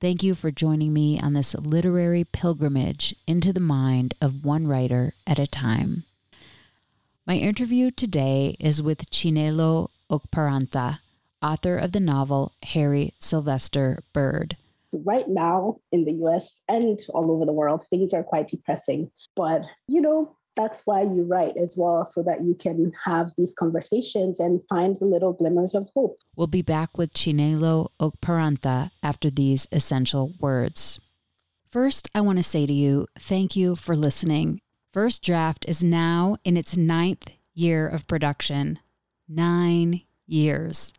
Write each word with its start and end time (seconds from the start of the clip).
Thank 0.00 0.22
you 0.22 0.34
for 0.34 0.50
joining 0.50 0.94
me 0.94 1.20
on 1.20 1.34
this 1.34 1.54
literary 1.54 2.24
pilgrimage 2.24 3.14
into 3.26 3.52
the 3.52 3.60
mind 3.60 4.14
of 4.18 4.46
one 4.46 4.66
writer 4.66 5.12
at 5.26 5.38
a 5.38 5.46
time. 5.46 6.04
My 7.26 7.34
interview 7.34 7.90
today 7.90 8.56
is 8.58 8.82
with 8.82 9.10
Chinelo 9.10 9.88
Okparanta, 10.10 11.00
author 11.42 11.76
of 11.76 11.92
the 11.92 12.00
novel 12.00 12.52
Harry 12.62 13.12
Sylvester 13.18 14.02
Bird. 14.14 14.56
Right 15.04 15.28
now 15.28 15.80
in 15.92 16.06
the 16.06 16.14
US 16.24 16.62
and 16.66 16.98
all 17.12 17.30
over 17.30 17.44
the 17.44 17.52
world, 17.52 17.84
things 17.90 18.14
are 18.14 18.22
quite 18.22 18.48
depressing. 18.48 19.10
But, 19.36 19.66
you 19.86 20.00
know, 20.00 20.34
that's 20.56 20.82
why 20.86 21.02
you 21.02 21.24
write 21.24 21.56
as 21.56 21.76
well, 21.78 22.04
so 22.04 22.22
that 22.22 22.42
you 22.42 22.54
can 22.54 22.92
have 23.04 23.32
these 23.36 23.54
conversations 23.54 24.40
and 24.40 24.60
find 24.68 24.96
the 24.96 25.04
little 25.04 25.32
glimmers 25.32 25.74
of 25.74 25.88
hope. 25.94 26.18
We'll 26.36 26.46
be 26.46 26.62
back 26.62 26.98
with 26.98 27.12
Chinelo 27.12 27.88
Okparanta 28.00 28.90
after 29.02 29.30
these 29.30 29.66
essential 29.72 30.34
words. 30.40 30.98
First, 31.70 32.10
I 32.14 32.20
want 32.20 32.38
to 32.38 32.44
say 32.44 32.66
to 32.66 32.72
you, 32.72 33.06
thank 33.18 33.54
you 33.54 33.76
for 33.76 33.94
listening. 33.94 34.60
First 34.92 35.22
Draft 35.22 35.64
is 35.68 35.84
now 35.84 36.36
in 36.44 36.56
its 36.56 36.76
ninth 36.76 37.30
year 37.54 37.86
of 37.86 38.08
production. 38.08 38.80
Nine 39.28 40.02
years. 40.26 40.92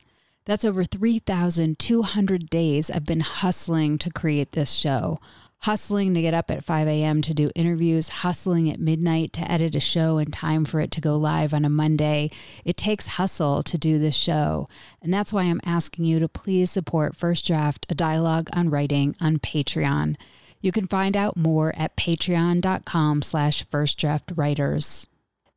That's 0.46 0.64
over 0.66 0.86
3,200 0.86 2.50
days 2.50 2.90
I've 2.90 3.06
been 3.06 3.20
hustling 3.20 3.98
to 4.00 4.10
create 4.10 4.54
this 4.54 4.72
show 4.72 5.18
hustling 5.62 6.14
to 6.16 6.22
get 6.22 6.34
up 6.34 6.50
at 6.50 6.64
5 6.64 6.88
a.m. 6.88 7.22
to 7.22 7.34
do 7.34 7.52
interviews, 7.56 8.10
hustling 8.10 8.70
at 8.70 8.80
midnight 8.80 9.32
to 9.34 9.52
edit 9.52 9.76
a 9.76 9.80
show 9.80 10.18
in 10.18 10.32
time 10.32 10.66
for 10.66 10.80
it 10.80 10.90
to 10.92 11.02
go 11.02 11.16
live 11.16 11.54
on 11.54 11.64
a 11.64 11.70
Monday. 11.70 12.32
It 12.66 12.78
takes 12.78 13.08
hustle 13.08 13.62
to 13.64 13.78
do 13.78 14.00
this 14.00 14.16
show. 14.16 14.68
And 15.02 15.14
that's 15.14 15.32
why 15.32 15.44
I'm 15.44 15.62
asking 15.64 16.06
you 16.06 16.20
to 16.20 16.28
please 16.28 16.72
support 16.72 17.16
First 17.16 17.46
Draft, 17.46 17.86
a 17.90 17.96
dialogue 17.96 18.50
on 18.54 18.70
writing 18.70 19.16
on 19.22 19.38
Patreon. 19.38 20.16
You 20.62 20.72
can 20.72 20.88
find 20.88 21.16
out 21.16 21.38
more 21.38 21.74
at 21.78 21.96
patreon.com 21.96 23.22
slash 23.22 23.66
firstdraftwriters. 23.68 25.06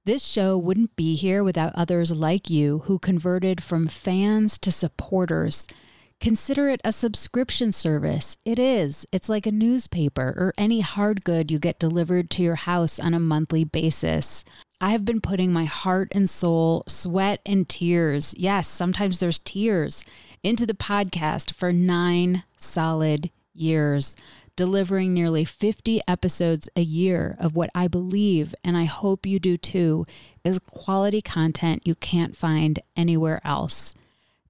This 0.05 0.23
show 0.23 0.59
wouldn't 0.59 0.97
be 0.97 1.15
here 1.15 1.43
without 1.43 1.75
others 1.75 2.13
like 2.13 2.51
you 2.51 2.81
who 2.81 2.99
converted 2.99 3.63
from 3.63 3.89
fans 3.89 4.59
to 4.59 4.71
supporters– 4.71 5.67
Consider 6.25 6.71
it 6.71 6.81
a 6.83 6.91
subscription 6.91 7.71
service. 7.71 8.39
It 8.47 8.59
is. 8.59 9.07
It's 9.13 9.29
like 9.29 9.47
a 9.47 9.53
newspaper 9.53 10.33
or 10.39 10.55
any 10.57 10.81
hard 10.81 11.23
good 11.23 11.51
you 11.51 11.59
get 11.59 11.79
delivered 11.79 12.31
to 12.31 12.43
your 12.43 12.55
house 12.55 12.99
on 12.99 13.13
a 13.13 13.21
monthly 13.21 13.63
basis. 13.63 14.43
I 14.81 14.93
have 14.93 15.05
been 15.05 15.21
putting 15.21 15.53
my 15.53 15.67
heart 15.67 16.09
and 16.13 16.31
soul, 16.31 16.85
sweat 16.89 17.41
and 17.45 17.69
tears, 17.69 18.35
yes, 18.39 18.69
sometimes 18.69 19.19
there's 19.19 19.39
tears, 19.39 20.03
into 20.43 20.65
the 20.65 20.73
podcast 20.73 21.53
for 21.53 21.75
nine 21.75 22.45
solid 22.57 23.31
years, 23.53 24.17
delivering 24.57 25.13
nearly 25.13 25.45
50 25.45 26.01
episodes 26.09 26.71
a 26.75 26.81
year 26.81 27.37
of 27.39 27.55
what 27.55 27.69
I 27.75 27.87
believe, 27.87 28.55
and 28.65 28.79
I 28.79 28.85
hope 28.85 29.27
you 29.27 29.39
do 29.39 29.59
too, 29.59 30.07
is 30.43 30.59
quality 30.59 31.21
content 31.21 31.87
you 31.87 31.95
can't 31.95 32.35
find 32.35 32.81
anywhere 32.97 33.43
else. 33.45 33.95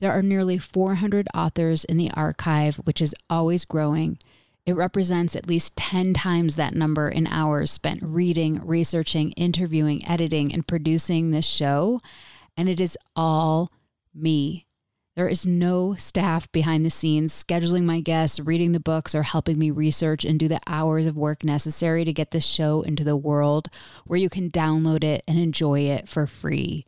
There 0.05 0.13
are 0.13 0.21
nearly 0.21 0.59
400 0.59 1.29
authors 1.35 1.87
in 1.87 1.97
the 1.97 2.11
archive, 2.11 2.77
which 2.77 3.01
is 3.01 3.15
always 3.31 3.65
growing. 3.65 4.19
It 4.67 4.77
represents 4.77 5.35
at 5.35 5.49
least 5.49 5.79
10 5.79 6.13
times 6.13 6.57
that 6.57 6.75
number 6.75 7.09
in 7.09 7.27
hours 7.27 7.71
spent 7.71 8.03
reading, 8.03 8.61
researching, 8.67 9.33
interviewing, 9.33 10.07
editing, 10.07 10.53
and 10.53 10.69
producing 10.69 11.31
this 11.31 11.47
show. 11.47 12.03
And 12.55 12.69
it 12.69 12.83
is 12.83 12.99
all 13.17 13.73
me. 14.15 14.67
There 15.17 15.27
is 15.27 15.47
no 15.47 15.95
staff 15.95 16.53
behind 16.53 16.85
the 16.85 16.91
scenes 16.91 17.33
scheduling 17.33 17.85
my 17.85 18.01
guests, 18.01 18.39
reading 18.39 18.73
the 18.73 18.81
books, 18.81 19.15
or 19.15 19.23
helping 19.23 19.59
me 19.59 19.71
research 19.71 20.23
and 20.27 20.39
do 20.39 20.49
the 20.49 20.61
hours 20.67 21.07
of 21.07 21.17
work 21.17 21.45
necessary 21.45 22.05
to 22.05 22.13
get 22.13 22.31
this 22.31 22.45
show 22.45 22.83
into 22.83 23.05
the 23.05 23.17
world 23.17 23.71
where 24.05 24.19
you 24.19 24.29
can 24.29 24.51
download 24.51 25.03
it 25.03 25.25
and 25.27 25.39
enjoy 25.39 25.81
it 25.81 26.11
for 26.11 26.27
free. 26.27 26.85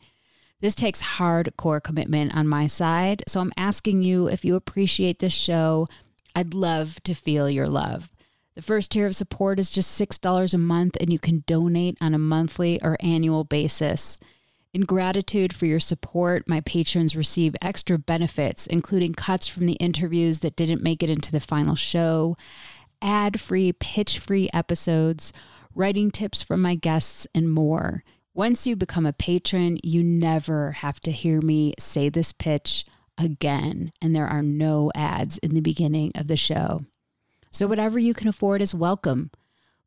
This 0.60 0.74
takes 0.74 1.02
hardcore 1.02 1.82
commitment 1.82 2.34
on 2.34 2.48
my 2.48 2.66
side. 2.66 3.22
So 3.28 3.40
I'm 3.40 3.52
asking 3.56 4.02
you 4.02 4.26
if 4.26 4.44
you 4.44 4.56
appreciate 4.56 5.18
this 5.18 5.32
show, 5.32 5.86
I'd 6.34 6.54
love 6.54 7.02
to 7.04 7.14
feel 7.14 7.48
your 7.50 7.66
love. 7.66 8.10
The 8.54 8.62
first 8.62 8.90
tier 8.90 9.06
of 9.06 9.14
support 9.14 9.58
is 9.58 9.70
just 9.70 10.00
$6 10.00 10.54
a 10.54 10.58
month, 10.58 10.96
and 10.98 11.12
you 11.12 11.18
can 11.18 11.44
donate 11.46 11.98
on 12.00 12.14
a 12.14 12.18
monthly 12.18 12.80
or 12.82 12.96
annual 13.00 13.44
basis. 13.44 14.18
In 14.72 14.82
gratitude 14.82 15.54
for 15.54 15.66
your 15.66 15.80
support, 15.80 16.48
my 16.48 16.60
patrons 16.62 17.14
receive 17.14 17.54
extra 17.60 17.98
benefits, 17.98 18.66
including 18.66 19.12
cuts 19.12 19.46
from 19.46 19.66
the 19.66 19.74
interviews 19.74 20.40
that 20.40 20.56
didn't 20.56 20.82
make 20.82 21.02
it 21.02 21.10
into 21.10 21.32
the 21.32 21.40
final 21.40 21.74
show, 21.74 22.36
ad 23.02 23.40
free, 23.40 23.72
pitch 23.72 24.18
free 24.18 24.48
episodes, 24.54 25.34
writing 25.74 26.10
tips 26.10 26.42
from 26.42 26.62
my 26.62 26.74
guests, 26.74 27.26
and 27.34 27.50
more. 27.50 28.04
Once 28.36 28.66
you 28.66 28.76
become 28.76 29.06
a 29.06 29.14
patron, 29.14 29.78
you 29.82 30.02
never 30.04 30.72
have 30.72 31.00
to 31.00 31.10
hear 31.10 31.40
me 31.40 31.72
say 31.78 32.10
this 32.10 32.32
pitch 32.32 32.84
again, 33.16 33.90
and 34.02 34.14
there 34.14 34.28
are 34.28 34.42
no 34.42 34.92
ads 34.94 35.38
in 35.38 35.54
the 35.54 35.60
beginning 35.62 36.12
of 36.14 36.26
the 36.26 36.36
show. 36.36 36.84
So, 37.50 37.66
whatever 37.66 37.98
you 37.98 38.12
can 38.12 38.28
afford 38.28 38.60
is 38.60 38.74
welcome. 38.74 39.30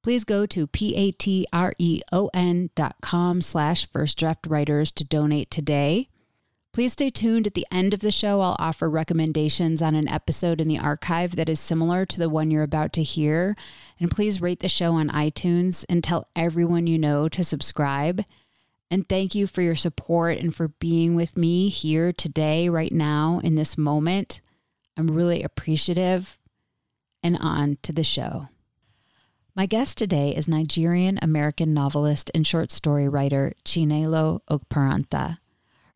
Please 0.02 0.24
go 0.24 0.48
to 0.48 0.66
patreon 0.66 1.46
dot 2.74 2.96
com 3.04 3.44
slash 3.44 3.88
first 3.92 4.18
draft 4.18 4.48
writers 4.48 4.92
to 4.94 5.04
donate 5.04 5.52
today. 5.52 6.10
Please 6.74 6.94
stay 6.94 7.12
tuned. 7.12 7.46
At 7.46 7.54
the 7.54 7.68
end 7.72 7.94
of 7.94 8.00
the 8.00 8.10
show, 8.10 8.42
I'll 8.42 8.56
offer 8.58 8.90
recommendations 8.90 9.80
on 9.80 9.94
an 9.94 10.08
episode 10.08 10.60
in 10.60 10.68
the 10.68 10.80
archive 10.80 11.36
that 11.36 11.50
is 11.50 11.60
similar 11.60 12.04
to 12.08 12.18
the 12.18 12.30
one 12.30 12.50
you're 12.50 12.64
about 12.64 12.94
to 12.94 13.04
hear. 13.04 13.56
And 14.00 14.10
please 14.10 14.42
rate 14.42 14.62
the 14.62 14.70
show 14.70 14.94
on 14.94 15.10
iTunes 15.10 15.86
and 15.88 16.04
tell 16.04 16.28
everyone 16.36 16.88
you 16.88 16.98
know 16.98 17.30
to 17.30 17.44
subscribe. 17.44 18.24
And 18.92 19.08
thank 19.08 19.36
you 19.36 19.46
for 19.46 19.62
your 19.62 19.76
support 19.76 20.40
and 20.40 20.54
for 20.54 20.70
being 20.70 21.16
with 21.16 21.38
me 21.38 21.70
here 21.70 22.12
today, 22.12 22.70
right 22.70 22.92
now, 22.92 23.40
in 23.44 23.56
this 23.56 23.78
moment. 23.78 24.42
I'm 24.98 25.08
really 25.08 25.44
appreciative. 25.44 26.38
And 27.22 27.38
on 27.38 27.78
to 27.84 27.92
the 27.92 28.04
show. 28.04 28.48
My 29.56 29.66
guest 29.66 29.98
today 29.98 30.34
is 30.34 30.48
Nigerian 30.48 31.20
American 31.22 31.74
novelist 31.74 32.32
and 32.34 32.48
short 32.48 32.72
story 32.72 33.10
writer 33.10 33.54
Chinelo 33.66 34.40
Okparanta. 34.50 35.40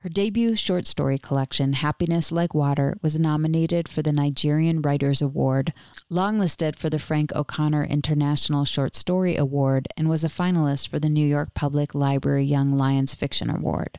Her 0.03 0.09
debut 0.09 0.57
short 0.57 0.85
story 0.85 1.17
collection, 1.17 1.71
Happiness 1.71 2.29
Like 2.29 2.53
Water, 2.53 2.97
was 3.01 3.17
nominated 3.17 3.87
for 3.87 4.01
the 4.01 4.11
Nigerian 4.11 4.81
Writers 4.81 5.21
Award, 5.21 5.71
longlisted 6.11 6.75
for 6.75 6.89
the 6.89 6.99
Frank 6.99 7.33
O'Connor 7.33 7.85
International 7.85 8.65
Short 8.65 8.97
Story 8.97 9.37
Award, 9.37 9.87
and 9.95 10.09
was 10.09 10.25
a 10.25 10.27
finalist 10.27 10.89
for 10.89 10.99
the 10.99 11.07
New 11.07 11.25
York 11.25 11.53
Public 11.53 11.95
Library 11.95 12.43
Young 12.43 12.71
Lions 12.71 13.15
Fiction 13.15 13.49
Award. 13.49 13.97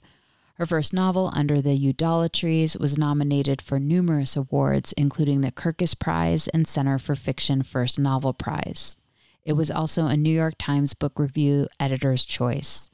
Her 0.56 0.67
first 0.67 0.93
novel, 0.93 1.33
Under 1.35 1.62
the 1.62 1.75
Udala 1.75 2.31
Trees, 2.31 2.77
was 2.77 2.99
nominated 2.99 3.62
for 3.62 3.81
numerous 3.81 4.37
awards, 4.37 4.93
including 4.99 5.41
the 5.41 5.53
Kirkus 5.53 5.99
Prize 5.99 6.49
and 6.49 6.69
Center 6.69 6.99
for 6.99 7.15
Fiction 7.15 7.62
First 7.62 7.99
Novel 7.99 8.35
Prize. 8.35 8.99
It 9.43 9.55
was 9.55 9.71
also 9.71 10.05
a 10.05 10.19
New 10.19 10.29
York 10.29 10.57
Times 10.59 10.93
Book 10.93 11.19
Review 11.19 11.67
Editor's 11.81 12.27
Choice. 12.27 12.91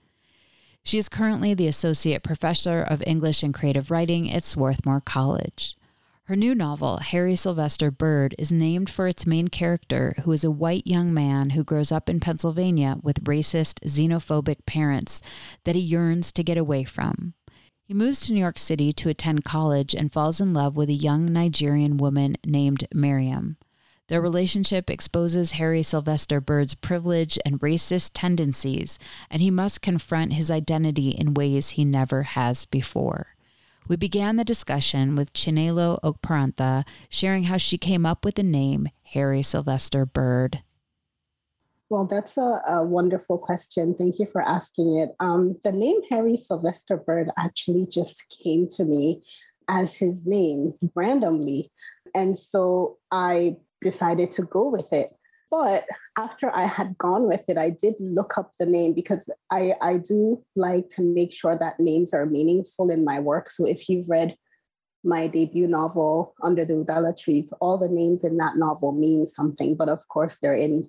She 0.90 0.98
is 0.98 1.08
currently 1.08 1.54
the 1.54 1.68
Associate 1.68 2.20
Professor 2.20 2.82
of 2.82 3.00
English 3.06 3.44
and 3.44 3.54
Creative 3.54 3.92
Writing 3.92 4.28
at 4.28 4.42
Swarthmore 4.42 5.00
College. 5.00 5.76
Her 6.24 6.34
new 6.34 6.52
novel, 6.52 6.96
Harry 6.96 7.36
Sylvester 7.36 7.92
Bird, 7.92 8.34
is 8.40 8.50
named 8.50 8.90
for 8.90 9.06
its 9.06 9.24
main 9.24 9.46
character, 9.46 10.14
who 10.24 10.32
is 10.32 10.42
a 10.42 10.50
white 10.50 10.84
young 10.88 11.14
man 11.14 11.50
who 11.50 11.62
grows 11.62 11.92
up 11.92 12.08
in 12.08 12.18
Pennsylvania 12.18 12.96
with 13.04 13.22
racist, 13.22 13.78
xenophobic 13.86 14.66
parents 14.66 15.22
that 15.62 15.76
he 15.76 15.80
yearns 15.80 16.32
to 16.32 16.42
get 16.42 16.58
away 16.58 16.82
from. 16.82 17.34
He 17.84 17.94
moves 17.94 18.22
to 18.22 18.32
New 18.32 18.40
York 18.40 18.58
City 18.58 18.92
to 18.94 19.08
attend 19.08 19.44
college 19.44 19.94
and 19.94 20.12
falls 20.12 20.40
in 20.40 20.52
love 20.52 20.74
with 20.74 20.88
a 20.88 20.92
young 20.94 21.32
Nigerian 21.32 21.98
woman 21.98 22.36
named 22.44 22.88
Miriam. 22.92 23.58
Their 24.10 24.20
relationship 24.20 24.90
exposes 24.90 25.52
Harry 25.52 25.84
Sylvester 25.84 26.40
Bird's 26.40 26.74
privilege 26.74 27.38
and 27.46 27.60
racist 27.60 28.10
tendencies, 28.12 28.98
and 29.30 29.40
he 29.40 29.52
must 29.52 29.82
confront 29.82 30.32
his 30.32 30.50
identity 30.50 31.10
in 31.10 31.32
ways 31.32 31.70
he 31.70 31.84
never 31.84 32.24
has 32.24 32.66
before. 32.66 33.36
We 33.86 33.94
began 33.94 34.34
the 34.34 34.44
discussion 34.44 35.14
with 35.14 35.32
Chinelo 35.32 36.00
Okparanta 36.02 36.84
sharing 37.08 37.44
how 37.44 37.56
she 37.56 37.78
came 37.78 38.04
up 38.04 38.24
with 38.24 38.34
the 38.34 38.42
name 38.42 38.88
Harry 39.12 39.44
Sylvester 39.44 40.04
Bird. 40.04 40.64
Well, 41.88 42.06
that's 42.06 42.36
a, 42.36 42.62
a, 42.66 42.84
wonderful 42.84 43.38
question. 43.38 43.94
Thank 43.94 44.18
you 44.18 44.26
for 44.26 44.42
asking 44.42 44.98
it. 44.98 45.10
Um, 45.20 45.56
the 45.62 45.70
name 45.70 46.00
Harry 46.10 46.36
Sylvester 46.36 46.96
Bird 46.96 47.30
actually 47.38 47.86
just 47.86 48.36
came 48.42 48.68
to 48.70 48.84
me 48.84 49.22
as 49.68 49.94
his 49.94 50.26
name 50.26 50.74
randomly. 50.96 51.70
And 52.12 52.36
so 52.36 52.98
I 53.12 53.56
decided 53.80 54.30
to 54.32 54.42
go 54.42 54.68
with 54.68 54.92
it. 54.92 55.10
But 55.50 55.84
after 56.16 56.54
I 56.54 56.62
had 56.62 56.96
gone 56.96 57.26
with 57.26 57.48
it, 57.48 57.58
I 57.58 57.70
did 57.70 57.94
look 57.98 58.38
up 58.38 58.52
the 58.58 58.66
name 58.66 58.94
because 58.94 59.28
I, 59.50 59.74
I 59.82 59.96
do 59.96 60.44
like 60.54 60.88
to 60.90 61.02
make 61.02 61.32
sure 61.32 61.56
that 61.56 61.80
names 61.80 62.14
are 62.14 62.24
meaningful 62.24 62.90
in 62.90 63.04
my 63.04 63.18
work. 63.18 63.50
So 63.50 63.66
if 63.66 63.88
you've 63.88 64.08
read 64.08 64.36
my 65.02 65.26
debut 65.26 65.66
novel, 65.66 66.34
Under 66.42 66.64
the 66.64 66.74
Udala 66.74 67.20
Trees, 67.20 67.52
all 67.60 67.78
the 67.78 67.88
names 67.88 68.22
in 68.22 68.36
that 68.36 68.56
novel 68.56 68.92
mean 68.92 69.26
something. 69.26 69.74
But 69.76 69.88
of 69.88 70.06
course, 70.06 70.38
they're 70.38 70.54
in 70.54 70.88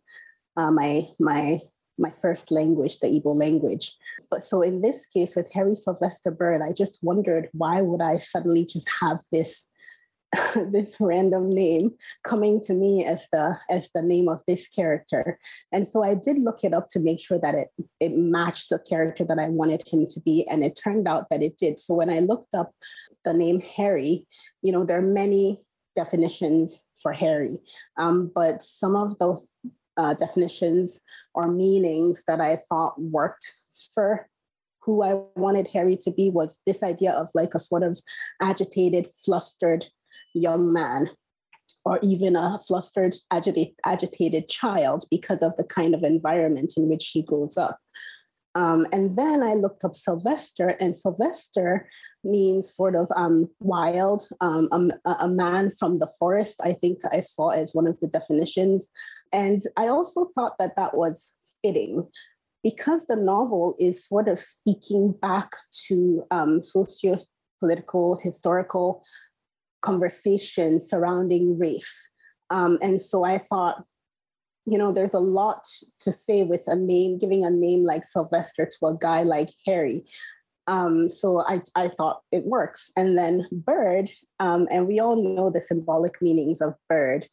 uh, 0.58 0.70
my, 0.70 1.08
my, 1.20 1.60
my 1.98 2.12
first 2.12 2.52
language, 2.52 3.00
the 3.00 3.08
Igbo 3.08 3.34
language. 3.34 3.96
But 4.30 4.44
so 4.44 4.62
in 4.62 4.82
this 4.82 5.08
case 5.08 5.36
with 5.36 5.52
Harry 5.54 5.76
Sylvester 5.76 6.30
Bird, 6.30 6.62
I 6.62 6.72
just 6.72 7.00
wondered 7.02 7.50
why 7.54 7.82
would 7.82 8.02
I 8.02 8.18
suddenly 8.18 8.66
just 8.66 8.92
have 9.02 9.22
this 9.32 9.66
this 10.72 10.98
random 11.00 11.54
name 11.54 11.92
coming 12.24 12.62
to 12.62 12.74
me 12.74 13.04
as 13.06 13.28
the 13.32 13.58
as 13.70 13.90
the 13.94 14.02
name 14.02 14.30
of 14.30 14.42
this 14.48 14.68
character. 14.68 15.38
And 15.72 15.86
so 15.86 16.04
i 16.04 16.14
did 16.14 16.38
look 16.40 16.64
it 16.64 16.74
up 16.74 16.88
to 16.90 17.00
make 17.00 17.20
sure 17.20 17.40
that 17.40 17.56
it 17.56 17.70
it 18.00 18.14
matched 18.14 18.70
the 18.70 18.80
character 18.80 19.24
that 19.26 19.40
i 19.40 19.50
wanted 19.50 19.84
him 19.86 20.06
to 20.08 20.20
be 20.22 20.48
and 20.48 20.64
it 20.64 20.80
turned 20.82 21.08
out 21.08 21.28
that 21.30 21.44
it 21.44 21.58
did. 21.58 21.80
So 21.80 21.94
when 21.94 22.10
i 22.10 22.20
looked 22.20 22.54
up 22.54 22.72
the 23.24 23.34
name 23.34 23.60
harry 23.60 24.26
you 24.62 24.72
know 24.72 24.84
there 24.84 24.98
are 24.98 25.02
many 25.02 25.62
definitions 25.96 26.84
for 26.96 27.12
harry 27.12 27.60
um, 27.98 28.32
but 28.34 28.62
some 28.62 28.96
of 28.96 29.18
the 29.18 29.38
uh, 29.98 30.14
definitions 30.14 31.00
or 31.36 31.48
meanings 31.48 32.24
that 32.26 32.40
i 32.40 32.56
thought 32.56 33.00
worked 33.00 33.54
for 33.94 34.28
who 34.84 35.04
I 35.04 35.22
wanted 35.36 35.68
Harry 35.74 35.96
to 35.98 36.12
be 36.12 36.30
was 36.30 36.60
this 36.66 36.82
idea 36.84 37.12
of 37.12 37.30
like 37.34 37.54
a 37.54 37.60
sort 37.60 37.84
of 37.84 38.00
agitated, 38.42 39.08
flustered 39.24 39.86
young 40.34 40.74
man 40.74 41.10
or 41.86 42.00
even 42.04 42.36
a 42.36 42.60
flustered, 42.68 43.16
agitated, 43.32 43.74
agitated 43.86 44.50
child 44.50 45.04
because 45.10 45.42
of 45.42 45.56
the 45.58 45.64
kind 45.64 45.96
of 45.96 46.04
environment 46.04 46.74
in 46.78 46.90
which 46.90 47.10
he 47.10 47.24
grows 47.24 47.58
up. 47.58 47.80
Um, 48.54 48.86
and 48.92 49.18
then 49.18 49.42
I 49.42 49.54
looked 49.54 49.86
up 49.86 49.96
Sylvester, 49.96 50.76
and 50.80 50.96
Sylvester 50.96 51.88
means 52.24 52.74
sort 52.74 52.96
of 52.96 53.08
um, 53.16 53.50
wild, 53.62 54.28
um, 54.42 54.68
a, 54.74 55.16
a, 55.22 55.30
man 55.30 55.72
from 55.72 55.96
the 55.96 56.12
forest, 56.20 56.60
I 56.62 56.74
think 56.74 57.00
I 57.10 57.22
saw 57.22 57.50
as 57.50 57.74
one 57.74 57.88
of 57.88 57.98
the 58.02 58.10
definitions. 58.10 58.90
And 59.32 59.62
I 59.78 59.88
also 59.88 60.30
thought 60.36 60.58
that 60.60 60.76
that 60.76 60.96
was 60.98 61.34
fitting 61.64 62.10
because 62.62 63.08
the 63.08 63.16
novel 63.16 63.76
is 63.80 64.06
sort 64.06 64.28
of 64.28 64.38
speaking 64.38 65.14
back 65.22 65.52
to 65.88 66.26
um, 66.32 66.62
socio 66.62 67.20
political, 67.60 68.18
historical 68.18 69.04
conversation 69.82 70.80
surrounding 70.80 71.58
race. 71.58 72.10
Um, 72.50 72.78
and 72.82 73.00
so 73.00 73.24
I 73.24 73.38
thought, 73.38 73.84
you 74.66 74.78
know, 74.78 74.92
there's 74.92 75.14
a 75.14 75.20
lot 75.20 75.66
to 76.00 76.12
say 76.12 76.44
with 76.44 76.64
a 76.68 76.76
name, 76.76 77.18
giving 77.18 77.44
a 77.44 77.50
name 77.50 77.84
like 77.84 78.06
Sylvester 78.06 78.66
to 78.66 78.86
a 78.88 78.98
guy 79.00 79.24
like 79.24 79.50
Harry. 79.66 80.04
Um, 80.68 81.10
so 81.10 81.44
I, 81.48 81.62
I 81.76 81.90
thought 81.90 82.22
it 82.32 82.46
works. 82.46 82.92
And 82.96 83.18
then 83.18 83.48
bird, 83.52 84.12
um, 84.40 84.68
and 84.70 84.88
we 84.88 85.00
all 85.00 85.22
know 85.22 85.50
the 85.50 85.60
symbolic 85.60 86.22
meanings 86.22 86.62
of 86.62 86.76
bird, 86.88 87.28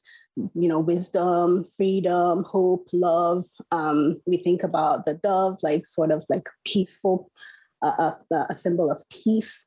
you 0.54 0.68
know, 0.68 0.80
wisdom, 0.80 1.64
freedom, 1.64 2.44
hope, 2.44 2.88
love. 2.92 3.44
Um, 3.70 4.20
we 4.26 4.38
think 4.38 4.62
about 4.62 5.04
the 5.04 5.14
dove, 5.14 5.58
like 5.62 5.86
sort 5.86 6.10
of 6.10 6.24
like 6.30 6.48
peaceful, 6.64 7.30
uh, 7.82 8.12
uh, 8.32 8.44
a 8.48 8.54
symbol 8.54 8.90
of 8.90 9.02
peace. 9.10 9.66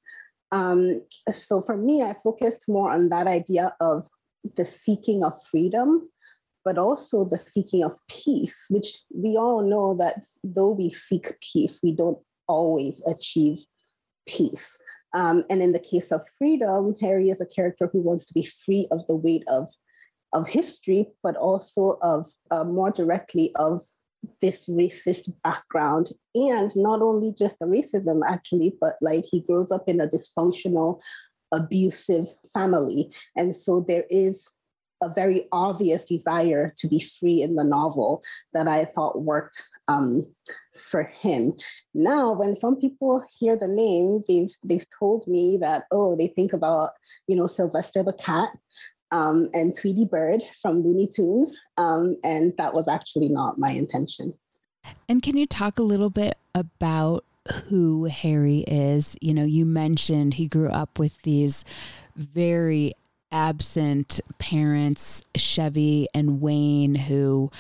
Um, 0.51 1.01
so 1.30 1.62
for 1.62 1.77
me, 1.77 2.01
I 2.01 2.13
focused 2.13 2.65
more 2.68 2.92
on 2.92 3.09
that 3.09 3.27
idea 3.27 3.74
of 3.80 4.07
the 4.57 4.65
seeking 4.65 5.24
of 5.24 5.33
freedom, 5.44 6.09
but 6.65 6.77
also 6.77 7.25
the 7.25 7.38
seeking 7.38 7.83
of 7.83 7.98
peace, 8.09 8.65
which 8.69 9.00
we 9.13 9.38
all 9.38 9.62
know 9.62 9.95
that 9.95 10.24
though 10.44 10.71
we 10.71 10.89
seek 10.89 11.33
peace, 11.42 11.80
we 11.81 11.94
don't 11.94 12.19
always 12.48 13.01
achieve 13.07 13.59
peace. 14.27 14.77
Um, 15.13 15.44
and 15.50 15.62
in 15.62 15.74
the 15.74 15.80
case 15.80 16.12
of 16.12 16.21
freedom, 16.38 16.95
Harry 17.01 17.30
is 17.30 17.42
a 17.42 17.45
character 17.45 17.89
who 17.92 18.01
wants 18.01 18.25
to 18.25 18.33
be 18.33 18.44
free 18.44 18.88
of 18.92 19.06
the 19.07 19.15
weight 19.15 19.44
of, 19.48 19.68
of 20.33 20.48
history, 20.48 21.07
but 21.24 21.36
also 21.36 21.98
of 22.01 22.27
uh, 22.50 22.63
more 22.63 22.91
directly 22.91 23.51
of 23.55 23.81
this 24.41 24.67
racist 24.67 25.31
background. 25.43 26.09
And 26.35 26.71
not 26.75 27.01
only 27.01 27.33
just 27.33 27.59
the 27.59 27.65
racism 27.65 28.21
actually 28.27 28.73
but 28.79 28.95
like 29.01 29.25
he 29.29 29.41
grows 29.41 29.71
up 29.71 29.87
in 29.87 29.99
a 29.99 30.07
dysfunctional 30.07 31.01
abusive 31.51 32.27
family. 32.53 33.13
And 33.35 33.55
so 33.55 33.83
there 33.85 34.05
is 34.09 34.47
a 35.01 35.09
very 35.13 35.47
obvious 35.51 36.05
desire 36.05 36.71
to 36.77 36.87
be 36.87 36.99
free 36.99 37.41
in 37.41 37.55
the 37.55 37.63
novel 37.63 38.21
that 38.53 38.67
I 38.67 38.85
thought 38.85 39.23
worked 39.23 39.63
um, 39.87 40.21
for 40.75 41.03
him. 41.03 41.53
Now, 41.93 42.33
when 42.33 42.53
some 42.53 42.75
people 42.75 43.23
hear 43.39 43.55
the 43.55 43.67
name, 43.67 44.21
they've 44.27 44.53
they've 44.63 44.85
told 44.99 45.27
me 45.27 45.57
that 45.61 45.85
oh, 45.91 46.15
they 46.15 46.27
think 46.27 46.53
about 46.53 46.91
you 47.27 47.35
know 47.35 47.47
Sylvester 47.47 48.03
the 48.03 48.13
cat, 48.13 48.51
um, 49.12 49.50
and 49.53 49.75
Tweety 49.75 50.06
Bird 50.06 50.44
from 50.62 50.84
Looney 50.84 51.08
Tunes. 51.08 51.60
Um, 51.77 52.18
and 52.24 52.53
that 52.58 52.74
was 52.74 52.88
actually 52.88 53.30
not 53.30 53.58
my 53.58 53.72
intention. 53.72 54.34
And 55.08 55.22
can 55.22 55.38
you 55.38 55.46
talk 55.46 55.77
a 55.77 55.84
little 55.84 56.10
bit 56.10 56.38
about 56.56 57.25
who 57.65 58.06
Harry 58.06 58.60
is? 58.68 59.15
You 59.22 59.34
know, 59.34 59.44
you 59.44 59.65
mentioned 59.65 60.36
he 60.36 60.48
grew 60.48 60.70
up 60.70 60.98
with 60.98 61.22
these 61.24 61.65
very 62.15 62.94
absent 63.32 64.20
parents, 64.39 65.24
Chevy 65.36 66.08
and 66.13 66.41
Wayne, 66.41 66.96
who 66.96 67.51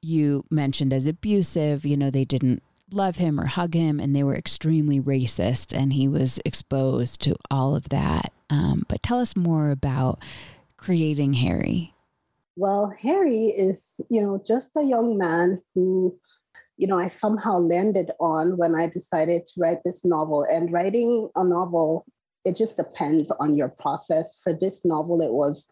you 0.00 0.44
mentioned 0.50 0.92
as 0.92 1.06
abusive. 1.06 1.84
You 1.84 1.96
know, 1.96 2.10
they 2.10 2.24
didn't 2.24 2.62
love 2.90 3.16
him 3.16 3.40
or 3.40 3.46
hug 3.46 3.74
him, 3.74 4.00
and 4.00 4.14
they 4.14 4.22
were 4.22 4.36
extremely 4.36 5.00
racist, 5.00 5.76
and 5.76 5.92
he 5.92 6.08
was 6.08 6.40
exposed 6.44 7.20
to 7.22 7.34
all 7.50 7.74
of 7.74 7.88
that. 7.88 8.32
Um, 8.50 8.84
but 8.88 9.02
tell 9.02 9.18
us 9.18 9.34
more 9.34 9.70
about 9.70 10.18
creating 10.82 11.34
Harry? 11.34 11.94
Well, 12.56 12.92
Harry 13.00 13.46
is, 13.46 14.00
you 14.10 14.20
know, 14.20 14.42
just 14.44 14.72
a 14.76 14.82
young 14.82 15.16
man 15.16 15.62
who, 15.74 16.18
you 16.76 16.86
know, 16.86 16.98
I 16.98 17.06
somehow 17.06 17.58
landed 17.58 18.10
on 18.20 18.56
when 18.56 18.74
I 18.74 18.88
decided 18.88 19.46
to 19.46 19.60
write 19.60 19.84
this 19.84 20.04
novel. 20.04 20.44
And 20.50 20.72
writing 20.72 21.30
a 21.36 21.44
novel, 21.44 22.04
it 22.44 22.56
just 22.56 22.76
depends 22.76 23.30
on 23.30 23.56
your 23.56 23.68
process. 23.68 24.40
For 24.42 24.52
this 24.52 24.84
novel, 24.84 25.22
it 25.22 25.32
was 25.32 25.66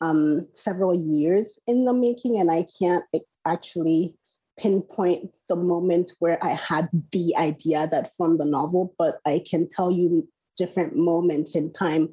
um, 0.00 0.48
several 0.52 0.94
years 0.94 1.58
in 1.66 1.84
the 1.84 1.92
making, 1.92 2.40
and 2.40 2.50
I 2.50 2.66
can't 2.78 3.04
actually 3.46 4.16
pinpoint 4.58 5.30
the 5.48 5.56
moment 5.56 6.12
where 6.18 6.42
I 6.44 6.50
had 6.50 6.88
the 7.12 7.34
idea 7.38 7.88
that 7.90 8.12
formed 8.16 8.40
the 8.40 8.44
novel, 8.44 8.94
but 8.98 9.20
I 9.24 9.42
can 9.48 9.68
tell 9.68 9.90
you 9.90 10.28
different 10.56 10.96
moments 10.96 11.54
in 11.54 11.72
time. 11.72 12.12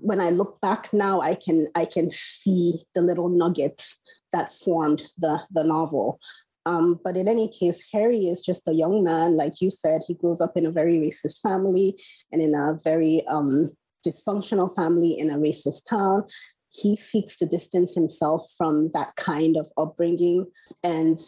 When 0.00 0.20
I 0.20 0.30
look 0.30 0.60
back 0.60 0.92
now, 0.92 1.20
I 1.20 1.34
can 1.34 1.68
I 1.74 1.84
can 1.84 2.10
see 2.10 2.84
the 2.94 3.00
little 3.00 3.28
nuggets 3.28 4.00
that 4.32 4.52
formed 4.52 5.04
the 5.18 5.40
the 5.52 5.64
novel. 5.64 6.20
Um, 6.66 6.98
but 7.04 7.16
in 7.16 7.28
any 7.28 7.48
case, 7.48 7.84
Harry 7.92 8.26
is 8.26 8.40
just 8.40 8.66
a 8.66 8.72
young 8.72 9.04
man, 9.04 9.36
like 9.36 9.60
you 9.60 9.70
said. 9.70 10.02
He 10.06 10.14
grows 10.14 10.40
up 10.40 10.56
in 10.56 10.64
a 10.64 10.70
very 10.70 10.98
racist 10.98 11.40
family 11.42 12.02
and 12.32 12.40
in 12.40 12.54
a 12.54 12.78
very 12.82 13.26
um, 13.26 13.72
dysfunctional 14.06 14.74
family 14.74 15.18
in 15.18 15.30
a 15.30 15.38
racist 15.38 15.88
town. 15.88 16.24
He 16.70 16.96
seeks 16.96 17.36
to 17.36 17.46
distance 17.46 17.94
himself 17.94 18.46
from 18.56 18.90
that 18.94 19.14
kind 19.16 19.56
of 19.56 19.70
upbringing 19.76 20.46
and 20.82 21.18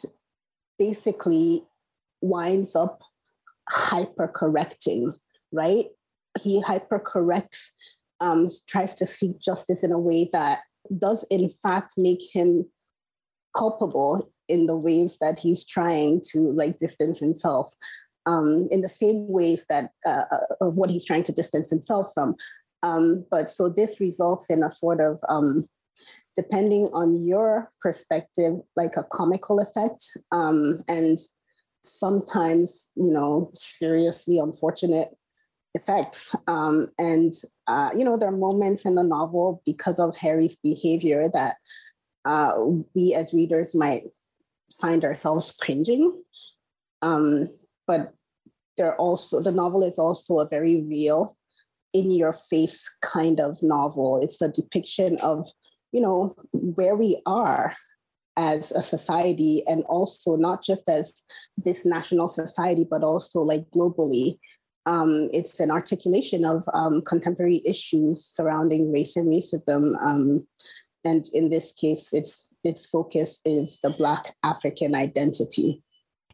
basically 0.79 1.63
winds 2.21 2.75
up 2.75 3.03
hyper 3.69 4.29
correcting, 4.29 5.13
right? 5.53 5.87
He 6.41 6.61
hyper 6.61 6.99
corrects, 6.99 7.75
um, 8.21 8.49
tries 8.69 8.95
to 8.97 9.07
seek 9.07 9.39
justice 9.41 9.83
in 9.83 9.93
a 9.93 9.99
way 9.99 10.29
that 10.33 10.61
does, 10.99 11.25
in 11.31 11.51
fact, 11.63 11.95
make 11.97 12.23
him 12.33 12.67
culpable 13.57 14.31
in 14.49 14.67
the 14.67 14.77
ways 14.77 15.19
that 15.21 15.39
he's 15.39 15.65
trying 15.65 16.21
to 16.33 16.39
like 16.53 16.79
distance 16.79 17.19
himself 17.19 17.73
um, 18.27 18.69
in 18.71 18.81
the 18.81 18.89
same 18.89 19.29
ways 19.29 19.67
that 19.69 19.91
uh, 20.05 20.25
uh, 20.31 20.67
of 20.67 20.77
what 20.77 20.91
he's 20.91 21.05
trying 21.05 21.23
to 21.25 21.33
distance 21.33 21.71
himself 21.71 22.11
from. 22.15 22.35
Um, 22.83 23.25
but 23.31 23.49
so 23.49 23.69
this 23.69 24.01
results 24.01 24.51
in 24.51 24.63
a 24.63 24.71
sort 24.71 25.01
of, 25.01 25.19
um, 25.29 25.65
depending 26.35 26.89
on 26.93 27.25
your 27.27 27.71
perspective, 27.81 28.55
like 28.77 28.97
a 28.97 29.05
comical 29.05 29.59
effect, 29.59 30.05
um, 30.33 30.79
and 30.87 31.19
sometimes, 31.83 32.91
you 32.97 33.13
know, 33.13 33.51
seriously 33.55 34.39
unfortunate 34.39 35.17
effects. 35.77 36.35
Um, 36.49 36.89
and, 36.99 37.33
uh, 37.69 37.91
you 37.97 38.05
know, 38.05 38.17
there 38.17 38.31
are 38.31 38.37
moments 38.49 38.85
in 38.85 38.95
the 38.97 39.05
novel 39.05 39.63
because 39.65 39.99
of 40.01 40.17
Harry's 40.17 40.57
behavior 40.57 41.29
that 41.33 41.57
uh, 42.25 42.53
we 42.95 43.15
as 43.15 43.33
readers 43.33 43.75
might 43.75 44.05
find 44.81 45.05
ourselves 45.05 45.55
cringing. 45.63 46.05
Um, 47.03 47.49
but 47.87 48.13
they're 48.77 48.97
also 48.97 49.41
the 49.41 49.53
novel 49.53 49.83
is 49.85 49.99
also 49.99 50.41
a 50.41 50.49
very 50.49 50.83
real, 50.83 51.37
in 51.93 52.11
your 52.11 52.33
face 52.33 52.81
kind 53.01 53.41
of 53.41 53.63
novel. 53.63 54.21
It's 54.23 54.43
a 54.43 54.49
depiction 54.49 55.19
of, 55.19 55.47
you 55.93 56.01
know, 56.01 56.35
where 56.53 56.97
we 56.97 57.23
are 57.25 57.75
as 58.37 58.73
a 58.73 58.83
society 58.83 59.63
and 59.67 59.83
also 59.89 60.37
not 60.37 60.63
just 60.63 60.89
as 60.89 61.25
this 61.57 61.87
national 61.87 62.29
society, 62.29 62.85
but 62.91 63.03
also 63.03 63.41
like 63.41 63.65
globally. 63.75 64.39
Um, 64.87 65.29
it's 65.33 65.61
an 65.61 65.71
articulation 65.71 66.45
of 66.45 66.65
um, 66.73 67.03
contemporary 67.03 67.61
issues 67.67 68.25
surrounding 68.25 68.93
race 68.93 69.17
and 69.17 69.29
racism. 69.29 70.03
Um, 70.03 70.47
and 71.05 71.27
in 71.35 71.51
this 71.51 71.73
case, 71.73 72.13
it's 72.13 72.45
its 72.65 72.87
focus 72.87 73.39
is 73.45 73.81
the 73.81 73.91
Black 73.91 74.35
African 74.43 74.95
identity. 74.95 75.83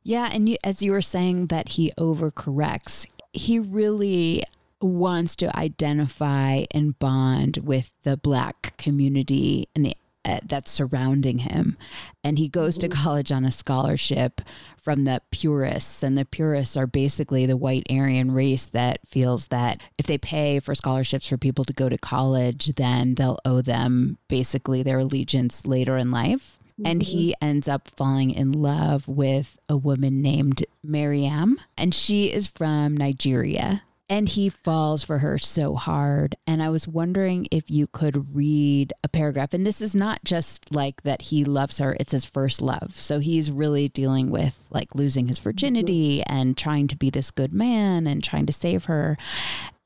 Yeah, 0.02 0.30
and 0.32 0.49
you, 0.49 0.56
as 0.64 0.82
you 0.82 0.92
were 0.92 1.02
saying 1.02 1.47
that 1.49 1.71
he 1.71 1.92
overcorrects, 1.99 3.06
he 3.32 3.59
really 3.59 4.42
wants 4.80 5.37
to 5.37 5.56
identify 5.56 6.64
and 6.73 6.99
bond 6.99 7.59
with 7.59 7.92
the 8.02 8.16
Black 8.16 8.76
community 8.78 9.68
and 9.76 9.87
the 9.87 9.97
that's 10.25 10.71
surrounding 10.71 11.38
him. 11.38 11.76
And 12.23 12.38
he 12.38 12.49
goes 12.49 12.79
to 12.79 12.88
mm-hmm. 12.88 13.02
college 13.02 13.33
on 13.33 13.45
a 13.45 13.50
scholarship 13.50 14.41
from 14.81 15.05
the 15.05 15.23
purists. 15.31 16.02
And 16.02 16.17
the 16.17 16.25
purists 16.25 16.76
are 16.76 16.87
basically 16.87 17.47
the 17.47 17.57
white 17.57 17.87
Aryan 17.91 18.33
race 18.33 18.67
that 18.67 19.00
feels 19.07 19.49
that 19.49 19.81
if 19.99 20.07
they 20.07 20.19
pay 20.19 20.61
for 20.61 20.75
scholarships 20.75 21.29
for 21.29 21.37
people 21.37 21.64
to 21.64 21.73
go 21.73 21.88
to 21.88 21.99
college, 21.99 22.67
then 22.76 23.14
they'll 23.14 23.41
owe 23.45 23.62
them 23.62 24.19
basically 24.29 24.83
their 24.83 25.00
allegiance 25.00 25.67
later 25.67 25.97
in 25.97 26.11
life. 26.11 26.59
Mm-hmm. 26.73 26.87
And 26.87 27.02
he 27.02 27.31
mm-hmm. 27.31 27.45
ends 27.45 27.69
up 27.69 27.88
falling 27.88 28.31
in 28.31 28.52
love 28.52 29.09
with 29.09 29.57
a 29.69 29.76
woman 29.76 30.23
named 30.23 30.64
Mariam, 30.83 31.61
and 31.76 31.95
she 31.95 32.33
is 32.33 32.47
from 32.47 32.97
Nigeria 32.97 33.83
and 34.12 34.28
he 34.28 34.50
falls 34.50 35.02
for 35.02 35.21
her 35.21 35.38
so 35.38 35.75
hard. 35.75 36.37
And 36.47 36.62
I 36.62 36.69
was 36.69 36.87
wondering 36.87 37.49
if 37.50 37.71
you 37.71 37.87
could 37.87 38.37
read 38.37 38.92
a 39.02 39.09
paragraph. 39.09 39.54
And 39.54 39.64
this 39.64 39.81
is 39.81 39.95
not 39.95 40.23
just 40.23 40.71
like 40.71 41.00
that 41.04 41.23
he 41.23 41.47
loves 41.47 41.78
her, 41.78 41.97
it's 41.99 42.12
his 42.12 42.26
first 42.26 42.61
love. 42.61 42.95
So 42.95 43.21
he's 43.21 43.50
really 43.50 43.88
dealing 43.88 44.28
with 44.28 44.62
like 44.69 44.95
losing 44.95 45.28
his 45.28 45.38
virginity 45.38 46.23
and 46.25 46.59
trying 46.59 46.88
to 46.88 46.97
be 46.97 47.09
this 47.09 47.31
good 47.31 47.54
man 47.54 48.07
and 48.07 48.23
trying 48.23 48.45
to 48.45 48.52
save 48.52 48.85
her. 48.85 49.16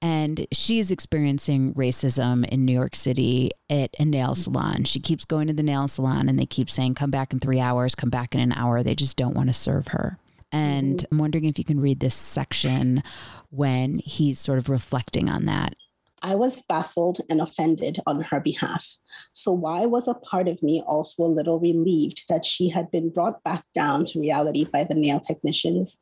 And 0.03 0.49
she's 0.51 0.91
experiencing 0.91 1.73
racism 1.75 2.45
in 2.49 2.65
New 2.65 2.73
York 2.73 2.97
City 2.97 3.53
at 3.71 3.91
a 3.97 4.05
nail 4.05 4.35
salon. 4.35 4.83
She 4.83 4.99
keeps 4.99 5.25
going 5.25 5.47
to 5.47 5.53
the 5.53 5.63
nail 5.63 5.87
salon 5.87 6.29
and 6.29 6.37
they 6.37 6.47
keep 6.47 6.69
saying, 6.69 6.97
come 6.97 7.13
back 7.13 7.33
in 7.33 7.39
three 7.39 7.61
hours, 7.61 7.95
come 7.95 8.11
back 8.11 8.35
in 8.35 8.41
an 8.41 8.53
hour. 8.55 8.83
They 8.83 8.97
just 8.97 9.17
don't 9.17 9.37
want 9.37 9.51
to 9.51 9.53
serve 9.53 9.89
her. 9.89 10.19
And. 10.53 11.05
I'm 11.11 11.19
wondering 11.19 11.45
if 11.45 11.59
you 11.59 11.65
can 11.65 11.81
read 11.81 12.01
this 12.01 12.15
section 12.15 13.03
when 13.51 13.99
he's 13.99 14.39
sort 14.39 14.59
of 14.59 14.69
reflecting 14.69 15.29
on 15.29 15.45
that. 15.47 15.75
I 16.23 16.35
was 16.35 16.63
baffled 16.69 17.21
and 17.29 17.41
offended 17.41 18.01
on 18.07 18.21
her 18.23 18.41
behalf. 18.41 18.97
So, 19.33 19.53
why 19.53 19.87
was 19.87 20.09
a 20.09 20.15
part 20.15 20.49
of 20.49 20.63
me 20.63 20.83
also 20.87 21.23
a 21.23 21.25
little 21.25 21.61
relieved 21.61 22.25
that 22.29 22.45
she 22.45 22.69
had 22.69 22.91
been 22.91 23.11
brought 23.11 23.43
back 23.45 23.65
down 23.75 24.07
to 24.07 24.21
reality 24.21 24.65
by 24.65 24.85
the 24.85 24.95
nail 24.95 25.21
technicians? 25.21 25.99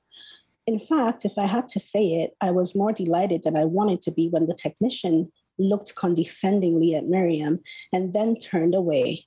In 0.67 0.79
fact, 0.79 1.25
if 1.25 1.37
I 1.37 1.47
had 1.47 1.69
to 1.71 1.81
say 1.81 2.23
it, 2.23 2.35
I 2.41 2.53
was 2.53 2.75
more 2.75 2.93
delighted 2.93 3.43
than 3.45 3.57
I 3.57 3.65
wanted 3.65 4.01
to 4.03 4.13
be 4.13 4.29
when 4.29 4.47
the 4.47 4.55
technician 4.55 5.31
looked 5.59 5.95
condescendingly 5.95 6.95
at 6.95 7.07
Miriam 7.07 7.61
and 7.93 8.13
then 8.13 8.37
turned 8.37 8.75
away, 8.75 9.27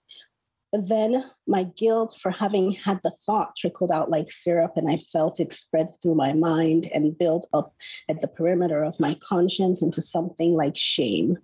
but 0.72 0.90
then 0.90 1.24
my 1.48 1.64
guilt 1.64 2.16
for 2.20 2.32
having 2.32 2.72
had 2.72 3.00
the 3.04 3.12
thought 3.12 3.56
trickled 3.56 3.92
out 3.92 4.10
like 4.10 4.32
syrup, 4.32 4.74
and 4.76 4.90
I 4.90 4.98
felt 4.98 5.40
it 5.40 5.54
spread 5.54 5.90
through 6.02 6.16
my 6.16 6.34
mind 6.34 6.90
and 6.94 7.18
build 7.18 7.46
up 7.54 7.74
at 8.10 8.20
the 8.20 8.28
perimeter 8.28 8.84
of 8.84 9.00
my 9.00 9.16
conscience 9.16 9.82
into 9.82 10.02
something 10.02 10.54
like 10.54 10.76
shame. 10.76 11.38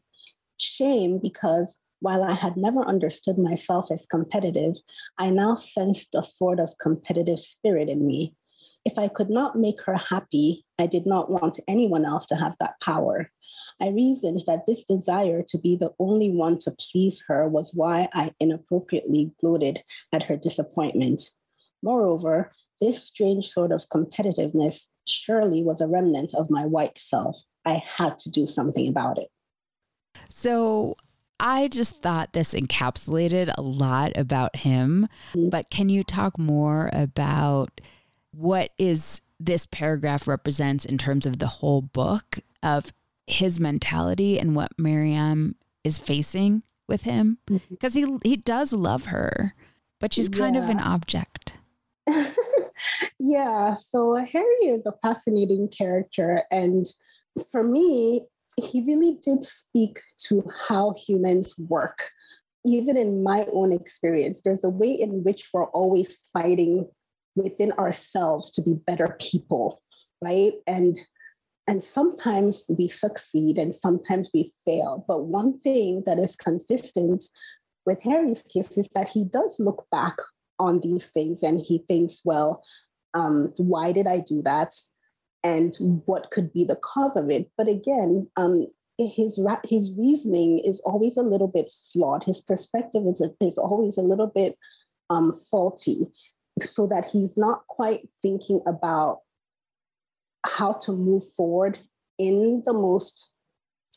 Shame 0.60 1.20
because 1.20 1.80
while 2.04 2.24
I 2.24 2.34
had 2.34 2.58
never 2.58 2.82
understood 2.82 3.38
myself 3.38 3.90
as 3.90 4.06
competitive, 4.06 4.76
I 5.18 5.30
now 5.30 5.56
sensed 5.56 6.14
a 6.16 6.22
sort 6.22 6.60
of 6.60 6.78
competitive 6.78 7.40
spirit 7.40 7.88
in 7.88 8.06
me. 8.06 8.36
If 8.86 8.98
I 8.98 9.08
could 9.08 9.30
not 9.30 9.58
make 9.58 9.82
her 9.84 9.96
happy, 9.96 10.66
I 10.78 10.88
did 10.88 11.06
not 11.06 11.32
want 11.32 11.60
anyone 11.68 12.06
else 12.06 12.26
to 12.28 12.36
have 12.36 12.56
that 12.60 12.76
power. 12.82 13.32
I 13.82 13.90
reasoned 13.90 14.42
that 14.46 14.66
this 14.68 14.84
desire 14.84 15.42
to 15.48 15.58
be 15.58 15.76
the 15.76 15.94
only 16.00 16.30
one 16.32 16.58
to 16.60 16.72
please 16.72 17.24
her 17.28 17.48
was 17.48 17.72
why 17.74 18.10
I 18.14 18.34
inappropriately 18.40 19.32
gloated 19.40 19.84
at 20.12 20.24
her 20.24 20.36
disappointment. 20.36 21.22
Moreover, 21.82 22.52
this 22.82 23.02
strange 23.02 23.50
sort 23.50 23.72
of 23.72 23.88
competitiveness 23.90 24.88
surely 25.08 25.64
was 25.64 25.80
a 25.80 25.88
remnant 25.88 26.34
of 26.34 26.50
my 26.50 26.66
white 26.66 26.98
self. 26.98 27.42
I 27.66 27.82
had 27.98 28.20
to 28.20 28.30
do 28.30 28.46
something 28.46 28.88
about 28.88 29.18
it. 29.18 29.30
So 30.30 30.96
I 31.40 31.68
just 31.68 32.02
thought 32.02 32.34
this 32.34 32.54
encapsulated 32.54 33.54
a 33.58 33.62
lot 33.62 34.12
about 34.16 34.58
him. 34.58 35.08
Mm-hmm. 35.34 35.50
But 35.50 35.70
can 35.70 35.90
you 35.90 36.04
talk 36.04 36.38
more 36.38 36.90
about 36.94 37.82
what 38.34 38.72
is 38.78 39.22
this 39.40 39.66
paragraph 39.66 40.28
represents 40.28 40.86
in 40.86 40.98
terms 40.98 41.26
of 41.26 41.40
the 41.40 41.48
whole 41.48 41.82
book 41.82 42.40
of 42.62 42.94
his 43.28 43.60
mentality 43.60 44.38
and 44.40 44.56
what 44.56 44.72
Miriam 44.78 45.56
is 45.84 46.00
facing 46.00 46.64
with 46.88 47.04
him 47.04 47.38
because 47.70 47.96
mm-hmm. 47.96 48.18
he 48.24 48.32
he 48.32 48.38
does 48.38 48.74
love 48.74 49.06
her 49.06 49.54
but 50.00 50.14
she's 50.14 50.30
kind 50.30 50.56
yeah. 50.56 50.64
of 50.64 50.70
an 50.70 50.80
object 50.80 51.56
yeah 53.20 53.74
so 53.74 54.16
harry 54.16 54.66
is 54.66 54.86
a 54.86 54.92
fascinating 55.02 55.70
character 55.70 56.44
and 56.52 56.86
for 57.52 57.64
me 57.64 58.26
he 58.62 58.84
really 58.84 59.18
did 59.24 59.44
speak 59.44 60.02
to 60.18 60.44
how 60.68 60.94
humans 60.94 61.56
work 61.58 62.12
even 62.66 62.98
in 62.98 63.24
my 63.24 63.46
own 63.54 63.72
experience 63.72 64.42
there's 64.42 64.64
a 64.64 64.70
way 64.70 64.92
in 64.92 65.24
which 65.24 65.50
we're 65.54 65.70
always 65.70 66.18
fighting 66.34 66.86
within 67.36 67.72
ourselves 67.74 68.52
to 68.52 68.62
be 68.62 68.76
better 68.86 69.18
people, 69.20 69.82
right? 70.22 70.54
And 70.68 70.96
and 71.66 71.82
sometimes 71.82 72.66
we 72.68 72.90
succeed 72.90 73.58
and 73.58 73.74
sometimes 73.74 74.32
we 74.34 74.52
fail. 74.66 75.06
But 75.08 75.26
one 75.26 75.60
thing 75.60 76.04
that 76.06 76.20
is 76.20 76.36
consistent 76.36 77.24
with 77.86 78.02
Harry's 78.02 78.44
case 78.44 78.78
is 78.78 78.90
that 78.96 79.08
he 79.08 79.24
does 79.24 79.60
look 79.60 79.86
back 79.90 80.18
on 80.60 80.82
these 80.82 81.10
things 81.10 81.42
and 81.42 81.62
he 81.62 81.86
thinks, 81.88 82.22
well, 82.26 82.64
um, 83.14 83.54
why 83.58 83.94
did 83.94 84.08
I 84.08 84.20
do 84.20 84.42
that? 84.42 84.74
And 85.44 85.74
what 86.06 86.32
could 86.32 86.52
be 86.52 86.66
the 86.66 86.76
cause 86.76 87.16
of 87.16 87.30
it? 87.30 87.50
But 87.58 87.70
again, 87.70 88.30
um, 88.36 88.68
his 88.98 89.40
his 89.66 89.92
reasoning 89.98 90.60
is 90.60 90.82
always 90.82 91.18
a 91.18 91.24
little 91.24 91.48
bit 91.48 91.72
flawed. 91.92 92.24
His 92.24 92.42
perspective 92.42 93.04
is, 93.08 93.22
is 93.42 93.58
always 93.58 93.98
a 93.98 94.02
little 94.02 94.28
bit 94.28 94.58
um, 95.10 95.34
faulty 95.50 96.12
so 96.60 96.88
that 96.88 97.06
he's 97.12 97.38
not 97.38 97.66
quite 97.68 98.08
thinking 98.22 98.62
about 98.66 99.22
how 100.46 100.74
to 100.74 100.92
move 100.92 101.24
forward 101.36 101.80
in 102.18 102.62
the 102.66 102.74
most 102.74 103.34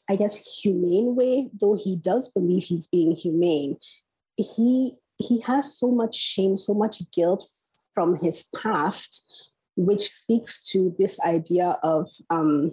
I 0.09 0.17
guess, 0.17 0.37
humane 0.63 1.17
way, 1.17 1.51
though 1.61 1.75
he 1.75 1.97
does 1.97 2.29
believe 2.29 2.65
he's 2.65 2.87
being 2.87 3.13
humane, 3.13 3.77
he 4.37 4.93
he 5.19 5.41
has 5.41 5.77
so 5.77 5.91
much 5.91 6.15
shame, 6.15 6.57
so 6.57 6.75
much 6.75 7.03
guilt 7.11 7.49
from 7.95 8.17
his 8.17 8.45
past, 8.55 9.25
which 9.77 10.11
speaks 10.13 10.63
to 10.71 10.95
this 10.99 11.19
idea 11.21 11.79
of, 11.83 12.11
um, 12.29 12.73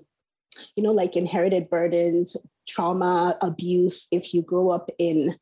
you 0.75 0.83
know, 0.83 0.91
like 0.91 1.15
inherited 1.15 1.69
burdens, 1.69 2.35
trauma, 2.67 3.37
abuse. 3.41 4.07
If 4.11 4.33
you 4.33 4.41
grow 4.41 4.69
up 4.69 4.89
in 4.99 5.35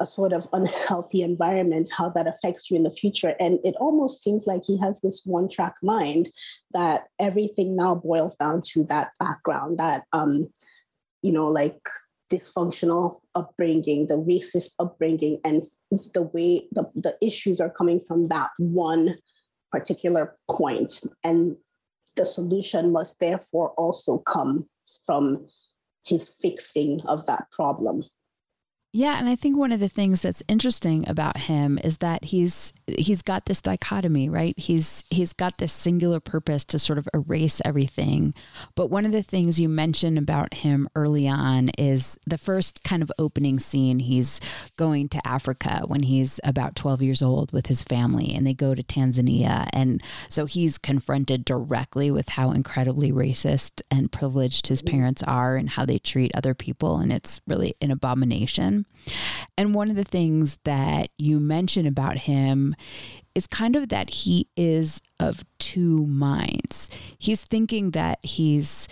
a 0.00 0.06
sort 0.06 0.32
of 0.32 0.48
unhealthy 0.52 1.22
environment, 1.22 1.90
how 1.96 2.08
that 2.10 2.26
affects 2.26 2.70
you 2.70 2.76
in 2.76 2.82
the 2.82 2.90
future. 2.90 3.34
And 3.38 3.58
it 3.64 3.76
almost 3.76 4.22
seems 4.22 4.46
like 4.46 4.62
he 4.66 4.78
has 4.78 5.00
this 5.00 5.22
one 5.24 5.48
track 5.48 5.76
mind 5.82 6.30
that 6.72 7.04
everything 7.18 7.76
now 7.76 7.94
boils 7.94 8.34
down 8.36 8.62
to 8.72 8.84
that 8.84 9.10
background, 9.20 9.78
that, 9.78 10.04
um, 10.12 10.48
you 11.22 11.32
know, 11.32 11.46
like 11.46 11.78
dysfunctional 12.32 13.20
upbringing, 13.34 14.06
the 14.06 14.14
racist 14.14 14.72
upbringing, 14.78 15.40
and 15.44 15.62
the 16.12 16.22
way 16.22 16.66
the, 16.72 16.90
the 16.94 17.14
issues 17.22 17.60
are 17.60 17.70
coming 17.70 18.00
from 18.00 18.28
that 18.28 18.50
one 18.58 19.16
particular 19.70 20.36
point. 20.50 21.02
And 21.22 21.56
the 22.16 22.26
solution 22.26 22.92
must 22.92 23.20
therefore 23.20 23.70
also 23.76 24.18
come 24.18 24.68
from 25.06 25.46
his 26.04 26.28
fixing 26.28 27.00
of 27.06 27.26
that 27.26 27.50
problem. 27.50 28.02
Yeah, 28.96 29.18
and 29.18 29.28
I 29.28 29.34
think 29.34 29.56
one 29.56 29.72
of 29.72 29.80
the 29.80 29.88
things 29.88 30.20
that's 30.20 30.40
interesting 30.46 31.04
about 31.08 31.36
him 31.36 31.80
is 31.82 31.96
that 31.98 32.26
he's 32.26 32.72
he's 32.86 33.22
got 33.22 33.46
this 33.46 33.60
dichotomy, 33.60 34.28
right? 34.28 34.56
He's 34.56 35.02
he's 35.10 35.32
got 35.32 35.58
this 35.58 35.72
singular 35.72 36.20
purpose 36.20 36.62
to 36.66 36.78
sort 36.78 36.98
of 36.98 37.08
erase 37.12 37.60
everything. 37.64 38.34
But 38.76 38.90
one 38.90 39.04
of 39.04 39.10
the 39.10 39.24
things 39.24 39.58
you 39.58 39.68
mentioned 39.68 40.16
about 40.16 40.54
him 40.54 40.88
early 40.94 41.26
on 41.26 41.70
is 41.70 42.20
the 42.24 42.38
first 42.38 42.84
kind 42.84 43.02
of 43.02 43.10
opening 43.18 43.58
scene. 43.58 43.98
He's 43.98 44.40
going 44.76 45.08
to 45.08 45.26
Africa 45.26 45.82
when 45.88 46.04
he's 46.04 46.38
about 46.44 46.76
12 46.76 47.02
years 47.02 47.20
old 47.20 47.50
with 47.50 47.66
his 47.66 47.82
family 47.82 48.32
and 48.32 48.46
they 48.46 48.54
go 48.54 48.76
to 48.76 48.82
Tanzania 48.84 49.66
and 49.72 50.00
so 50.28 50.44
he's 50.46 50.78
confronted 50.78 51.44
directly 51.44 52.12
with 52.12 52.28
how 52.28 52.52
incredibly 52.52 53.10
racist 53.10 53.82
and 53.90 54.12
privileged 54.12 54.68
his 54.68 54.82
parents 54.82 55.24
are 55.24 55.56
and 55.56 55.70
how 55.70 55.84
they 55.84 55.98
treat 55.98 56.30
other 56.32 56.54
people 56.54 56.98
and 56.98 57.12
it's 57.12 57.40
really 57.44 57.74
an 57.80 57.90
abomination. 57.90 58.83
And 59.56 59.74
one 59.74 59.90
of 59.90 59.96
the 59.96 60.04
things 60.04 60.58
that 60.64 61.10
you 61.18 61.38
mention 61.38 61.86
about 61.86 62.18
him 62.18 62.74
is 63.34 63.46
kind 63.46 63.76
of 63.76 63.88
that 63.88 64.10
he 64.10 64.48
is 64.56 65.00
of 65.18 65.44
two 65.58 66.06
minds. 66.06 66.88
He's 67.18 67.42
thinking 67.42 67.92
that 67.92 68.18
he's 68.22 68.88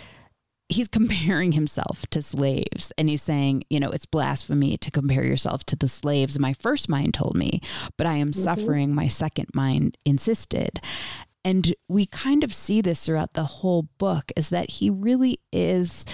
he's 0.69 0.87
comparing 0.89 1.51
himself 1.51 2.05
to 2.07 2.21
slaves 2.21 2.91
and 2.97 3.09
he's 3.09 3.21
saying, 3.21 3.63
you 3.69 3.79
know, 3.79 3.91
it's 3.91 4.05
blasphemy 4.05 4.77
to 4.77 4.91
compare 4.91 5.23
yourself 5.23 5.63
to 5.65 5.75
the 5.75 5.87
slaves 5.87 6.39
my 6.39 6.53
first 6.53 6.89
mind 6.89 7.13
told 7.13 7.35
me, 7.35 7.61
but 7.97 8.07
I 8.07 8.15
am 8.15 8.31
mm-hmm. 8.31 8.41
suffering 8.41 8.93
my 8.93 9.07
second 9.07 9.47
mind 9.53 9.97
insisted. 10.05 10.81
And 11.45 11.75
we 11.89 12.05
kind 12.05 12.43
of 12.43 12.53
see 12.53 12.81
this 12.81 13.05
throughout 13.05 13.33
the 13.33 13.43
whole 13.43 13.83
book 13.97 14.31
is 14.35 14.49
that 14.49 14.71
he 14.71 14.89
really 14.89 15.39
is 15.51 16.05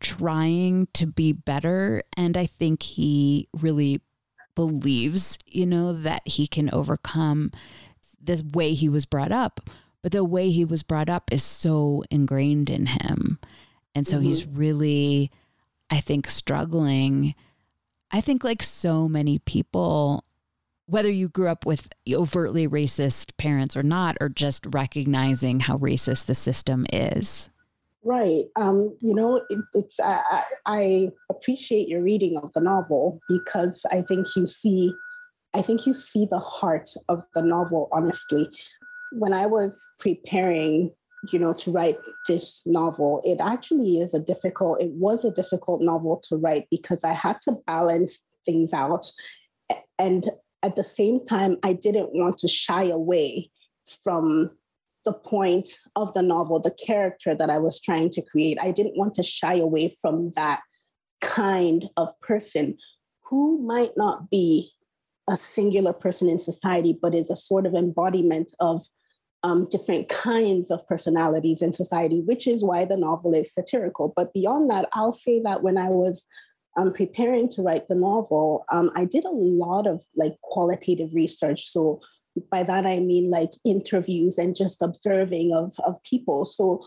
trying 0.00 0.88
to 0.94 1.06
be 1.06 1.32
better. 1.32 2.02
And 2.16 2.36
I 2.36 2.46
think 2.46 2.82
he 2.82 3.48
really 3.52 4.00
believes, 4.54 5.38
you 5.46 5.66
know, 5.66 5.92
that 5.92 6.22
he 6.26 6.46
can 6.46 6.70
overcome 6.72 7.52
the 8.22 8.44
way 8.52 8.74
he 8.74 8.88
was 8.88 9.06
brought 9.06 9.32
up. 9.32 9.60
But 10.02 10.12
the 10.12 10.24
way 10.24 10.50
he 10.50 10.64
was 10.64 10.82
brought 10.82 11.10
up 11.10 11.30
is 11.32 11.42
so 11.42 12.02
ingrained 12.10 12.70
in 12.70 12.86
him. 12.86 13.38
And 13.94 14.06
so 14.06 14.16
mm-hmm. 14.16 14.26
he's 14.26 14.46
really, 14.46 15.30
I 15.90 16.00
think, 16.00 16.28
struggling. 16.28 17.34
I 18.10 18.20
think, 18.20 18.42
like 18.42 18.62
so 18.62 19.08
many 19.08 19.38
people, 19.38 20.24
whether 20.86 21.10
you 21.10 21.28
grew 21.28 21.48
up 21.48 21.66
with 21.66 21.88
overtly 22.10 22.66
racist 22.66 23.36
parents 23.36 23.76
or 23.76 23.82
not, 23.82 24.16
or 24.20 24.28
just 24.28 24.64
recognizing 24.70 25.60
how 25.60 25.76
racist 25.76 26.26
the 26.26 26.34
system 26.34 26.86
is. 26.92 27.50
Right. 28.02 28.44
Um, 28.56 28.96
you 29.00 29.14
know, 29.14 29.42
it, 29.50 29.58
it's 29.74 30.00
I, 30.02 30.44
I 30.64 31.10
appreciate 31.30 31.88
your 31.88 32.02
reading 32.02 32.38
of 32.38 32.52
the 32.54 32.60
novel 32.60 33.20
because 33.28 33.84
I 33.90 34.00
think 34.00 34.26
you 34.36 34.46
see, 34.46 34.94
I 35.52 35.60
think 35.60 35.86
you 35.86 35.92
see 35.92 36.24
the 36.24 36.38
heart 36.38 36.88
of 37.10 37.22
the 37.34 37.42
novel. 37.42 37.90
Honestly, 37.92 38.48
when 39.12 39.34
I 39.34 39.44
was 39.44 39.86
preparing, 39.98 40.92
you 41.30 41.38
know, 41.38 41.52
to 41.52 41.70
write 41.70 41.98
this 42.26 42.62
novel, 42.64 43.20
it 43.22 43.38
actually 43.38 43.98
is 43.98 44.14
a 44.14 44.20
difficult. 44.20 44.80
It 44.80 44.92
was 44.92 45.26
a 45.26 45.30
difficult 45.30 45.82
novel 45.82 46.22
to 46.28 46.36
write 46.36 46.68
because 46.70 47.04
I 47.04 47.12
had 47.12 47.36
to 47.42 47.52
balance 47.66 48.24
things 48.46 48.72
out, 48.72 49.04
and 49.98 50.30
at 50.62 50.74
the 50.74 50.84
same 50.84 51.26
time, 51.26 51.58
I 51.62 51.74
didn't 51.74 52.14
want 52.14 52.38
to 52.38 52.48
shy 52.48 52.84
away 52.84 53.50
from 54.02 54.52
the 55.04 55.12
point 55.12 55.68
of 55.96 56.12
the 56.14 56.22
novel, 56.22 56.60
the 56.60 56.74
character 56.84 57.34
that 57.34 57.50
I 57.50 57.58
was 57.58 57.80
trying 57.80 58.10
to 58.10 58.22
create. 58.22 58.58
I 58.60 58.70
didn't 58.70 58.96
want 58.96 59.14
to 59.14 59.22
shy 59.22 59.54
away 59.54 59.94
from 60.00 60.32
that 60.36 60.60
kind 61.20 61.88
of 61.96 62.08
person 62.20 62.76
who 63.24 63.62
might 63.62 63.92
not 63.96 64.30
be 64.30 64.72
a 65.28 65.36
singular 65.36 65.92
person 65.92 66.28
in 66.28 66.38
society, 66.38 66.98
but 67.00 67.14
is 67.14 67.30
a 67.30 67.36
sort 67.36 67.66
of 67.66 67.74
embodiment 67.74 68.52
of 68.60 68.82
um, 69.42 69.66
different 69.70 70.08
kinds 70.08 70.70
of 70.70 70.86
personalities 70.86 71.62
in 71.62 71.72
society, 71.72 72.20
which 72.26 72.46
is 72.46 72.64
why 72.64 72.84
the 72.84 72.96
novel 72.96 73.32
is 73.32 73.54
satirical. 73.54 74.12
But 74.14 74.34
beyond 74.34 74.68
that, 74.70 74.88
I'll 74.92 75.12
say 75.12 75.40
that 75.44 75.62
when 75.62 75.78
I 75.78 75.88
was 75.88 76.26
um, 76.76 76.92
preparing 76.92 77.48
to 77.50 77.62
write 77.62 77.88
the 77.88 77.94
novel, 77.94 78.64
um, 78.70 78.90
I 78.94 79.04
did 79.04 79.24
a 79.24 79.30
lot 79.30 79.86
of 79.86 80.04
like 80.14 80.34
qualitative 80.42 81.14
research. 81.14 81.70
So 81.70 82.00
by 82.50 82.62
that 82.62 82.86
I 82.86 83.00
mean 83.00 83.30
like 83.30 83.50
interviews 83.64 84.38
and 84.38 84.56
just 84.56 84.82
observing 84.82 85.52
of, 85.52 85.74
of 85.84 86.02
people. 86.02 86.44
So 86.44 86.84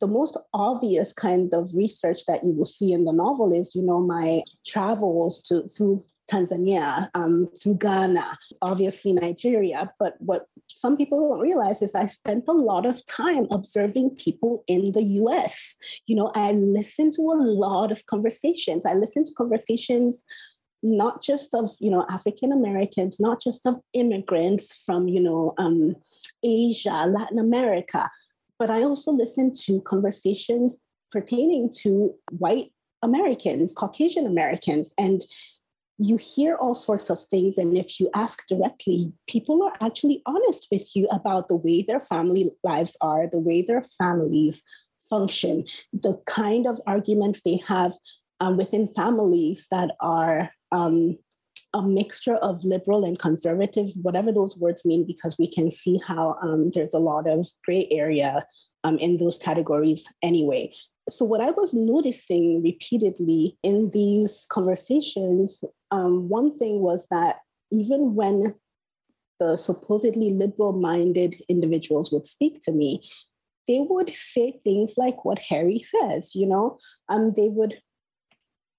the 0.00 0.06
most 0.06 0.36
obvious 0.54 1.12
kind 1.12 1.52
of 1.52 1.74
research 1.74 2.22
that 2.26 2.42
you 2.42 2.52
will 2.52 2.66
see 2.66 2.92
in 2.92 3.04
the 3.04 3.12
novel 3.12 3.52
is, 3.52 3.74
you 3.74 3.82
know, 3.82 4.00
my 4.00 4.42
travels 4.66 5.42
to 5.44 5.62
through 5.68 6.02
Tanzania, 6.30 7.08
um, 7.14 7.48
through 7.60 7.76
Ghana, 7.76 8.38
obviously 8.62 9.12
Nigeria. 9.12 9.92
But 9.98 10.16
what 10.18 10.46
some 10.68 10.96
people 10.96 11.28
don't 11.28 11.40
realize 11.40 11.82
is 11.82 11.94
I 11.94 12.06
spent 12.06 12.44
a 12.48 12.52
lot 12.52 12.86
of 12.86 13.04
time 13.06 13.46
observing 13.50 14.16
people 14.16 14.64
in 14.66 14.92
the 14.92 15.02
US. 15.02 15.74
You 16.06 16.16
know, 16.16 16.32
I 16.34 16.52
listened 16.52 17.12
to 17.14 17.22
a 17.22 17.38
lot 17.38 17.92
of 17.92 18.06
conversations. 18.06 18.84
I 18.84 18.94
listened 18.94 19.26
to 19.26 19.34
conversations 19.34 20.24
not 20.82 21.22
just 21.22 21.54
of 21.54 21.70
you 21.80 21.90
know 21.90 22.06
African 22.10 22.52
Americans, 22.52 23.18
not 23.20 23.40
just 23.40 23.66
of 23.66 23.80
immigrants 23.92 24.82
from 24.84 25.08
you 25.08 25.20
know 25.20 25.54
um, 25.58 25.96
Asia, 26.42 27.06
Latin 27.06 27.38
America, 27.38 28.10
but 28.58 28.70
I 28.70 28.82
also 28.82 29.10
listened 29.12 29.56
to 29.64 29.80
conversations 29.82 30.78
pertaining 31.10 31.70
to 31.82 32.14
white 32.30 32.72
Americans, 33.02 33.72
Caucasian 33.72 34.26
Americans, 34.26 34.92
and 34.98 35.22
you 35.98 36.16
hear 36.18 36.56
all 36.56 36.74
sorts 36.74 37.08
of 37.08 37.24
things. 37.30 37.56
And 37.56 37.76
if 37.76 37.98
you 37.98 38.10
ask 38.14 38.46
directly, 38.48 39.12
people 39.28 39.62
are 39.62 39.72
actually 39.80 40.22
honest 40.26 40.66
with 40.70 40.94
you 40.94 41.08
about 41.10 41.48
the 41.48 41.56
way 41.56 41.82
their 41.82 42.00
family 42.00 42.50
lives 42.62 42.96
are, 43.00 43.28
the 43.30 43.40
way 43.40 43.62
their 43.62 43.82
families 43.98 44.62
function, 45.08 45.64
the 45.92 46.20
kind 46.26 46.66
of 46.66 46.80
arguments 46.86 47.42
they 47.42 47.60
have 47.66 47.94
um, 48.40 48.56
within 48.56 48.88
families 48.88 49.66
that 49.70 49.92
are 50.00 50.50
um, 50.72 51.16
a 51.74 51.82
mixture 51.82 52.36
of 52.36 52.64
liberal 52.64 53.04
and 53.04 53.18
conservative, 53.18 53.90
whatever 54.00 54.32
those 54.32 54.56
words 54.56 54.84
mean, 54.84 55.06
because 55.06 55.36
we 55.38 55.50
can 55.50 55.70
see 55.70 56.00
how 56.06 56.36
um, 56.42 56.70
there's 56.74 56.94
a 56.94 56.98
lot 56.98 57.28
of 57.28 57.46
gray 57.64 57.86
area 57.90 58.44
um, 58.84 58.98
in 58.98 59.18
those 59.18 59.38
categories 59.38 60.06
anyway. 60.22 60.72
So, 61.08 61.24
what 61.24 61.40
I 61.40 61.50
was 61.50 61.74
noticing 61.74 62.62
repeatedly 62.62 63.58
in 63.62 63.90
these 63.90 64.46
conversations, 64.48 65.62
um, 65.90 66.28
one 66.28 66.56
thing 66.58 66.80
was 66.80 67.06
that 67.10 67.36
even 67.70 68.14
when 68.14 68.54
the 69.38 69.56
supposedly 69.56 70.30
liberal 70.32 70.72
minded 70.72 71.36
individuals 71.48 72.10
would 72.10 72.26
speak 72.26 72.60
to 72.62 72.72
me, 72.72 73.06
they 73.68 73.80
would 73.80 74.10
say 74.10 74.60
things 74.64 74.94
like 74.96 75.24
what 75.24 75.40
Harry 75.40 75.78
says, 75.78 76.34
you 76.34 76.46
know, 76.46 76.78
um, 77.08 77.32
they 77.36 77.48
would 77.48 77.80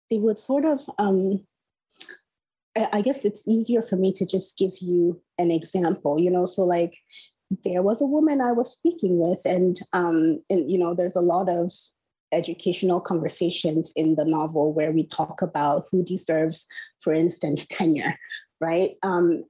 they 0.10 0.18
would 0.18 0.38
sort 0.38 0.64
of 0.66 0.82
um, 0.98 1.46
I 2.92 3.02
guess 3.02 3.26
it's 3.26 3.48
easier 3.48 3.82
for 3.82 3.96
me 3.96 4.12
to 4.14 4.26
just 4.26 4.58
give 4.58 4.74
you 4.82 5.22
an 5.38 5.52
example, 5.52 6.20
you 6.20 6.30
know. 6.30 6.46
So 6.46 6.62
like 6.64 6.98
there 7.64 7.82
was 7.82 8.02
a 8.02 8.06
woman 8.06 8.42
I 8.42 8.52
was 8.52 8.74
speaking 8.74 9.20
with, 9.20 9.42
and 9.46 9.80
um, 9.94 10.42
and 10.50 10.70
you 10.70 10.78
know, 10.78 10.94
there's 10.94 11.16
a 11.16 11.22
lot 11.22 11.50
of 11.50 11.72
educational 12.32 13.00
conversations 13.00 13.92
in 13.96 14.16
the 14.16 14.26
novel 14.26 14.74
where 14.74 14.92
we 14.92 15.06
talk 15.08 15.42
about 15.42 15.86
who 15.92 16.04
deserves, 16.04 16.66
for 17.00 17.14
instance, 17.14 17.66
tenure, 17.68 18.18
right? 18.60 18.92
Um, 19.04 19.46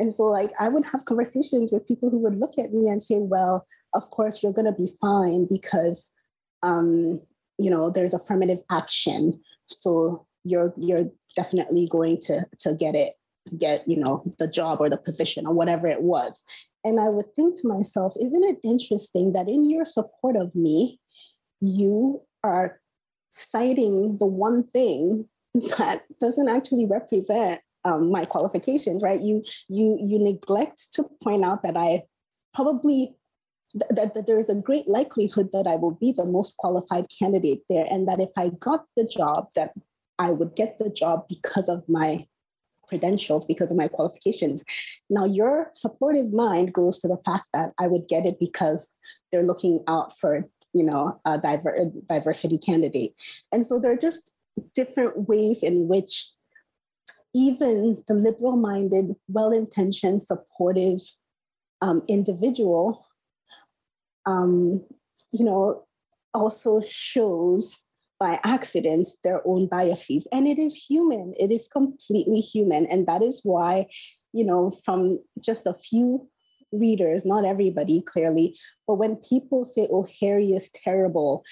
and 0.00 0.12
so 0.12 0.24
like 0.24 0.50
I 0.58 0.68
would 0.68 0.84
have 0.86 1.04
conversations 1.04 1.72
with 1.72 1.86
people 1.86 2.10
who 2.10 2.18
would 2.18 2.34
look 2.34 2.58
at 2.58 2.72
me 2.72 2.88
and 2.88 3.02
say, 3.02 3.18
well, 3.18 3.66
of 3.94 4.10
course 4.10 4.42
you're 4.42 4.52
gonna 4.52 4.72
be 4.72 4.88
fine 5.00 5.46
because 5.48 6.10
um, 6.62 7.20
you 7.58 7.70
know, 7.70 7.90
there's 7.90 8.14
affirmative 8.14 8.60
action. 8.70 9.40
So 9.66 10.26
you're 10.44 10.72
you're 10.76 11.10
definitely 11.34 11.88
going 11.90 12.18
to 12.22 12.44
to 12.60 12.74
get 12.74 12.94
it, 12.94 13.14
get, 13.58 13.86
you 13.88 13.96
know, 13.96 14.22
the 14.38 14.48
job 14.48 14.80
or 14.80 14.88
the 14.88 14.96
position 14.96 15.46
or 15.46 15.54
whatever 15.54 15.86
it 15.86 16.02
was. 16.02 16.42
And 16.84 16.98
I 16.98 17.08
would 17.08 17.34
think 17.34 17.60
to 17.60 17.68
myself, 17.68 18.14
isn't 18.20 18.44
it 18.44 18.58
interesting 18.64 19.32
that 19.32 19.48
in 19.48 19.70
your 19.70 19.84
support 19.84 20.36
of 20.36 20.54
me, 20.54 20.98
you 21.60 22.22
are 22.42 22.80
citing 23.30 24.18
the 24.18 24.26
one 24.26 24.64
thing 24.64 25.28
that 25.78 26.02
doesn't 26.20 26.48
actually 26.48 26.86
represent 26.86 27.60
um, 27.84 28.10
my 28.10 28.24
qualifications, 28.24 29.02
right? 29.02 29.20
You 29.20 29.42
you 29.68 29.98
you 30.00 30.18
neglect 30.18 30.92
to 30.94 31.04
point 31.22 31.44
out 31.44 31.62
that 31.62 31.76
I 31.76 32.04
probably 32.54 33.16
that, 33.74 34.14
that 34.14 34.26
there 34.26 34.38
is 34.38 34.48
a 34.48 34.54
great 34.54 34.86
likelihood 34.86 35.48
that 35.52 35.66
I 35.66 35.76
will 35.76 35.92
be 35.92 36.12
the 36.12 36.26
most 36.26 36.56
qualified 36.58 37.06
candidate 37.18 37.62
there, 37.68 37.86
and 37.90 38.06
that 38.08 38.20
if 38.20 38.30
I 38.36 38.50
got 38.60 38.84
the 38.96 39.04
job, 39.04 39.48
that 39.56 39.72
I 40.22 40.30
would 40.30 40.54
get 40.54 40.78
the 40.78 40.88
job 40.88 41.26
because 41.28 41.68
of 41.68 41.82
my 41.88 42.26
credentials, 42.86 43.44
because 43.44 43.72
of 43.72 43.76
my 43.76 43.88
qualifications. 43.88 44.64
Now, 45.10 45.24
your 45.24 45.70
supportive 45.72 46.32
mind 46.32 46.72
goes 46.72 47.00
to 47.00 47.08
the 47.08 47.18
fact 47.24 47.46
that 47.52 47.72
I 47.80 47.88
would 47.88 48.06
get 48.06 48.24
it 48.24 48.38
because 48.38 48.88
they're 49.30 49.42
looking 49.42 49.82
out 49.88 50.16
for 50.18 50.48
you 50.74 50.84
know 50.84 51.20
a 51.24 51.38
diver- 51.38 51.90
diversity 52.08 52.58
candidate, 52.58 53.14
and 53.50 53.66
so 53.66 53.80
there 53.80 53.92
are 53.92 53.96
just 54.08 54.36
different 54.74 55.28
ways 55.28 55.62
in 55.62 55.88
which 55.88 56.30
even 57.34 58.04
the 58.06 58.14
liberal 58.14 58.56
minded, 58.56 59.16
well 59.26 59.52
intentioned, 59.52 60.22
supportive 60.22 61.00
um, 61.80 62.02
individual, 62.06 63.06
um, 64.26 64.84
you 65.32 65.44
know, 65.44 65.84
also 66.34 66.80
shows 66.80 67.80
by 68.22 68.38
accident 68.44 69.08
their 69.24 69.42
own 69.44 69.66
biases. 69.66 70.28
And 70.30 70.46
it 70.46 70.56
is 70.56 70.76
human, 70.76 71.34
it 71.40 71.50
is 71.50 71.66
completely 71.66 72.38
human. 72.38 72.86
And 72.86 73.04
that 73.08 73.20
is 73.20 73.40
why, 73.42 73.88
you 74.32 74.44
know, 74.44 74.70
from 74.70 75.18
just 75.40 75.66
a 75.66 75.74
few 75.74 76.28
readers, 76.70 77.24
not 77.24 77.44
everybody 77.44 78.00
clearly, 78.00 78.56
but 78.86 78.94
when 78.94 79.16
people 79.28 79.64
say, 79.64 79.88
oh, 79.90 80.06
Harry 80.20 80.52
is 80.52 80.70
terrible, 80.70 81.42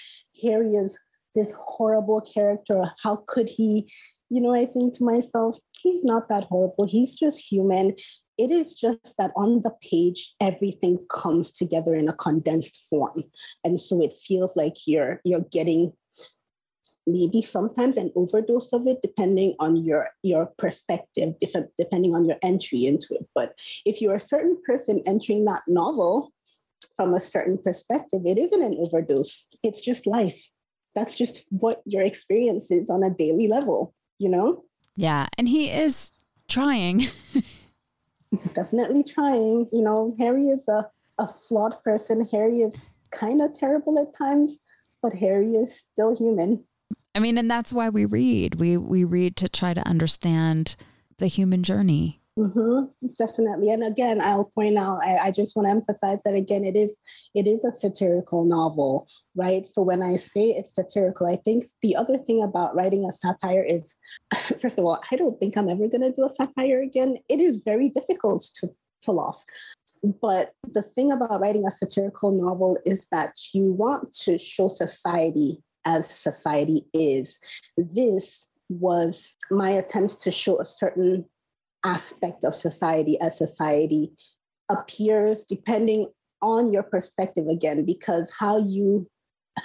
Harry 0.41 0.75
is 0.75 0.97
this 1.35 1.51
horrible 1.51 2.21
character, 2.21 2.85
how 3.03 3.17
could 3.27 3.49
he? 3.49 3.91
You 4.29 4.39
know, 4.39 4.55
I 4.55 4.65
think 4.65 4.95
to 4.95 5.03
myself, 5.03 5.59
he's 5.81 6.05
not 6.05 6.29
that 6.29 6.45
horrible. 6.45 6.87
He's 6.87 7.13
just 7.13 7.37
human. 7.37 7.95
It 8.37 8.49
is 8.49 8.75
just 8.75 9.17
that 9.17 9.31
on 9.35 9.59
the 9.59 9.73
page, 9.91 10.35
everything 10.39 10.99
comes 11.09 11.51
together 11.51 11.93
in 11.95 12.07
a 12.07 12.13
condensed 12.13 12.87
form. 12.89 13.25
And 13.65 13.77
so 13.77 14.01
it 14.01 14.13
feels 14.13 14.55
like 14.55 14.75
you're 14.87 15.19
you're 15.25 15.45
getting 15.51 15.91
maybe 17.07 17.41
sometimes 17.41 17.97
an 17.97 18.11
overdose 18.15 18.71
of 18.73 18.87
it 18.87 18.99
depending 19.01 19.55
on 19.59 19.75
your 19.75 20.09
your 20.23 20.47
perspective 20.57 21.33
different 21.39 21.69
depending 21.77 22.13
on 22.13 22.25
your 22.25 22.37
entry 22.41 22.85
into 22.85 23.13
it 23.13 23.25
but 23.33 23.57
if 23.85 24.01
you're 24.01 24.15
a 24.15 24.19
certain 24.19 24.57
person 24.65 25.01
entering 25.05 25.45
that 25.45 25.63
novel 25.67 26.31
from 26.95 27.13
a 27.13 27.19
certain 27.19 27.57
perspective 27.57 28.21
it 28.25 28.37
isn't 28.37 28.61
an 28.61 28.77
overdose 28.79 29.47
it's 29.63 29.81
just 29.81 30.05
life 30.05 30.49
that's 30.93 31.15
just 31.15 31.45
what 31.49 31.81
your 31.85 32.03
experience 32.03 32.69
is 32.69 32.89
on 32.89 33.01
a 33.03 33.09
daily 33.09 33.47
level 33.47 33.93
you 34.19 34.29
know 34.29 34.63
yeah. 34.95 35.27
And 35.37 35.47
he 35.47 35.69
is 35.69 36.11
trying. 36.47 37.07
He's 38.31 38.51
definitely 38.51 39.03
trying. 39.03 39.67
You 39.71 39.81
know, 39.81 40.13
Harry 40.19 40.45
is 40.47 40.67
a, 40.67 40.89
a 41.19 41.27
flawed 41.27 41.81
person. 41.83 42.27
Harry 42.31 42.61
is 42.61 42.85
kind 43.11 43.41
of 43.41 43.53
terrible 43.53 43.99
at 43.99 44.15
times, 44.15 44.59
but 45.01 45.13
Harry 45.13 45.51
is 45.51 45.75
still 45.75 46.15
human. 46.15 46.65
I 47.13 47.19
mean, 47.19 47.37
and 47.37 47.49
that's 47.51 47.73
why 47.73 47.89
we 47.89 48.05
read. 48.05 48.55
We 48.55 48.77
we 48.77 49.03
read 49.03 49.35
to 49.37 49.49
try 49.49 49.73
to 49.73 49.85
understand 49.87 50.75
the 51.17 51.27
human 51.27 51.63
journey. 51.63 52.19
Mm-hmm, 52.39 52.85
definitely, 53.17 53.71
and 53.71 53.83
again, 53.83 54.21
I'll 54.21 54.45
point 54.45 54.77
out. 54.77 55.03
I, 55.03 55.17
I 55.17 55.31
just 55.31 55.55
want 55.55 55.65
to 55.65 55.71
emphasize 55.71 56.23
that 56.23 56.33
again. 56.33 56.63
It 56.63 56.77
is 56.77 57.01
it 57.35 57.47
is 57.47 57.65
a 57.65 57.71
satirical 57.71 58.45
novel, 58.45 59.09
right? 59.35 59.65
So 59.65 59.81
when 59.81 60.01
I 60.01 60.15
say 60.15 60.51
it's 60.51 60.73
satirical, 60.73 61.27
I 61.27 61.35
think 61.35 61.65
the 61.81 61.97
other 61.97 62.17
thing 62.17 62.41
about 62.41 62.73
writing 62.73 63.05
a 63.05 63.11
satire 63.11 63.63
is, 63.63 63.95
first 64.59 64.79
of 64.79 64.85
all, 64.85 65.01
I 65.11 65.17
don't 65.17 65.37
think 65.39 65.57
I'm 65.57 65.67
ever 65.67 65.87
going 65.89 66.01
to 66.01 66.11
do 66.11 66.25
a 66.25 66.29
satire 66.29 66.81
again. 66.81 67.17
It 67.27 67.41
is 67.41 67.57
very 67.65 67.89
difficult 67.89 68.49
to 68.61 68.69
pull 69.05 69.19
off. 69.19 69.43
But 70.21 70.53
the 70.63 70.81
thing 70.81 71.11
about 71.11 71.41
writing 71.41 71.67
a 71.67 71.71
satirical 71.71 72.31
novel 72.31 72.79
is 72.85 73.07
that 73.11 73.35
you 73.53 73.73
want 73.73 74.13
to 74.23 74.37
show 74.37 74.67
society 74.69 75.61
as 75.85 76.09
society 76.09 76.85
is. 76.93 77.39
This 77.77 78.49
was 78.69 79.33
my 79.49 79.69
attempts 79.69 80.15
to 80.15 80.31
show 80.31 80.59
a 80.59 80.65
certain 80.65 81.25
aspect 81.83 82.43
of 82.43 82.55
society 82.55 83.19
as 83.19 83.37
society 83.37 84.11
appears 84.69 85.43
depending 85.43 86.07
on 86.41 86.71
your 86.71 86.83
perspective 86.83 87.47
again 87.47 87.85
because 87.85 88.31
how 88.39 88.57
you 88.57 89.07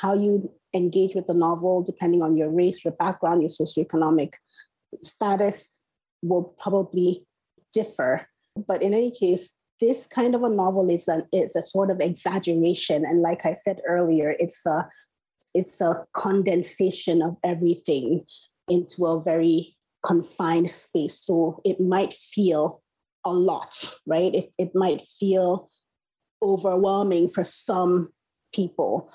how 0.00 0.14
you 0.14 0.50
engage 0.74 1.14
with 1.14 1.26
the 1.26 1.34
novel 1.34 1.82
depending 1.82 2.22
on 2.22 2.34
your 2.34 2.50
race 2.50 2.84
your 2.84 2.94
background 2.94 3.42
your 3.42 3.50
socioeconomic 3.50 4.32
status 5.02 5.70
will 6.22 6.54
probably 6.58 7.24
differ 7.72 8.26
but 8.66 8.82
in 8.82 8.92
any 8.92 9.10
case 9.10 9.52
this 9.80 10.06
kind 10.06 10.34
of 10.34 10.42
a 10.42 10.48
novel 10.48 10.88
is 10.90 11.06
an 11.06 11.26
is 11.32 11.54
a 11.54 11.62
sort 11.62 11.90
of 11.90 12.00
exaggeration 12.00 13.04
and 13.04 13.20
like 13.20 13.44
i 13.46 13.54
said 13.54 13.80
earlier 13.86 14.34
it's 14.40 14.64
a 14.66 14.88
it's 15.56 15.80
a 15.80 16.04
condensation 16.12 17.22
of 17.22 17.36
everything 17.42 18.24
into 18.68 19.06
a 19.06 19.22
very 19.22 19.76
confined 20.04 20.70
space. 20.70 21.20
So 21.24 21.60
it 21.64 21.80
might 21.80 22.12
feel 22.12 22.82
a 23.24 23.32
lot, 23.32 23.98
right? 24.06 24.34
It, 24.34 24.52
it 24.58 24.70
might 24.74 25.00
feel 25.00 25.68
overwhelming 26.42 27.28
for 27.28 27.44
some 27.44 28.10
people. 28.54 29.10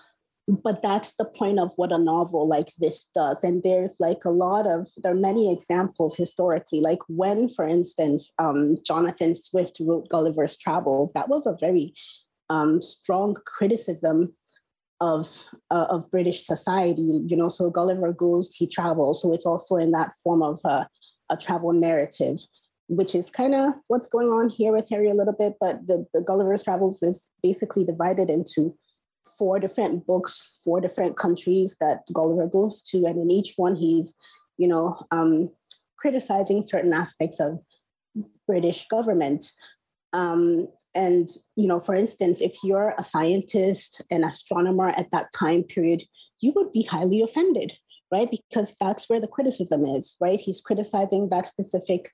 But 0.48 0.82
that's 0.82 1.14
the 1.16 1.26
point 1.26 1.60
of 1.60 1.72
what 1.78 1.94
a 1.94 1.98
novel 1.98 2.48
like 2.48 2.72
this 2.80 3.08
does. 3.16 3.44
And 3.44 3.64
there's 3.64 3.98
like 4.00 4.26
a 4.26 4.32
lot 4.32 4.68
of, 4.68 4.90
there 4.98 5.14
are 5.14 5.28
many 5.30 5.54
examples 5.54 6.18
historically, 6.18 6.82
like 6.82 7.00
when, 7.08 7.48
for 7.48 7.66
instance, 7.66 8.34
um, 8.40 8.78
Jonathan 8.86 9.36
Swift 9.36 9.78
wrote 9.80 10.10
Gulliver's 10.10 10.58
Travels, 10.58 11.14
that 11.14 11.30
was 11.30 11.46
a 11.46 11.56
very 11.60 11.94
um, 12.50 12.82
strong 12.82 13.38
criticism 13.46 14.34
of 15.02 15.28
uh, 15.70 15.88
of 15.90 16.10
British 16.12 16.46
society. 16.46 17.22
You 17.28 17.36
know, 17.36 17.50
so 17.50 17.70
Gulliver 17.70 18.14
goes, 18.14 18.56
he 18.56 18.68
travels. 18.68 19.22
So 19.22 19.34
it's 19.34 19.46
also 19.46 19.76
in 19.76 19.92
that 19.92 20.14
form 20.24 20.42
of 20.42 20.60
uh, 20.64 20.86
a 21.30 21.36
travel 21.36 21.74
narrative, 21.74 22.40
which 22.88 23.16
is 23.16 23.30
kind 23.30 23.56
of 23.56 23.74
what's 23.88 24.08
going 24.08 24.30
on 24.30 24.50
here 24.50 24.72
with 24.72 24.88
Harry 24.90 25.10
a 25.10 25.14
little 25.14 25.36
bit. 25.38 25.56
But 25.60 25.88
the, 25.88 26.06
the 26.14 26.22
Gulliver's 26.22 26.64
Travels 26.64 27.04
is 27.04 27.30
basically 27.44 27.84
divided 27.84 28.30
into 28.30 28.78
four 29.38 29.60
different 29.60 30.06
books, 30.08 30.62
four 30.64 30.80
different 30.80 31.18
countries 31.18 31.78
that 31.82 32.04
Gulliver 32.14 32.48
goes 32.48 32.82
to, 32.84 33.06
and 33.06 33.18
in 33.20 33.32
each 33.32 33.54
one 33.58 33.76
he's, 33.76 34.16
you 34.58 34.68
know, 34.68 35.06
um, 35.12 35.50
criticizing 35.98 36.66
certain 36.66 36.94
aspects 36.94 37.40
of 37.40 37.60
British 38.48 38.88
government. 38.88 39.52
Um, 40.14 40.68
and, 40.94 41.30
you 41.56 41.68
know, 41.68 41.80
for 41.80 41.96
instance, 41.96 42.42
if 42.42 42.58
you're 42.64 42.94
a 42.98 43.04
scientist, 43.04 44.02
an 44.12 44.24
astronomer 44.24 44.90
at 44.90 45.12
that 45.12 45.28
time 45.34 45.64
period, 45.64 46.04
you 46.40 46.52
would 46.56 46.72
be 46.74 46.84
highly 46.84 47.22
offended, 47.22 47.74
right? 48.12 48.30
Because 48.30 48.76
that's 48.80 49.10
where 49.10 49.20
the 49.20 49.28
criticism 49.28 49.86
is, 49.86 50.18
right? 50.20 50.40
He's 50.40 50.62
criticizing 50.62 51.30
that 51.30 51.48
specific 51.48 52.12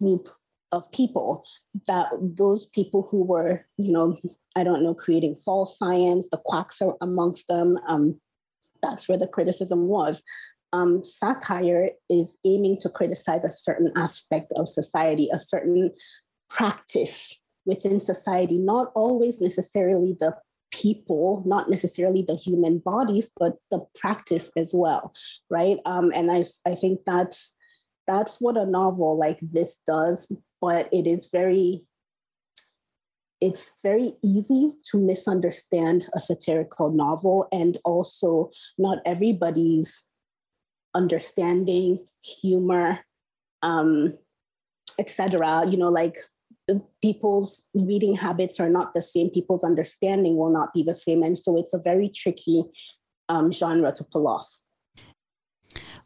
group 0.00 0.28
of 0.72 0.90
people, 0.92 1.44
that 1.86 2.08
those 2.20 2.66
people 2.66 3.06
who 3.10 3.22
were, 3.22 3.60
you 3.76 3.92
know, 3.92 4.18
I 4.56 4.64
don't 4.64 4.82
know, 4.82 4.94
creating 4.94 5.34
false 5.34 5.78
science, 5.78 6.28
the 6.30 6.40
quacks 6.44 6.80
are 6.80 6.96
amongst 7.00 7.48
them. 7.48 7.78
Um, 7.86 8.20
that's 8.82 9.08
where 9.08 9.18
the 9.18 9.26
criticism 9.26 9.88
was. 9.88 10.22
Um, 10.72 11.04
satire 11.04 11.90
is 12.10 12.36
aiming 12.44 12.78
to 12.80 12.88
criticize 12.88 13.44
a 13.44 13.50
certain 13.50 13.92
aspect 13.96 14.52
of 14.56 14.68
society, 14.68 15.28
a 15.32 15.38
certain 15.38 15.92
practice 16.48 17.38
within 17.66 18.00
society, 18.00 18.58
not 18.58 18.92
always 18.94 19.40
necessarily 19.40 20.16
the 20.18 20.34
people, 20.72 21.42
not 21.46 21.68
necessarily 21.68 22.22
the 22.22 22.36
human 22.36 22.78
bodies, 22.78 23.30
but 23.38 23.56
the 23.70 23.84
practice 23.98 24.50
as 24.56 24.72
well, 24.74 25.12
right? 25.50 25.78
Um, 25.84 26.12
and 26.14 26.30
I, 26.30 26.44
I 26.66 26.74
think 26.74 27.00
that's 27.06 27.52
that's 28.06 28.40
what 28.40 28.56
a 28.56 28.64
novel 28.64 29.18
like 29.18 29.38
this 29.40 29.80
does, 29.86 30.30
but 30.60 30.88
it 30.92 31.06
is 31.06 31.28
very 31.32 31.84
it's 33.40 33.72
very 33.82 34.14
easy 34.24 34.72
to 34.90 34.98
misunderstand 34.98 36.06
a 36.14 36.20
satirical 36.20 36.90
novel 36.90 37.46
and 37.52 37.76
also 37.84 38.50
not 38.78 38.98
everybody's 39.04 40.06
understanding 40.94 42.06
humor 42.22 43.00
um, 43.62 44.14
etc 44.98 45.66
you 45.68 45.76
know 45.76 45.88
like 45.88 46.16
people's 47.00 47.62
reading 47.74 48.16
habits 48.16 48.58
are 48.58 48.68
not 48.68 48.94
the 48.94 49.02
same 49.02 49.30
people's 49.30 49.62
understanding 49.62 50.36
will 50.36 50.50
not 50.50 50.74
be 50.74 50.82
the 50.82 50.94
same 50.94 51.22
and 51.22 51.38
so 51.38 51.56
it's 51.56 51.72
a 51.72 51.78
very 51.78 52.08
tricky 52.08 52.64
um, 53.28 53.50
genre 53.52 53.92
to 53.92 54.04
pull 54.04 54.26
off. 54.26 54.58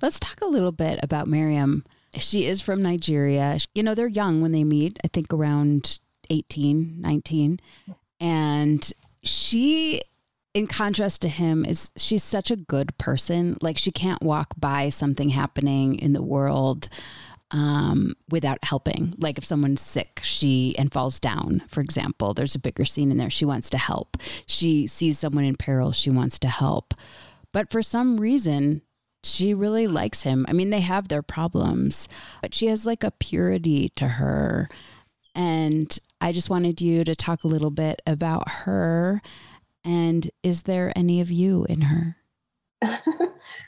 Let's 0.02 0.18
talk 0.18 0.40
a 0.40 0.46
little 0.46 0.72
bit 0.72 0.98
about 1.02 1.28
Miriam. 1.28 1.84
She 2.16 2.46
is 2.46 2.60
from 2.60 2.82
Nigeria. 2.82 3.58
You 3.74 3.82
know, 3.82 3.94
they're 3.94 4.06
young 4.06 4.40
when 4.40 4.52
they 4.52 4.64
meet, 4.64 4.98
I 5.04 5.08
think 5.08 5.32
around 5.32 5.98
18, 6.30 7.00
19. 7.00 7.60
And 8.18 8.92
she 9.22 10.02
in 10.52 10.66
contrast 10.66 11.22
to 11.22 11.28
him 11.28 11.64
is 11.64 11.92
she's 11.96 12.24
such 12.24 12.50
a 12.50 12.56
good 12.56 12.96
person 12.98 13.56
like 13.60 13.78
she 13.78 13.92
can't 13.92 14.22
walk 14.22 14.54
by 14.58 14.88
something 14.88 15.28
happening 15.28 15.96
in 15.96 16.12
the 16.12 16.22
world 16.22 16.88
um, 17.52 18.14
without 18.30 18.58
helping 18.62 19.14
like 19.18 19.38
if 19.38 19.44
someone's 19.44 19.80
sick 19.80 20.20
she 20.22 20.74
and 20.78 20.92
falls 20.92 21.18
down 21.18 21.62
for 21.68 21.80
example 21.80 22.32
there's 22.32 22.54
a 22.54 22.60
bigger 22.60 22.84
scene 22.84 23.10
in 23.10 23.18
there 23.18 23.30
she 23.30 23.44
wants 23.44 23.68
to 23.70 23.78
help 23.78 24.16
she 24.46 24.86
sees 24.86 25.18
someone 25.18 25.44
in 25.44 25.56
peril 25.56 25.92
she 25.92 26.10
wants 26.10 26.38
to 26.38 26.48
help 26.48 26.94
but 27.52 27.70
for 27.70 27.82
some 27.82 28.20
reason 28.20 28.82
she 29.24 29.52
really 29.52 29.86
likes 29.86 30.22
him 30.22 30.46
i 30.48 30.52
mean 30.52 30.70
they 30.70 30.80
have 30.80 31.08
their 31.08 31.22
problems 31.22 32.08
but 32.40 32.54
she 32.54 32.66
has 32.66 32.86
like 32.86 33.02
a 33.02 33.10
purity 33.10 33.88
to 33.90 34.06
her 34.06 34.68
and 35.34 35.98
I 36.20 36.32
just 36.32 36.50
wanted 36.50 36.80
you 36.80 37.04
to 37.04 37.14
talk 37.14 37.44
a 37.44 37.48
little 37.48 37.70
bit 37.70 38.02
about 38.06 38.48
her. 38.48 39.22
And 39.84 40.30
is 40.42 40.62
there 40.62 40.92
any 40.94 41.20
of 41.20 41.30
you 41.30 41.64
in 41.68 41.82
her? 41.82 42.16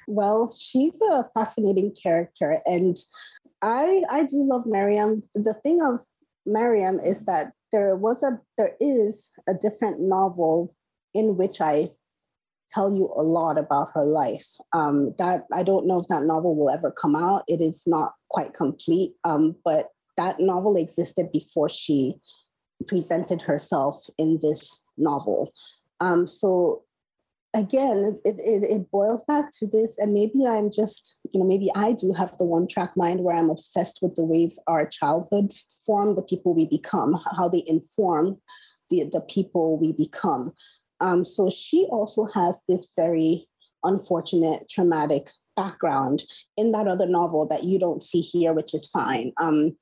well, 0.07 0.53
she's 0.53 1.01
a 1.11 1.25
fascinating 1.35 1.95
character. 1.95 2.61
And 2.67 2.97
I 3.63 4.03
I 4.11 4.25
do 4.25 4.43
love 4.43 4.67
Miriam. 4.67 5.23
The 5.35 5.55
thing 5.55 5.81
of 5.83 6.01
Miriam 6.45 6.99
is 7.01 7.25
that 7.25 7.53
there 7.71 7.97
was 7.97 8.23
a 8.23 8.41
there 8.59 8.77
is 8.81 9.31
a 9.49 9.55
different 9.55 10.01
novel 10.01 10.75
in 11.15 11.37
which 11.37 11.61
I 11.61 11.91
tell 12.73 12.95
you 12.95 13.13
a 13.17 13.23
lot 13.23 13.59
about 13.59 13.89
her 13.95 14.05
life. 14.05 14.49
Um, 14.73 15.15
that 15.19 15.45
I 15.53 15.63
don't 15.63 15.87
know 15.87 16.01
if 16.01 16.09
that 16.09 16.25
novel 16.25 16.57
will 16.57 16.71
ever 16.71 16.91
come 16.91 17.15
out. 17.15 17.45
It 17.47 17.61
is 17.61 17.85
not 17.87 18.15
quite 18.31 18.55
complete, 18.55 19.15
um, 19.25 19.57
but 19.65 19.89
that 20.17 20.41
novel 20.41 20.77
existed 20.77 21.31
before 21.33 21.69
she 21.69 22.17
presented 22.87 23.43
herself 23.43 24.05
in 24.19 24.39
this 24.43 24.81
novel. 24.97 25.53
Um, 26.01 26.27
so 26.27 26.83
again, 27.55 28.19
it, 28.25 28.37
it, 28.39 28.65
it, 28.65 28.91
boils 28.91 29.25
back 29.25 29.51
to 29.53 29.67
this, 29.67 29.99
and 29.99 30.13
maybe 30.13 30.47
I'm 30.47 30.71
just, 30.71 31.21
you 31.33 31.41
know, 31.41 31.47
maybe 31.47 31.71
I 31.75 31.93
do 31.93 32.13
have 32.13 32.37
the 32.39 32.45
one 32.45 32.67
track 32.67 32.97
mind 32.97 33.21
where 33.21 33.37
I'm 33.37 33.51
obsessed 33.51 34.01
with 34.01 34.15
the 34.15 34.25
ways 34.25 34.59
our 34.67 34.87
childhood 34.87 35.53
form 35.87 36.17
the 36.17 36.23
people 36.23 36.55
we 36.55 36.67
become, 36.67 37.21
how 37.37 37.49
they 37.49 37.65
inform 37.67 38.39
the, 38.91 39.05
the 39.13 39.21
people 39.21 39.79
we 39.79 39.93
become. 39.93 40.53
Um, 41.01 41.25
so 41.25 41.51
she 41.51 41.87
also 41.91 42.27
has 42.27 42.63
this 42.69 42.89
very 42.97 43.49
unfortunate, 43.85 44.69
traumatic 44.71 45.31
background 45.57 46.25
in 46.57 46.73
that 46.73 46.87
other 46.87 47.07
novel 47.07 47.47
that 47.47 47.65
you 47.65 47.79
don't 47.79 48.03
see 48.03 48.21
here, 48.21 48.53
which 48.53 48.75
is 48.75 48.89
fine. 48.89 49.33
Um, 49.39 49.77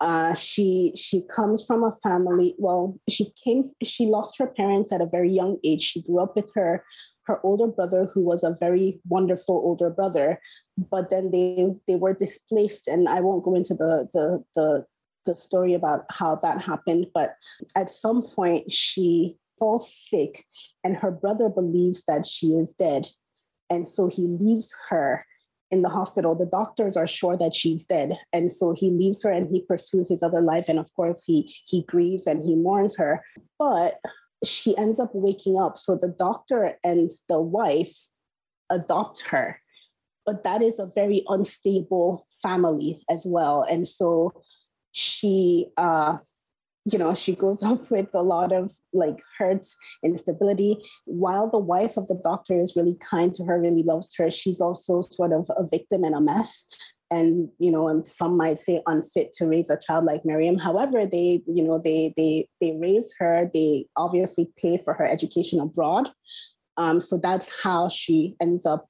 uh, 0.00 0.34
she 0.34 0.92
she 0.94 1.22
comes 1.22 1.64
from 1.64 1.82
a 1.82 1.92
family. 2.02 2.54
Well, 2.58 2.98
she 3.08 3.32
came. 3.42 3.64
She 3.82 4.06
lost 4.06 4.38
her 4.38 4.46
parents 4.46 4.92
at 4.92 5.00
a 5.00 5.06
very 5.06 5.30
young 5.30 5.58
age. 5.64 5.80
She 5.80 6.02
grew 6.02 6.20
up 6.20 6.36
with 6.36 6.50
her 6.54 6.84
her 7.26 7.40
older 7.44 7.66
brother, 7.66 8.06
who 8.12 8.24
was 8.24 8.44
a 8.44 8.56
very 8.60 9.00
wonderful 9.08 9.54
older 9.54 9.90
brother. 9.90 10.40
But 10.76 11.08
then 11.08 11.30
they 11.30 11.68
they 11.88 11.96
were 11.96 12.14
displaced, 12.14 12.88
and 12.88 13.08
I 13.08 13.20
won't 13.20 13.44
go 13.44 13.54
into 13.54 13.74
the 13.74 14.08
the 14.12 14.44
the 14.54 14.86
the 15.24 15.36
story 15.36 15.74
about 15.74 16.04
how 16.10 16.36
that 16.36 16.60
happened. 16.60 17.06
But 17.14 17.34
at 17.74 17.90
some 17.90 18.22
point, 18.22 18.70
she 18.70 19.36
falls 19.58 19.92
sick, 19.92 20.44
and 20.84 20.94
her 20.96 21.10
brother 21.10 21.48
believes 21.48 22.04
that 22.04 22.26
she 22.26 22.48
is 22.48 22.74
dead, 22.74 23.08
and 23.70 23.88
so 23.88 24.08
he 24.08 24.26
leaves 24.26 24.74
her 24.90 25.24
in 25.70 25.82
the 25.82 25.88
hospital, 25.88 26.34
the 26.34 26.46
doctors 26.46 26.96
are 26.96 27.06
sure 27.06 27.36
that 27.36 27.54
she's 27.54 27.86
dead. 27.86 28.18
And 28.32 28.50
so 28.52 28.72
he 28.72 28.90
leaves 28.90 29.22
her 29.22 29.30
and 29.30 29.48
he 29.48 29.62
pursues 29.62 30.08
his 30.08 30.22
other 30.22 30.40
life. 30.40 30.66
And 30.68 30.78
of 30.78 30.92
course, 30.94 31.24
he, 31.24 31.54
he 31.66 31.82
grieves 31.82 32.26
and 32.26 32.44
he 32.44 32.54
mourns 32.54 32.96
her. 32.98 33.22
But 33.58 33.98
she 34.44 34.76
ends 34.76 35.00
up 35.00 35.10
waking 35.12 35.58
up. 35.58 35.76
So 35.76 35.96
the 35.96 36.14
doctor 36.16 36.78
and 36.84 37.10
the 37.28 37.40
wife 37.40 38.06
adopt 38.70 39.22
her. 39.28 39.60
But 40.24 40.44
that 40.44 40.62
is 40.62 40.78
a 40.78 40.90
very 40.94 41.24
unstable 41.28 42.26
family 42.42 43.00
as 43.08 43.24
well. 43.24 43.62
And 43.62 43.86
so 43.86 44.32
she 44.92 45.68
uh, 45.76 46.18
you 46.86 46.98
know, 46.98 47.14
she 47.14 47.34
grows 47.34 47.62
up 47.62 47.90
with 47.90 48.08
a 48.14 48.22
lot 48.22 48.52
of 48.52 48.72
like 48.92 49.18
hurts, 49.38 49.76
instability. 50.04 50.78
While 51.04 51.50
the 51.50 51.58
wife 51.58 51.96
of 51.96 52.08
the 52.08 52.20
doctor 52.22 52.54
is 52.54 52.76
really 52.76 52.96
kind 53.00 53.34
to 53.34 53.44
her, 53.44 53.60
really 53.60 53.82
loves 53.82 54.14
her, 54.16 54.30
she's 54.30 54.60
also 54.60 55.02
sort 55.02 55.32
of 55.32 55.50
a 55.56 55.66
victim 55.66 56.04
and 56.04 56.14
a 56.14 56.20
mess. 56.20 56.66
And 57.10 57.50
you 57.58 57.70
know, 57.70 57.86
and 57.86 58.04
some 58.04 58.36
might 58.36 58.58
say 58.58 58.82
unfit 58.86 59.32
to 59.34 59.46
raise 59.46 59.70
a 59.70 59.78
child 59.78 60.04
like 60.04 60.24
Miriam. 60.24 60.58
However, 60.58 61.06
they, 61.06 61.40
you 61.46 61.62
know, 61.62 61.80
they 61.82 62.12
they 62.16 62.48
they 62.60 62.76
raise 62.80 63.14
her. 63.20 63.48
They 63.52 63.86
obviously 63.96 64.50
pay 64.56 64.76
for 64.76 64.92
her 64.92 65.06
education 65.06 65.60
abroad. 65.60 66.10
Um, 66.76 67.00
so 67.00 67.16
that's 67.16 67.50
how 67.62 67.88
she 67.88 68.34
ends 68.40 68.66
up 68.66 68.88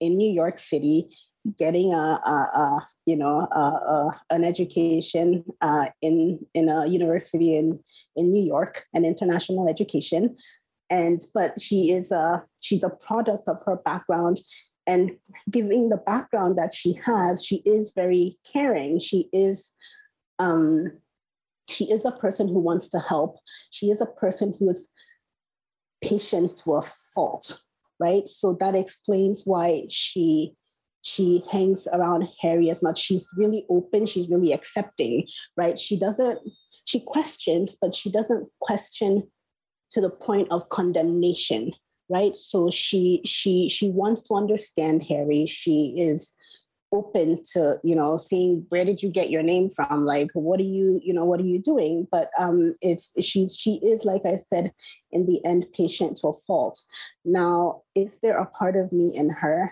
in 0.00 0.16
New 0.16 0.30
York 0.30 0.58
City 0.58 1.10
getting 1.56 1.92
a, 1.92 1.96
a, 1.96 2.50
a 2.54 2.86
you 3.06 3.16
know 3.16 3.48
a, 3.52 4.12
an 4.30 4.44
education 4.44 5.44
uh, 5.60 5.86
in 6.02 6.44
in 6.54 6.68
a 6.68 6.86
university 6.86 7.56
in 7.56 7.78
in 8.16 8.32
New 8.32 8.44
York, 8.44 8.84
an 8.94 9.04
international 9.04 9.68
education, 9.68 10.36
and 10.90 11.20
but 11.34 11.60
she 11.60 11.90
is 11.90 12.10
a 12.10 12.44
she's 12.60 12.82
a 12.82 12.90
product 12.90 13.48
of 13.48 13.62
her 13.66 13.76
background. 13.76 14.40
And 14.86 15.18
giving 15.50 15.90
the 15.90 15.98
background 15.98 16.56
that 16.56 16.72
she 16.72 16.94
has, 17.04 17.44
she 17.44 17.56
is 17.66 17.92
very 17.94 18.38
caring. 18.50 18.98
She 18.98 19.28
is 19.34 19.72
um, 20.38 20.92
she 21.68 21.84
is 21.90 22.06
a 22.06 22.12
person 22.12 22.48
who 22.48 22.58
wants 22.58 22.88
to 22.90 22.98
help. 22.98 23.36
She 23.70 23.90
is 23.90 24.00
a 24.00 24.06
person 24.06 24.54
who 24.58 24.70
is 24.70 24.88
patient 26.02 26.56
to 26.64 26.74
a 26.74 26.82
fault, 26.82 27.62
right? 28.00 28.26
So 28.26 28.56
that 28.60 28.74
explains 28.74 29.42
why 29.44 29.84
she 29.90 30.54
she 31.02 31.42
hangs 31.50 31.86
around 31.92 32.28
Harry 32.40 32.70
as 32.70 32.82
much. 32.82 32.98
She's 32.98 33.28
really 33.36 33.64
open, 33.68 34.06
she's 34.06 34.28
really 34.28 34.52
accepting, 34.52 35.26
right? 35.56 35.78
She 35.78 35.98
doesn't, 35.98 36.38
she 36.84 37.00
questions, 37.00 37.76
but 37.80 37.94
she 37.94 38.10
doesn't 38.10 38.48
question 38.60 39.28
to 39.90 40.00
the 40.00 40.10
point 40.10 40.48
of 40.50 40.68
condemnation, 40.68 41.72
right? 42.08 42.34
So 42.34 42.70
she 42.70 43.22
she 43.24 43.68
she 43.68 43.90
wants 43.90 44.22
to 44.24 44.34
understand 44.34 45.04
Harry. 45.04 45.46
She 45.46 45.94
is 45.96 46.32
open 46.92 47.42
to 47.52 47.78
you 47.84 47.94
know 47.94 48.16
seeing 48.16 48.64
where 48.70 48.84
did 48.84 49.02
you 49.02 49.10
get 49.10 49.30
your 49.30 49.42
name 49.42 49.68
from 49.68 50.06
like 50.06 50.28
what 50.32 50.58
are 50.58 50.62
you 50.62 51.00
you 51.04 51.12
know 51.12 51.24
what 51.24 51.38
are 51.38 51.44
you 51.44 51.60
doing 51.60 52.06
but 52.10 52.30
um 52.38 52.74
it's 52.80 53.12
she's 53.20 53.54
she 53.54 53.74
is 53.82 54.04
like 54.04 54.22
i 54.24 54.36
said 54.36 54.72
in 55.12 55.26
the 55.26 55.44
end 55.44 55.66
patient 55.74 56.16
to 56.16 56.28
a 56.28 56.32
fault 56.46 56.80
now 57.26 57.82
is 57.94 58.18
there 58.22 58.38
a 58.38 58.46
part 58.46 58.74
of 58.74 58.90
me 58.90 59.12
in 59.14 59.28
her 59.28 59.70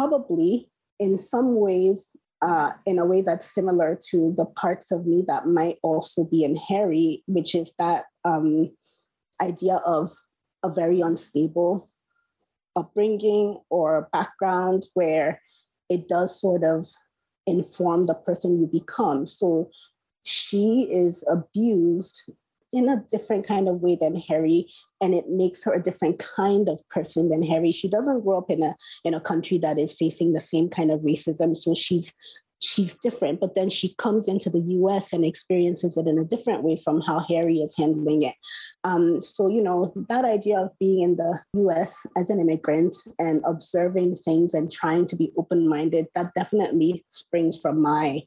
probably 0.00 0.66
in 0.98 1.18
some 1.18 1.56
ways 1.56 2.16
uh, 2.40 2.70
in 2.86 2.98
a 2.98 3.04
way 3.04 3.20
that's 3.20 3.54
similar 3.54 3.98
to 4.10 4.32
the 4.34 4.46
parts 4.46 4.90
of 4.90 5.04
me 5.04 5.22
that 5.28 5.46
might 5.46 5.76
also 5.82 6.24
be 6.24 6.42
in 6.42 6.56
Harry, 6.56 7.22
which 7.26 7.54
is 7.54 7.74
that 7.78 8.04
um, 8.24 8.70
idea 9.42 9.74
of 9.84 10.10
a 10.62 10.70
very 10.72 11.02
unstable 11.02 11.86
upbringing 12.76 13.58
or 13.68 14.08
background 14.10 14.86
where 14.94 15.42
it 15.90 16.08
does 16.08 16.40
sort 16.40 16.64
of 16.64 16.86
inform 17.46 18.06
the 18.06 18.14
person 18.14 18.58
you 18.58 18.66
become. 18.66 19.26
So 19.26 19.70
she 20.24 20.88
is 20.90 21.22
abused 21.30 22.32
in 22.72 22.88
a 22.88 23.02
different 23.10 23.46
kind 23.46 23.68
of 23.68 23.80
way 23.80 23.96
than 24.00 24.16
Harry, 24.16 24.66
and 25.00 25.14
it 25.14 25.28
makes 25.28 25.64
her 25.64 25.72
a 25.72 25.82
different 25.82 26.18
kind 26.18 26.68
of 26.68 26.86
person 26.88 27.28
than 27.28 27.42
Harry. 27.42 27.70
She 27.70 27.88
doesn't 27.88 28.22
grow 28.22 28.38
up 28.38 28.50
in 28.50 28.62
a 28.62 28.76
in 29.04 29.14
a 29.14 29.20
country 29.20 29.58
that 29.58 29.78
is 29.78 29.92
facing 29.92 30.32
the 30.32 30.40
same 30.40 30.68
kind 30.68 30.90
of 30.90 31.00
racism, 31.00 31.56
so 31.56 31.74
she's 31.74 32.12
she's 32.60 32.94
different. 32.98 33.40
But 33.40 33.54
then 33.54 33.68
she 33.68 33.94
comes 33.94 34.28
into 34.28 34.50
the 34.50 34.60
U.S. 34.60 35.12
and 35.12 35.24
experiences 35.24 35.96
it 35.96 36.06
in 36.06 36.18
a 36.18 36.24
different 36.24 36.62
way 36.62 36.76
from 36.76 37.00
how 37.00 37.20
Harry 37.20 37.58
is 37.58 37.74
handling 37.76 38.22
it. 38.22 38.34
Um, 38.84 39.22
so 39.22 39.48
you 39.48 39.62
know 39.62 39.92
that 40.08 40.24
idea 40.24 40.58
of 40.58 40.70
being 40.78 41.00
in 41.00 41.16
the 41.16 41.38
U.S. 41.54 42.06
as 42.16 42.30
an 42.30 42.40
immigrant 42.40 42.96
and 43.18 43.42
observing 43.46 44.16
things 44.16 44.54
and 44.54 44.70
trying 44.70 45.06
to 45.06 45.16
be 45.16 45.32
open 45.36 45.68
minded 45.68 46.06
that 46.14 46.34
definitely 46.34 47.04
springs 47.08 47.58
from 47.60 47.80
my 47.80 48.22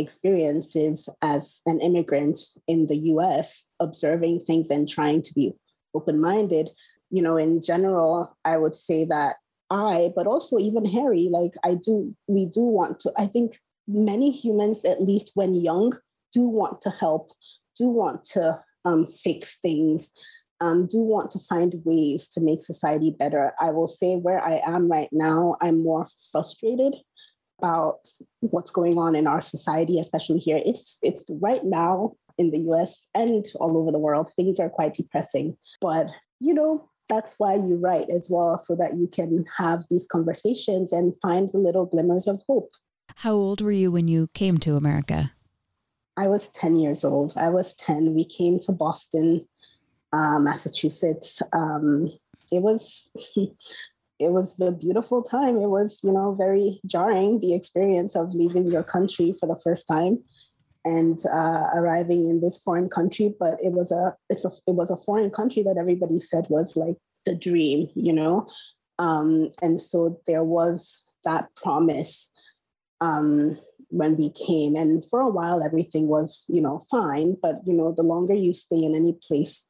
experiences 0.00 1.08
as 1.22 1.62
an 1.66 1.80
immigrant 1.80 2.40
in 2.66 2.86
the 2.86 2.96
US, 3.14 3.68
observing 3.78 4.40
things 4.40 4.70
and 4.70 4.88
trying 4.88 5.22
to 5.22 5.34
be 5.34 5.52
open 5.94 6.20
minded. 6.20 6.70
You 7.10 7.22
know, 7.22 7.36
in 7.36 7.62
general, 7.62 8.36
I 8.44 8.56
would 8.56 8.74
say 8.74 9.04
that 9.06 9.36
I, 9.70 10.12
but 10.16 10.26
also 10.26 10.58
even 10.58 10.84
Harry, 10.84 11.28
like 11.30 11.54
I 11.64 11.74
do, 11.74 12.14
we 12.26 12.46
do 12.46 12.62
want 12.62 13.00
to, 13.00 13.12
I 13.16 13.26
think 13.26 13.58
many 13.86 14.30
humans, 14.30 14.84
at 14.84 15.00
least 15.02 15.32
when 15.34 15.54
young, 15.54 15.92
do 16.32 16.48
want 16.48 16.80
to 16.82 16.90
help, 16.90 17.32
do 17.76 17.88
want 17.88 18.24
to 18.34 18.58
um, 18.84 19.06
fix 19.06 19.58
things. 19.60 20.10
um, 20.60 20.86
do 20.86 20.98
want 20.98 21.30
to 21.30 21.38
find 21.38 21.74
ways 21.84 22.28
to 22.28 22.40
make 22.40 22.60
society 22.60 23.14
better. 23.18 23.54
I 23.58 23.70
will 23.70 23.88
say 23.88 24.16
where 24.16 24.44
I 24.44 24.60
am 24.64 24.90
right 24.90 25.08
now, 25.10 25.56
I'm 25.60 25.82
more 25.82 26.06
frustrated 26.30 26.96
about 27.60 28.08
what's 28.40 28.70
going 28.70 28.96
on 28.98 29.14
in 29.14 29.26
our 29.26 29.40
society, 29.40 29.98
especially 29.98 30.38
here. 30.38 30.60
It's 30.64 30.98
it's 31.02 31.24
right 31.40 31.64
now 31.64 32.14
in 32.38 32.50
the 32.50 32.60
US 32.70 33.06
and 33.14 33.44
all 33.60 33.76
over 33.76 33.92
the 33.92 33.98
world, 33.98 34.32
things 34.34 34.58
are 34.58 34.70
quite 34.70 34.94
depressing. 34.94 35.56
But 35.80 36.10
you 36.40 36.54
know, 36.54 36.88
that's 37.08 37.34
why 37.38 37.54
you 37.54 37.76
write 37.76 38.08
as 38.08 38.28
well, 38.30 38.56
so 38.56 38.74
that 38.76 38.96
you 38.96 39.06
can 39.06 39.44
have 39.58 39.84
these 39.90 40.06
conversations 40.06 40.92
and 40.92 41.14
find 41.20 41.48
the 41.50 41.58
little 41.58 41.86
glimmers 41.86 42.26
of 42.26 42.40
hope. 42.48 42.72
How 43.16 43.32
old 43.32 43.60
were 43.60 43.72
you 43.82 43.92
when 43.92 44.08
you 44.08 44.28
came 44.32 44.56
to 44.58 44.76
America? 44.76 45.32
I 46.16 46.28
was 46.28 46.48
10 46.48 46.76
years 46.76 47.04
old. 47.04 47.34
I 47.36 47.50
was 47.50 47.74
10. 47.74 48.14
We 48.14 48.24
came 48.24 48.58
to 48.60 48.72
Boston, 48.72 49.46
uh, 50.12 50.38
Massachusetts. 50.38 51.42
Um, 51.52 52.08
it 52.50 52.62
was 52.62 53.10
it 54.20 54.32
was 54.32 54.60
a 54.60 54.70
beautiful 54.70 55.22
time. 55.22 55.56
It 55.56 55.68
was, 55.68 56.00
you 56.04 56.12
know, 56.12 56.34
very 56.34 56.80
jarring 56.86 57.40
the 57.40 57.54
experience 57.54 58.14
of 58.14 58.34
leaving 58.34 58.70
your 58.70 58.82
country 58.82 59.34
for 59.40 59.46
the 59.46 59.58
first 59.64 59.88
time 59.88 60.22
and 60.84 61.18
uh, 61.32 61.68
arriving 61.74 62.28
in 62.28 62.40
this 62.40 62.58
foreign 62.58 62.90
country. 62.90 63.34
But 63.40 63.58
it 63.62 63.72
was 63.72 63.90
a 63.90 64.14
it's 64.28 64.44
a 64.44 64.50
it 64.66 64.74
was 64.74 64.90
a 64.90 64.96
foreign 64.98 65.30
country 65.30 65.62
that 65.62 65.78
everybody 65.78 66.18
said 66.18 66.44
was 66.50 66.76
like 66.76 66.96
the 67.24 67.34
dream, 67.34 67.88
you 67.94 68.12
know. 68.12 68.46
Um, 68.98 69.50
and 69.62 69.80
so 69.80 70.20
there 70.26 70.44
was 70.44 71.02
that 71.24 71.48
promise 71.56 72.30
um, 73.00 73.56
when 73.88 74.18
we 74.18 74.30
came, 74.30 74.76
and 74.76 75.02
for 75.08 75.20
a 75.20 75.30
while 75.30 75.62
everything 75.62 76.08
was, 76.08 76.44
you 76.48 76.60
know, 76.60 76.82
fine. 76.90 77.38
But 77.42 77.56
you 77.66 77.72
know, 77.72 77.94
the 77.96 78.02
longer 78.02 78.34
you 78.34 78.52
stay 78.52 78.82
in 78.82 78.94
any 78.94 79.16
place, 79.26 79.64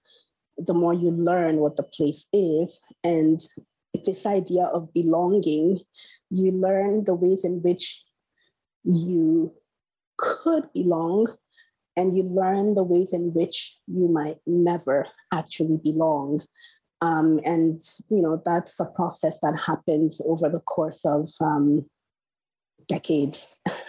the 0.59 0.75
more 0.75 0.93
you 0.93 1.11
learn 1.11 1.59
what 1.59 1.77
the 1.77 1.85
place 1.85 2.27
is, 2.33 2.81
and 3.05 3.41
this 4.05 4.27
idea 4.27 4.65
of 4.65 4.93
belonging, 4.93 5.81
you 6.31 6.53
learn 6.53 7.05
the 7.05 7.15
ways 7.15 7.45
in 7.45 7.63
which 7.63 8.03
you 8.85 9.53
could 10.17 10.65
belong, 10.73 11.27
and 11.97 12.17
you 12.17 12.23
learn 12.23 12.75
the 12.75 12.85
ways 12.85 13.13
in 13.13 13.33
which 13.35 13.79
you 13.87 14.09
might 14.09 14.39
never 14.47 15.07
actually 15.33 15.79
belong. 15.83 16.41
Um, 17.03 17.41
and 17.45 17.81
you 18.09 18.21
know 18.21 18.43
that's 18.45 18.79
a 18.79 18.85
process 18.85 19.39
that 19.41 19.59
happens 19.59 20.21
over 20.27 20.51
the 20.51 20.61
course 20.61 21.05
of 21.05 21.31
um, 21.41 21.87
decades. 22.91 23.49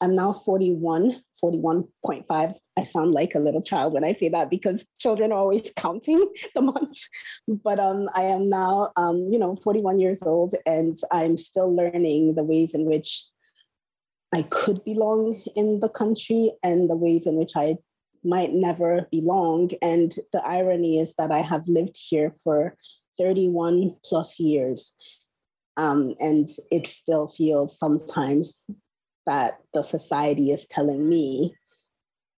I'm 0.00 0.14
now 0.14 0.32
41, 0.32 1.22
41.5. 1.42 2.54
I 2.76 2.84
sound 2.84 3.12
like 3.12 3.34
a 3.34 3.38
little 3.38 3.62
child 3.62 3.94
when 3.94 4.04
I 4.04 4.12
say 4.12 4.28
that 4.30 4.50
because 4.50 4.84
children 4.98 5.30
are 5.30 5.38
always 5.38 5.70
counting 5.76 6.28
the 6.54 6.62
months. 6.62 7.08
But 7.46 7.78
um, 7.78 8.08
I 8.14 8.24
am 8.24 8.50
now, 8.50 8.90
um, 8.96 9.28
you 9.30 9.38
know, 9.38 9.54
41 9.56 10.00
years 10.00 10.22
old, 10.22 10.54
and 10.66 10.96
I'm 11.12 11.38
still 11.38 11.74
learning 11.74 12.34
the 12.34 12.44
ways 12.44 12.74
in 12.74 12.84
which 12.84 13.24
I 14.34 14.42
could 14.42 14.84
belong 14.84 15.40
in 15.54 15.80
the 15.80 15.90
country 15.90 16.52
and 16.62 16.90
the 16.90 16.96
ways 16.96 17.26
in 17.26 17.36
which 17.36 17.52
I 17.54 17.76
might 18.24 18.52
never 18.52 19.06
belong. 19.12 19.70
And 19.80 20.12
the 20.32 20.44
irony 20.44 20.98
is 20.98 21.14
that 21.16 21.30
I 21.30 21.40
have 21.40 21.68
lived 21.68 21.96
here 21.96 22.32
for 22.42 22.76
31 23.18 23.96
plus 24.04 24.40
years. 24.40 24.94
Um, 25.76 26.14
and 26.20 26.48
it 26.70 26.86
still 26.86 27.28
feels 27.28 27.78
sometimes 27.78 28.68
that 29.26 29.58
the 29.72 29.82
society 29.82 30.50
is 30.50 30.66
telling 30.66 31.08
me 31.08 31.54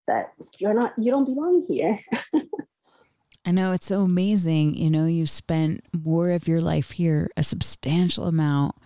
that 0.07 0.33
you're 0.59 0.75
not, 0.75 0.93
you 0.99 1.11
don't 1.11 1.25
belong 1.25 1.65
here. 1.69 1.99
I 3.45 3.51
know 3.51 3.73
it's 3.73 3.87
so 3.87 4.03
amazing. 4.03 4.75
You 4.75 4.91
know, 4.91 5.07
you 5.07 5.27
spent 5.27 5.85
more 5.93 6.31
of 6.31 6.49
your 6.49 6.61
life 6.61 6.93
here, 6.93 7.31
a 7.37 7.43
substantial 7.43 8.27
amount 8.27 8.77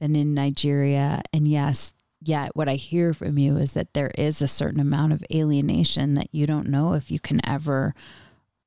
than 0.00 0.14
in 0.14 0.34
Nigeria. 0.34 1.22
And 1.32 1.48
yes, 1.48 1.92
yet 2.20 2.54
what 2.54 2.68
I 2.68 2.74
hear 2.74 3.12
from 3.12 3.38
you 3.38 3.56
is 3.56 3.72
that 3.72 3.92
there 3.94 4.12
is 4.16 4.40
a 4.40 4.48
certain 4.48 4.80
amount 4.80 5.12
of 5.12 5.24
alienation 5.34 6.14
that 6.14 6.28
you 6.32 6.46
don't 6.46 6.68
know 6.68 6.92
if 6.92 7.10
you 7.10 7.18
can 7.18 7.40
ever 7.48 7.94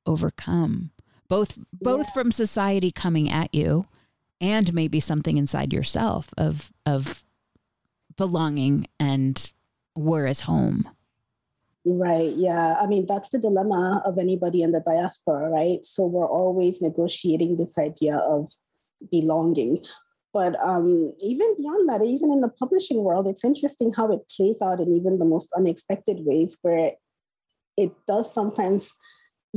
overcome. 0.04 0.90
Both 1.28 1.58
both 1.72 2.06
yeah. 2.06 2.12
from 2.12 2.32
society 2.32 2.90
coming 2.90 3.30
at 3.30 3.54
you 3.54 3.86
and 4.40 4.72
maybe 4.72 5.00
something 5.00 5.36
inside 5.36 5.72
yourself 5.72 6.28
of 6.36 6.72
of 6.86 7.24
belonging 8.16 8.86
and 8.98 9.52
where 9.94 10.26
is 10.26 10.40
home. 10.42 10.88
Right 11.84 12.32
yeah. 12.36 12.76
I 12.80 12.86
mean 12.86 13.06
that's 13.06 13.30
the 13.30 13.38
dilemma 13.38 14.02
of 14.04 14.18
anybody 14.18 14.62
in 14.62 14.72
the 14.72 14.80
diaspora 14.80 15.50
right? 15.50 15.84
So 15.84 16.06
we're 16.06 16.28
always 16.28 16.82
negotiating 16.82 17.56
this 17.56 17.78
idea 17.78 18.16
of 18.16 18.50
belonging. 19.10 19.84
But 20.34 20.56
um, 20.62 21.14
even 21.20 21.56
beyond 21.56 21.88
that 21.88 22.02
even 22.02 22.30
in 22.30 22.40
the 22.40 22.48
publishing 22.48 23.02
world 23.02 23.26
it's 23.26 23.44
interesting 23.44 23.92
how 23.96 24.10
it 24.12 24.20
plays 24.36 24.60
out 24.62 24.80
in 24.80 24.92
even 24.92 25.18
the 25.18 25.24
most 25.24 25.50
unexpected 25.56 26.18
ways 26.20 26.58
where 26.62 26.92
it 27.76 27.92
does 28.06 28.32
sometimes 28.34 28.92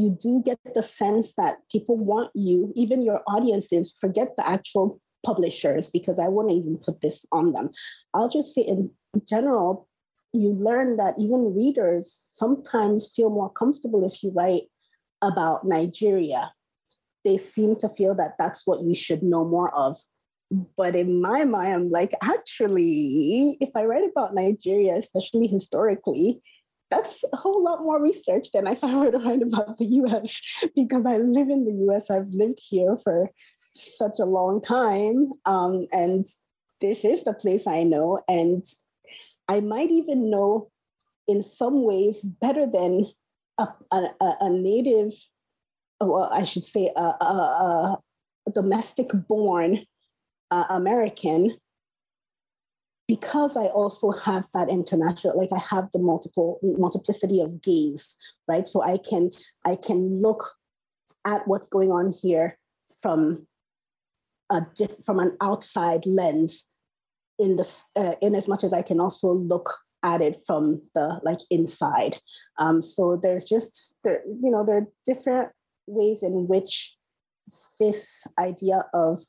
you 0.01 0.09
do 0.09 0.41
get 0.43 0.59
the 0.73 0.83
sense 0.83 1.33
that 1.35 1.57
people 1.71 1.97
want 1.97 2.31
you, 2.33 2.73
even 2.75 3.01
your 3.01 3.21
audiences, 3.27 3.95
forget 3.99 4.29
the 4.37 4.47
actual 4.47 4.99
publishers, 5.25 5.89
because 5.89 6.17
I 6.17 6.27
wouldn't 6.27 6.55
even 6.55 6.77
put 6.77 7.01
this 7.01 7.25
on 7.31 7.53
them. 7.53 7.69
I'll 8.13 8.29
just 8.29 8.55
say 8.55 8.61
in 8.61 8.91
general, 9.27 9.87
you 10.33 10.49
learn 10.53 10.97
that 10.97 11.15
even 11.19 11.55
readers 11.55 12.23
sometimes 12.27 13.11
feel 13.15 13.29
more 13.29 13.49
comfortable 13.49 14.05
if 14.05 14.23
you 14.23 14.31
write 14.31 14.63
about 15.21 15.65
Nigeria. 15.65 16.53
They 17.23 17.37
seem 17.37 17.75
to 17.77 17.89
feel 17.89 18.15
that 18.15 18.35
that's 18.39 18.65
what 18.65 18.81
you 18.81 18.95
should 18.95 19.21
know 19.21 19.45
more 19.45 19.73
of. 19.75 19.97
But 20.75 20.95
in 20.95 21.21
my 21.21 21.45
mind, 21.45 21.73
I'm 21.73 21.87
like, 21.89 22.13
actually, 22.23 23.57
if 23.61 23.69
I 23.75 23.85
write 23.85 24.09
about 24.09 24.33
Nigeria, 24.33 24.95
especially 24.95 25.47
historically, 25.47 26.41
that's 26.91 27.23
a 27.32 27.38
whole 27.38 27.63
lot 27.63 27.82
more 27.82 28.01
research 28.01 28.51
than 28.51 28.67
if 28.67 28.84
I 28.84 28.95
were 28.95 29.12
to 29.12 29.17
write 29.17 29.41
about 29.41 29.77
the 29.77 29.86
US 29.86 30.65
because 30.75 31.06
I 31.06 31.17
live 31.17 31.49
in 31.49 31.65
the 31.65 31.93
US. 31.93 32.12
I've 32.12 32.27
lived 32.27 32.60
here 32.62 32.97
for 33.04 33.32
such 33.71 34.19
a 34.19 34.25
long 34.25 34.62
time. 34.62 35.32
Um, 35.45 35.86
and 35.93 36.25
this 36.82 37.06
is 37.06 37.23
the 37.23 37.34
place 37.34 37.65
I 37.65 37.84
know. 37.84 38.19
And 38.27 38.65
I 39.47 39.62
might 39.62 39.89
even 39.89 40.30
know 40.30 40.69
in 41.27 41.41
some 41.41 41.84
ways 41.84 42.21
better 42.21 42.67
than 42.67 43.06
a, 43.58 43.67
a, 43.91 44.10
a 44.41 44.49
native, 44.49 45.13
well, 45.99 46.30
I 46.32 46.43
should 46.43 46.65
say, 46.65 46.91
a, 46.95 47.01
a, 47.01 47.97
domestic 48.54 49.12
born 49.13 49.86
uh, 50.49 50.65
American 50.69 51.56
because 53.12 53.58
I 53.58 53.65
also 53.65 54.12
have 54.12 54.47
that 54.54 54.69
international, 54.69 55.38
like 55.38 55.50
I 55.54 55.60
have 55.60 55.91
the 55.91 56.00
multiple 56.00 56.60
multiplicity 56.63 57.41
of 57.41 57.62
gaze, 57.62 58.15
right? 58.47 58.65
So 58.65 58.82
I 58.82 58.97
can 58.97 59.32
I 59.65 59.76
can 59.76 60.00
look 60.21 60.52
at 61.26 61.45
what's 61.45 61.67
going 61.67 61.91
on 61.91 62.13
here 62.13 62.58
from 63.02 63.47
a 64.50 64.62
diff, 64.78 64.93
from 65.06 65.19
an 65.19 65.36
outside 65.41 66.06
lens, 66.06 66.65
in 67.38 67.58
the 67.58 67.69
uh, 67.97 68.15
in 68.21 68.34
as 68.34 68.47
much 68.47 68.63
as 68.63 68.71
I 68.71 68.82
can 68.82 69.02
also 69.02 69.28
look 69.28 69.69
at 70.04 70.21
it 70.21 70.38
from 70.47 70.82
the 70.95 71.19
like 71.21 71.39
inside. 71.50 72.17
Um, 72.60 72.82
so 72.82 73.17
there's 73.21 73.43
just 73.43 73.97
there, 74.06 74.24
you 74.26 74.52
know 74.52 74.65
there 74.65 74.78
are 74.78 74.88
different 75.06 75.50
ways 75.86 76.24
in 76.24 76.47
which 76.47 76.95
this 77.78 78.26
idea 78.39 78.86
of 78.93 79.21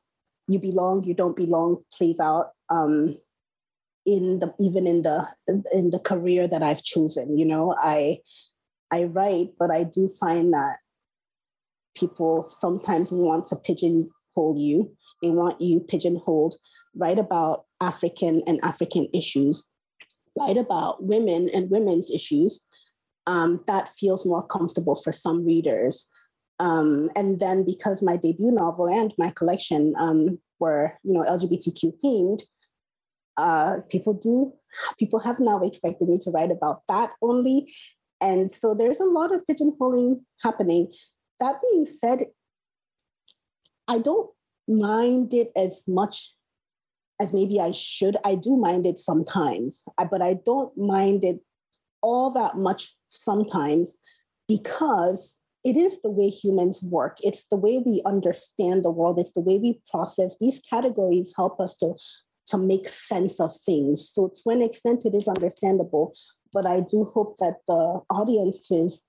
you 0.47 0.61
belong, 0.61 1.03
you 1.03 1.15
don't 1.15 1.35
belong 1.35 1.83
plays 1.93 2.21
out. 2.21 2.53
Um, 2.71 3.17
in 4.05 4.41
the 4.41 4.53
even 4.59 4.87
in 4.87 5.03
the 5.03 5.27
in 5.73 5.91
the 5.91 6.01
career 6.01 6.49
that 6.49 6.63
I've 6.63 6.83
chosen. 6.83 7.37
You 7.39 7.47
know, 7.47 7.75
I 7.79 8.19
I 8.91 9.05
write, 9.05 9.51
but 9.59 9.71
I 9.71 9.85
do 9.85 10.09
find 10.09 10.53
that 10.53 10.79
people 11.97 12.47
sometimes 12.49 13.13
want 13.13 13.47
to 13.49 13.57
pigeonhole 13.57 14.57
you. 14.59 14.95
They 15.23 15.31
want 15.31 15.61
you 15.61 15.81
pigeonholed, 15.81 16.55
write 16.97 17.19
about 17.19 17.65
African 17.81 18.43
and 18.47 18.61
African 18.63 19.09
issues, 19.15 19.69
write 20.37 20.57
about 20.57 21.05
women 21.05 21.49
and 21.53 21.71
women's 21.71 22.11
issues. 22.11 22.65
Um, 23.27 23.63
that 23.69 23.89
feels 23.89 24.27
more 24.27 24.45
comfortable 24.45 24.97
for 24.97 25.13
some 25.13 25.47
readers. 25.47 26.07
Um, 26.59 27.09
and 27.15 27.39
then 27.39 27.65
because 27.65 28.03
my 28.03 28.17
debut 28.17 28.51
novel 28.51 28.89
and 28.89 29.15
my 29.17 29.31
collection 29.31 29.95
um, 29.97 30.39
were, 30.59 30.93
you 31.05 31.13
know, 31.13 31.23
LGBTQ 31.23 31.93
themed, 32.05 32.43
uh, 33.37 33.79
people 33.91 34.15
do 34.15 34.53
people 34.99 35.19
have 35.19 35.39
now 35.39 35.61
expected 35.61 36.09
me 36.09 36.19
to 36.19 36.31
write 36.31 36.51
about 36.51 36.83
that 36.89 37.11
only 37.23 37.73
and 38.21 38.51
so 38.51 38.75
there's 38.75 39.01
a 39.01 39.05
lot 39.05 39.35
of 39.35 39.41
pigeonholing 39.51 40.21
happening 40.43 40.93
that 41.41 41.57
being 41.63 41.87
said 41.87 42.27
i 43.89 43.99
don't 43.99 44.31
mind 44.69 45.33
it 45.35 45.51
as 45.57 45.85
much 45.87 46.35
as 47.21 47.33
maybe 47.33 47.61
i 47.61 47.71
should 47.71 48.17
i 48.25 48.35
do 48.35 48.57
mind 48.57 48.87
it 48.87 48.99
sometimes 48.99 49.85
but 50.11 50.23
i 50.23 50.35
don't 50.35 50.77
mind 50.77 51.25
it 51.25 51.41
all 52.03 52.31
that 52.31 52.57
much 52.57 52.95
sometimes 53.09 53.97
because 54.49 55.37
it 55.65 55.77
is 55.77 56.01
the 56.03 56.11
way 56.11 56.29
humans 56.29 56.83
work. 56.83 57.19
It's 57.23 57.47
the 57.47 57.57
way 57.57 57.79
we 57.85 58.03
understand 58.05 58.85
the 58.85 58.91
world. 58.91 59.19
It's 59.19 59.33
the 59.33 59.41
way 59.41 59.59
we 59.59 59.81
process. 59.91 60.35
These 60.41 60.61
categories 60.69 61.33
help 61.37 61.61
us 61.61 61.77
to, 61.77 61.95
to 62.47 62.59
make 62.59 62.89
sense 62.89 63.41
of 63.41 63.55
things. 63.65 64.09
So, 64.09 64.33
to 64.43 64.51
an 64.51 64.63
extent, 64.63 65.05
it 65.05 65.15
is 65.15 65.29
understandable. 65.29 66.15
But 66.53 66.67
I 66.67 66.81
do 66.81 67.05
hope 67.05 67.37
that 67.39 67.59
the 67.67 68.03
audiences 68.11 69.03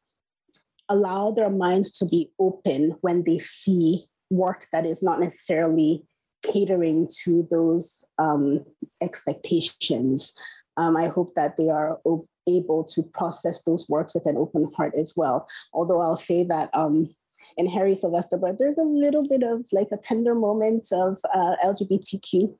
allow 0.89 1.31
their 1.31 1.49
minds 1.49 1.91
to 1.91 2.05
be 2.05 2.31
open 2.39 2.97
when 3.01 3.23
they 3.23 3.37
see 3.37 4.05
work 4.29 4.67
that 4.71 4.85
is 4.85 5.03
not 5.03 5.19
necessarily 5.19 6.03
catering 6.43 7.07
to 7.23 7.47
those 7.49 8.03
um, 8.17 8.63
expectations. 9.01 10.33
Um, 10.77 10.97
I 10.97 11.07
hope 11.07 11.35
that 11.35 11.57
they 11.57 11.69
are 11.69 11.99
able 12.47 12.83
to 12.83 13.03
process 13.03 13.63
those 13.63 13.87
works 13.87 14.13
with 14.13 14.25
an 14.25 14.37
open 14.37 14.69
heart 14.75 14.93
as 14.97 15.13
well. 15.15 15.47
Although 15.73 16.01
I'll 16.01 16.17
say 16.17 16.43
that 16.43 16.69
um, 16.73 17.13
in 17.57 17.67
Harry 17.67 17.95
Sylvester, 17.95 18.37
but 18.37 18.59
there's 18.59 18.77
a 18.77 18.83
little 18.83 19.23
bit 19.27 19.43
of 19.43 19.65
like 19.71 19.89
a 19.91 19.97
tender 19.97 20.35
moment 20.35 20.87
of 20.91 21.19
uh, 21.33 21.55
LGBTQ 21.63 22.53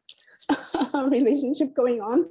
relationship 1.07 1.73
going 1.75 2.01
on. 2.01 2.25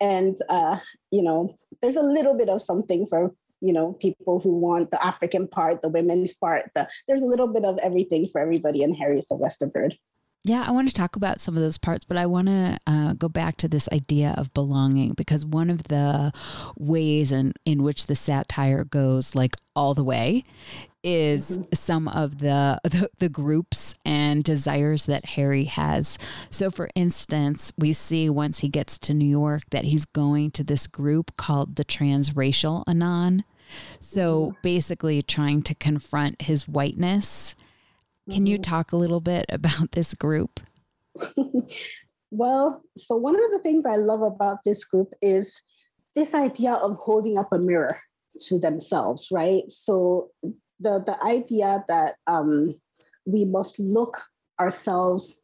And, 0.00 0.36
uh, 0.48 0.78
you 1.10 1.22
know, 1.22 1.54
there's 1.82 1.96
a 1.96 2.02
little 2.02 2.36
bit 2.36 2.48
of 2.48 2.62
something 2.62 3.06
for 3.06 3.32
you 3.62 3.74
know 3.74 3.92
people 3.92 4.40
who 4.40 4.56
want 4.56 4.90
the 4.90 5.04
african 5.04 5.46
part 5.46 5.82
the 5.82 5.88
women's 5.90 6.34
part 6.34 6.70
the, 6.74 6.88
there's 7.06 7.20
a 7.20 7.26
little 7.26 7.52
bit 7.52 7.62
of 7.62 7.76
everything 7.82 8.26
for 8.26 8.40
everybody 8.40 8.82
in 8.82 8.94
harry 8.94 9.20
sylvester 9.20 9.66
bird 9.66 9.98
yeah, 10.42 10.64
I 10.66 10.70
want 10.70 10.88
to 10.88 10.94
talk 10.94 11.16
about 11.16 11.38
some 11.38 11.54
of 11.54 11.62
those 11.62 11.76
parts, 11.76 12.06
but 12.06 12.16
I 12.16 12.24
want 12.24 12.48
to 12.48 12.78
uh, 12.86 13.12
go 13.12 13.28
back 13.28 13.58
to 13.58 13.68
this 13.68 13.90
idea 13.92 14.34
of 14.38 14.54
belonging 14.54 15.12
because 15.12 15.44
one 15.44 15.68
of 15.68 15.84
the 15.84 16.32
ways 16.78 17.30
in, 17.30 17.52
in 17.66 17.82
which 17.82 18.06
the 18.06 18.16
satire 18.16 18.84
goes 18.84 19.34
like 19.34 19.54
all 19.76 19.92
the 19.92 20.04
way 20.04 20.44
is 21.02 21.50
mm-hmm. 21.50 21.74
some 21.74 22.08
of 22.08 22.38
the, 22.38 22.78
the, 22.84 23.10
the 23.18 23.28
groups 23.28 23.94
and 24.04 24.44
desires 24.44 25.06
that 25.06 25.24
Harry 25.26 25.64
has. 25.64 26.18
So, 26.50 26.70
for 26.70 26.90
instance, 26.94 27.72
we 27.78 27.92
see 27.92 28.28
once 28.28 28.60
he 28.60 28.68
gets 28.68 28.98
to 28.98 29.14
New 29.14 29.28
York 29.28 29.62
that 29.70 29.84
he's 29.84 30.04
going 30.04 30.50
to 30.52 30.64
this 30.64 30.86
group 30.86 31.36
called 31.36 31.76
the 31.76 31.84
Transracial 31.84 32.84
Anon. 32.86 33.44
So, 33.98 34.40
mm-hmm. 34.40 34.58
basically, 34.62 35.22
trying 35.22 35.62
to 35.62 35.74
confront 35.74 36.42
his 36.42 36.68
whiteness 36.68 37.56
can 38.30 38.46
you 38.46 38.56
mm-hmm. 38.56 38.70
talk 38.70 38.92
a 38.92 38.96
little 38.96 39.20
bit 39.20 39.46
about 39.48 39.92
this 39.92 40.14
group? 40.14 40.60
well, 42.30 42.82
so 42.96 43.16
one 43.16 43.34
of 43.34 43.50
the 43.50 43.58
things 43.58 43.84
I 43.84 43.96
love 43.96 44.22
about 44.22 44.58
this 44.64 44.84
group 44.84 45.12
is 45.20 45.62
this 46.14 46.34
idea 46.34 46.74
of 46.74 46.96
holding 46.96 47.38
up 47.38 47.48
a 47.52 47.58
mirror 47.58 48.00
to 48.46 48.58
themselves, 48.58 49.28
right? 49.32 49.64
So 49.68 50.30
the 50.80 51.02
the 51.04 51.22
idea 51.24 51.84
that 51.88 52.16
um, 52.26 52.74
we 53.24 53.44
must 53.44 53.78
look 53.78 54.22
ourselves 54.58 55.38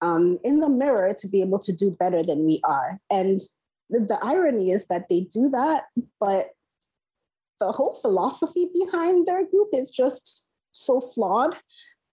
um, 0.00 0.38
in 0.44 0.60
the 0.60 0.68
mirror 0.68 1.14
to 1.18 1.28
be 1.28 1.42
able 1.42 1.58
to 1.60 1.72
do 1.72 1.90
better 1.98 2.22
than 2.22 2.46
we 2.46 2.60
are, 2.64 3.00
and 3.10 3.40
the, 3.90 4.00
the 4.00 4.18
irony 4.22 4.70
is 4.70 4.86
that 4.86 5.08
they 5.10 5.22
do 5.32 5.50
that, 5.50 5.84
but 6.18 6.50
the 7.58 7.72
whole 7.72 7.94
philosophy 8.00 8.68
behind 8.72 9.26
their 9.26 9.44
group 9.46 9.68
is 9.72 9.90
just 9.90 10.48
so 10.72 11.00
flawed 11.00 11.56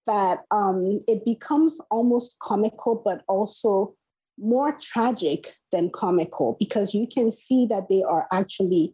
that 0.06 0.40
um, 0.52 1.00
it 1.08 1.24
becomes 1.26 1.80
almost 1.92 2.38
comical, 2.40 3.02
but 3.04 3.24
also 3.28 3.96
more 4.40 4.72
tragic 4.74 5.56
than 5.72 5.90
comical 5.90 6.56
because 6.60 6.94
you 6.94 7.08
can 7.08 7.32
see 7.32 7.66
that 7.66 7.90
they 7.90 8.04
are 8.04 8.28
actually 8.32 8.94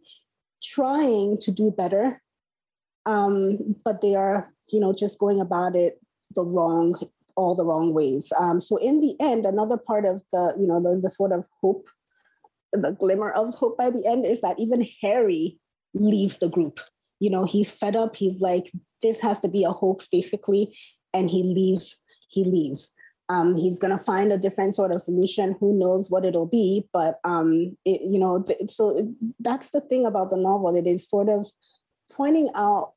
trying 0.62 1.38
to 1.38 1.50
do 1.50 1.70
better, 1.70 2.22
um, 3.06 3.76
but 3.84 4.00
they 4.00 4.14
are, 4.14 4.52
you 4.72 4.80
know, 4.80 4.92
just 4.92 5.18
going 5.18 5.40
about 5.40 5.76
it 5.76 6.00
the 6.34 6.44
wrong, 6.44 6.98
all 7.36 7.54
the 7.54 7.64
wrong 7.64 7.94
ways. 7.94 8.32
Um, 8.38 8.60
so 8.60 8.76
in 8.76 9.00
the 9.00 9.14
end, 9.20 9.46
another 9.46 9.76
part 9.76 10.04
of 10.04 10.22
the, 10.32 10.54
you 10.58 10.66
know, 10.66 10.80
the, 10.80 10.98
the 11.00 11.10
sort 11.10 11.32
of 11.32 11.46
hope, 11.60 11.88
the 12.72 12.92
glimmer 12.92 13.30
of 13.30 13.54
hope 13.54 13.78
by 13.78 13.90
the 13.90 14.04
end 14.06 14.26
is 14.26 14.40
that 14.40 14.58
even 14.58 14.88
Harry 15.00 15.58
leaves 15.92 16.38
the 16.38 16.48
group. 16.48 16.80
You 17.20 17.30
know, 17.30 17.44
he's 17.44 17.70
fed 17.70 17.94
up. 17.94 18.16
He's 18.16 18.40
like, 18.40 18.72
this 19.00 19.20
has 19.20 19.38
to 19.40 19.48
be 19.48 19.62
a 19.62 19.70
hoax, 19.70 20.08
basically 20.08 20.74
and 21.14 21.30
he 21.30 21.42
leaves, 21.42 21.98
he 22.28 22.44
leaves. 22.44 22.92
Um, 23.30 23.56
he's 23.56 23.78
going 23.78 23.96
to 23.96 24.04
find 24.04 24.32
a 24.32 24.36
different 24.36 24.74
sort 24.74 24.92
of 24.92 25.00
solution. 25.00 25.56
Who 25.58 25.78
knows 25.78 26.10
what 26.10 26.26
it'll 26.26 26.48
be? 26.48 26.84
But 26.92 27.20
um, 27.24 27.74
it, 27.86 28.02
you 28.02 28.18
know, 28.18 28.42
th- 28.42 28.70
so 28.70 29.14
that's 29.40 29.70
the 29.70 29.80
thing 29.80 30.04
about 30.04 30.30
the 30.30 30.36
novel. 30.36 30.76
It 30.76 30.86
is 30.86 31.08
sort 31.08 31.30
of 31.30 31.46
pointing 32.16 32.50
out 32.54 32.92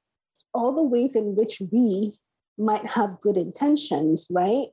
all 0.53 0.73
the 0.73 0.83
ways 0.83 1.15
in 1.15 1.35
which 1.35 1.61
we 1.71 2.13
might 2.57 2.85
have 2.85 3.21
good 3.21 3.37
intentions, 3.37 4.27
right? 4.31 4.67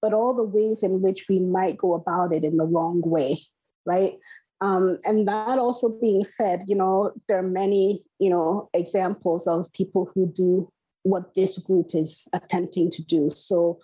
But 0.00 0.14
all 0.14 0.34
the 0.34 0.44
ways 0.44 0.82
in 0.82 1.02
which 1.02 1.26
we 1.28 1.40
might 1.40 1.76
go 1.76 1.94
about 1.94 2.32
it 2.32 2.44
in 2.44 2.56
the 2.56 2.66
wrong 2.66 3.02
way, 3.04 3.38
right? 3.84 4.14
Um, 4.60 4.98
and 5.04 5.28
that 5.28 5.58
also 5.58 5.88
being 5.88 6.24
said, 6.24 6.64
you 6.66 6.74
know, 6.74 7.12
there 7.28 7.38
are 7.38 7.48
many, 7.48 8.04
you 8.18 8.30
know, 8.30 8.68
examples 8.74 9.46
of 9.46 9.72
people 9.72 10.10
who 10.14 10.26
do 10.32 10.70
what 11.02 11.34
this 11.34 11.58
group 11.58 11.94
is 11.94 12.26
attempting 12.32 12.90
to 12.90 13.04
do. 13.04 13.30
So 13.30 13.78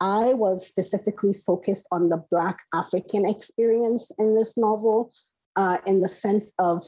I 0.00 0.34
was 0.34 0.66
specifically 0.66 1.32
focused 1.32 1.86
on 1.92 2.08
the 2.08 2.22
Black 2.30 2.58
African 2.74 3.26
experience 3.26 4.10
in 4.18 4.34
this 4.34 4.56
novel, 4.56 5.12
uh, 5.56 5.78
in 5.86 6.00
the 6.00 6.08
sense 6.08 6.52
of 6.58 6.82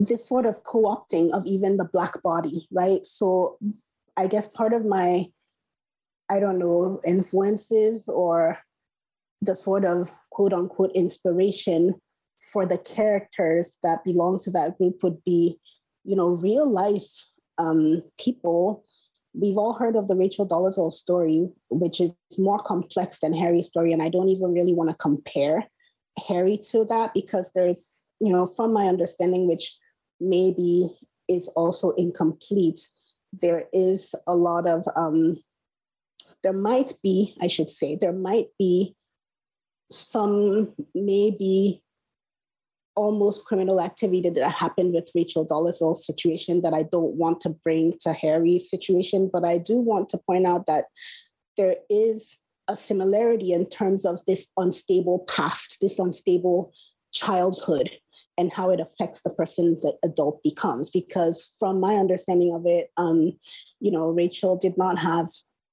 this 0.00 0.26
sort 0.26 0.46
of 0.46 0.62
co 0.64 0.82
opting 0.82 1.32
of 1.32 1.46
even 1.46 1.76
the 1.76 1.84
Black 1.84 2.22
body, 2.22 2.66
right? 2.72 3.04
So 3.04 3.58
I 4.16 4.26
guess 4.26 4.48
part 4.48 4.72
of 4.72 4.84
my, 4.84 5.26
I 6.30 6.40
don't 6.40 6.58
know, 6.58 7.00
influences 7.06 8.08
or 8.08 8.58
the 9.42 9.54
sort 9.54 9.84
of 9.84 10.12
quote 10.30 10.52
unquote 10.52 10.92
inspiration 10.94 11.94
for 12.40 12.64
the 12.64 12.78
characters 12.78 13.76
that 13.82 14.04
belong 14.04 14.40
to 14.40 14.50
that 14.50 14.78
group 14.78 15.02
would 15.02 15.22
be, 15.24 15.58
you 16.04 16.16
know, 16.16 16.28
real 16.28 16.68
life 16.68 17.24
um, 17.58 18.02
people, 18.18 18.82
we've 19.34 19.58
all 19.58 19.74
heard 19.74 19.96
of 19.96 20.08
the 20.08 20.16
Rachel 20.16 20.48
Dolezal 20.48 20.92
story, 20.92 21.48
which 21.68 22.00
is 22.00 22.12
more 22.38 22.58
complex 22.58 23.20
than 23.20 23.34
Harry's 23.34 23.68
story. 23.68 23.92
And 23.92 24.02
I 24.02 24.08
don't 24.08 24.28
even 24.28 24.52
really 24.52 24.72
want 24.72 24.88
to 24.90 24.96
compare 24.96 25.68
Harry 26.26 26.58
to 26.70 26.84
that 26.86 27.12
because 27.14 27.52
there's, 27.54 28.04
you 28.18 28.32
know, 28.32 28.46
from 28.46 28.72
my 28.72 28.86
understanding, 28.86 29.46
which 29.46 29.76
maybe 30.20 30.90
is 31.28 31.48
also 31.48 31.90
incomplete, 31.92 32.80
there 33.32 33.64
is 33.72 34.14
a 34.26 34.34
lot 34.34 34.66
of, 34.66 34.86
um, 34.96 35.42
there 36.42 36.52
might 36.52 36.92
be, 37.02 37.36
I 37.40 37.46
should 37.46 37.70
say, 37.70 37.96
there 37.96 38.12
might 38.12 38.48
be 38.58 38.96
some 39.90 40.72
maybe 40.94 41.82
almost 42.96 43.44
criminal 43.44 43.80
activity 43.80 44.28
that 44.28 44.50
happened 44.50 44.92
with 44.92 45.10
Rachel 45.14 45.46
Dolezal's 45.46 46.04
situation 46.04 46.62
that 46.62 46.74
I 46.74 46.82
don't 46.82 47.14
want 47.14 47.40
to 47.42 47.50
bring 47.50 47.94
to 48.00 48.12
Harry's 48.12 48.68
situation, 48.68 49.30
but 49.32 49.44
I 49.44 49.58
do 49.58 49.80
want 49.80 50.08
to 50.10 50.18
point 50.18 50.46
out 50.46 50.66
that 50.66 50.86
there 51.56 51.76
is 51.88 52.38
a 52.68 52.76
similarity 52.76 53.52
in 53.52 53.66
terms 53.66 54.04
of 54.04 54.20
this 54.26 54.48
unstable 54.56 55.20
past, 55.20 55.78
this 55.80 55.98
unstable 55.98 56.72
childhood, 57.12 57.90
and 58.38 58.52
how 58.52 58.70
it 58.70 58.80
affects 58.80 59.22
the 59.22 59.30
person 59.30 59.78
that 59.82 59.98
adult 60.04 60.42
becomes. 60.42 60.90
Because 60.90 61.54
from 61.58 61.80
my 61.80 61.96
understanding 61.96 62.54
of 62.54 62.66
it, 62.66 62.90
um, 62.96 63.32
you 63.80 63.90
know, 63.90 64.08
Rachel 64.08 64.56
did 64.56 64.76
not 64.76 64.98
have 64.98 65.28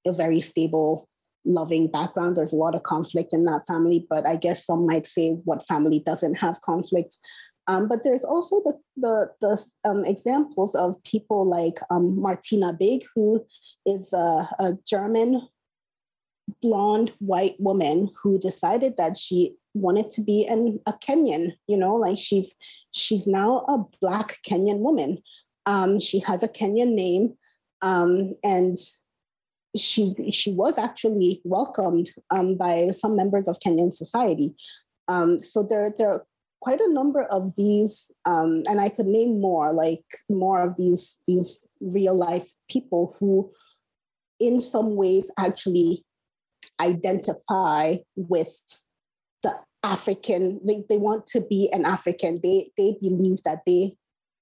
a 0.06 0.12
very 0.12 0.40
stable 0.40 1.08
loving 1.44 1.90
background. 1.90 2.36
There's 2.36 2.52
a 2.52 2.56
lot 2.56 2.74
of 2.74 2.82
conflict 2.82 3.32
in 3.32 3.44
that 3.44 3.66
family, 3.66 4.06
but 4.08 4.26
I 4.26 4.36
guess 4.36 4.66
some 4.66 4.86
might 4.86 5.06
say 5.06 5.30
what 5.44 5.66
family 5.66 6.00
doesn't 6.04 6.36
have 6.36 6.60
conflict. 6.60 7.16
Um, 7.66 7.86
but 7.86 8.02
there's 8.02 8.24
also 8.24 8.62
the 8.64 8.78
the, 8.96 9.30
the 9.40 9.64
um, 9.88 10.04
examples 10.04 10.74
of 10.74 11.02
people 11.04 11.46
like 11.46 11.78
um, 11.90 12.20
Martina 12.20 12.72
Big, 12.72 13.02
who 13.14 13.44
is 13.84 14.12
a, 14.12 14.48
a 14.58 14.78
German 14.86 15.46
blonde 16.62 17.12
white 17.18 17.56
woman 17.58 18.10
who 18.22 18.38
decided 18.38 18.96
that 18.96 19.16
she 19.16 19.54
wanted 19.74 20.10
to 20.12 20.20
be 20.20 20.46
an, 20.46 20.80
a 20.86 20.92
Kenyan. 20.92 21.52
You 21.66 21.76
know, 21.76 21.94
like 21.96 22.18
she's 22.18 22.56
she's 22.90 23.26
now 23.26 23.60
a 23.68 23.84
black 24.00 24.38
Kenyan 24.48 24.78
woman. 24.78 25.22
Um, 25.66 25.98
she 26.00 26.20
has 26.20 26.42
a 26.42 26.48
Kenyan 26.48 26.94
name, 26.94 27.34
um, 27.82 28.34
and 28.42 28.78
she 29.76 30.14
she 30.32 30.52
was 30.52 30.78
actually 30.78 31.40
welcomed 31.44 32.10
um, 32.30 32.56
by 32.56 32.90
some 32.92 33.16
members 33.16 33.48
of 33.48 33.60
Kenyan 33.60 33.92
society. 33.92 34.54
Um, 35.08 35.40
so 35.42 35.62
there 35.62 35.92
there 35.96 36.10
are 36.10 36.26
quite 36.60 36.80
a 36.80 36.92
number 36.92 37.22
of 37.22 37.54
these, 37.56 38.10
um, 38.24 38.62
and 38.68 38.80
I 38.80 38.88
could 38.88 39.06
name 39.06 39.40
more, 39.40 39.72
like 39.72 40.04
more 40.28 40.62
of 40.62 40.76
these 40.76 41.18
these 41.26 41.58
real 41.80 42.14
life 42.14 42.52
people 42.70 43.16
who, 43.18 43.50
in 44.40 44.60
some 44.60 44.96
ways, 44.96 45.30
actually 45.38 46.04
identify 46.80 47.96
with 48.16 48.60
African. 49.82 50.60
They, 50.66 50.84
they 50.88 50.98
want 50.98 51.26
to 51.28 51.40
be 51.40 51.70
an 51.72 51.84
African. 51.84 52.40
They 52.42 52.70
they 52.76 52.96
believe 53.00 53.42
that 53.44 53.60
they 53.66 53.94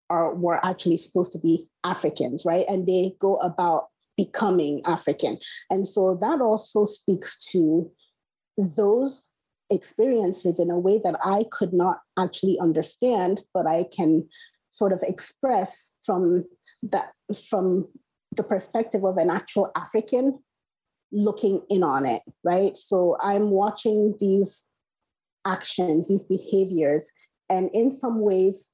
are 0.09 0.34
were 0.34 0.64
actually 0.64 0.99
supposed 0.99 1.32
to 1.32 1.39
be 1.39 1.68
Africans, 1.84 2.45
right? 2.45 2.64
And 2.68 2.87
they 2.87 3.12
go 3.20 3.37
about 3.37 3.89
becoming 4.16 4.82
African. 4.87 5.39
And 5.70 5.87
so 5.87 6.16
that 6.20 6.41
also 6.41 6.84
speaks 6.84 7.45
to 7.51 7.91
those 8.76 9.26
experiences 9.70 10.59
in 10.59 10.70
a 10.70 10.78
way 10.78 11.01
that 11.03 11.18
I 11.24 11.45
could 11.51 11.72
not 11.72 11.99
actually 12.18 12.59
understand, 12.61 13.43
but 13.53 13.66
I 13.66 13.84
can 13.95 14.28
sort 14.70 14.93
of 14.93 15.03
express 15.03 16.01
from 16.05 16.45
that 16.82 17.12
from 17.49 17.89
the 18.34 18.43
perspective 18.43 19.05
of 19.05 19.16
an 19.16 19.30
actual 19.30 19.70
African 19.74 20.39
looking 21.12 21.62
in 21.70 21.82
on 21.82 22.05
it, 22.05 22.22
right? 22.45 22.76
So 22.76 23.16
I'm 23.20 23.51
watching 23.51 24.14
these 24.20 24.66
actions, 25.47 26.09
these 26.09 26.24
behaviors, 26.24 27.11
and 27.49 27.70
in 27.72 27.90
some 27.90 28.20
ways, 28.20 28.68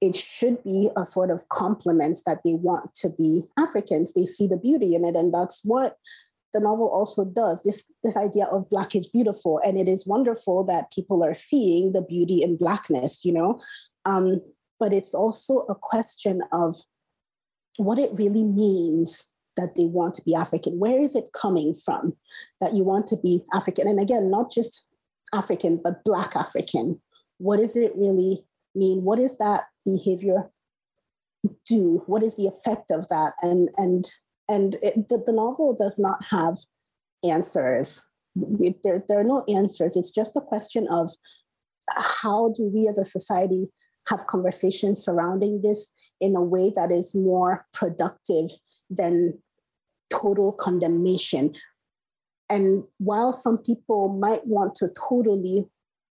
it 0.00 0.16
should 0.16 0.62
be 0.64 0.90
a 0.96 1.04
sort 1.04 1.30
of 1.30 1.48
compliment 1.48 2.20
that 2.26 2.40
they 2.44 2.54
want 2.54 2.94
to 2.94 3.08
be 3.10 3.44
Africans. 3.58 4.14
They 4.14 4.24
see 4.24 4.46
the 4.46 4.56
beauty 4.56 4.94
in 4.94 5.04
it, 5.04 5.14
and 5.14 5.32
that's 5.32 5.64
what 5.64 5.96
the 6.52 6.60
novel 6.60 6.88
also 6.88 7.24
does. 7.24 7.62
This 7.62 7.84
this 8.02 8.16
idea 8.16 8.46
of 8.46 8.68
black 8.68 8.94
is 8.94 9.06
beautiful, 9.06 9.60
and 9.64 9.78
it 9.78 9.88
is 9.88 10.06
wonderful 10.06 10.64
that 10.64 10.92
people 10.92 11.22
are 11.22 11.34
seeing 11.34 11.92
the 11.92 12.02
beauty 12.02 12.42
in 12.42 12.56
blackness. 12.56 13.24
You 13.24 13.32
know, 13.32 13.60
um, 14.04 14.40
but 14.80 14.92
it's 14.92 15.14
also 15.14 15.60
a 15.68 15.74
question 15.74 16.42
of 16.52 16.76
what 17.76 17.98
it 17.98 18.10
really 18.14 18.44
means 18.44 19.28
that 19.56 19.74
they 19.76 19.84
want 19.84 20.14
to 20.14 20.22
be 20.22 20.34
African. 20.34 20.78
Where 20.78 20.98
is 20.98 21.14
it 21.14 21.32
coming 21.32 21.74
from 21.74 22.14
that 22.60 22.74
you 22.74 22.84
want 22.84 23.06
to 23.08 23.16
be 23.16 23.44
African? 23.52 23.86
And 23.86 24.00
again, 24.00 24.30
not 24.30 24.50
just 24.50 24.88
African, 25.32 25.80
but 25.82 26.04
Black 26.04 26.36
African. 26.36 27.00
What 27.38 27.58
does 27.58 27.76
it 27.76 27.92
really 27.96 28.44
mean? 28.74 29.04
What 29.04 29.18
does 29.18 29.36
that 29.38 29.64
behavior 29.84 30.50
do? 31.66 32.02
What 32.06 32.22
is 32.22 32.36
the 32.36 32.46
effect 32.46 32.90
of 32.90 33.08
that? 33.08 33.34
And 33.42 33.68
and 33.76 34.10
and 34.48 34.76
it, 34.82 35.08
the, 35.08 35.22
the 35.24 35.32
novel 35.32 35.74
does 35.74 35.98
not 35.98 36.22
have 36.30 36.58
answers. 37.24 38.04
It, 38.36 38.82
there, 38.82 39.02
there 39.08 39.20
are 39.20 39.24
no 39.24 39.44
answers. 39.48 39.96
It's 39.96 40.10
just 40.10 40.36
a 40.36 40.40
question 40.40 40.86
of 40.88 41.10
how 41.88 42.52
do 42.54 42.70
we 42.72 42.88
as 42.88 42.98
a 42.98 43.04
society 43.04 43.68
have 44.08 44.26
conversations 44.26 45.04
surrounding 45.04 45.62
this 45.62 45.90
in 46.20 46.36
a 46.36 46.42
way 46.42 46.72
that 46.74 46.90
is 46.90 47.14
more 47.14 47.66
productive 47.72 48.50
than 48.90 49.38
total 50.10 50.52
condemnation. 50.52 51.54
And 52.52 52.84
while 52.98 53.32
some 53.32 53.56
people 53.56 54.10
might 54.10 54.46
want 54.46 54.74
to 54.76 54.90
totally, 55.08 55.64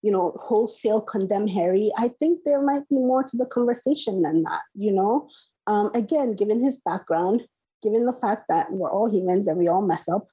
you 0.02 0.12
know, 0.12 0.34
wholesale 0.36 1.00
condemn 1.00 1.48
Harry, 1.48 1.94
I 1.98 2.10
think 2.10 2.40
there 2.44 2.62
might 2.62 2.90
be 2.90 3.00
more 3.00 3.24
to 3.24 3.38
the 3.38 3.46
conversation 3.46 4.22
than 4.22 4.44
that, 4.44 4.64
you 4.74 4.92
know? 4.92 5.30
Um, 5.66 5.92
again, 5.96 6.36
given 6.36 6.60
his 6.60 6.78
background, 6.78 7.48
given 7.82 8.06
the 8.06 8.12
fact 8.12 8.44
that 8.50 8.74
we're 8.74 8.92
all 8.92 9.10
humans 9.10 9.48
and 9.48 9.58
we 9.58 9.70
all 9.70 9.82
mess 9.82 10.10
up, 10.10 10.26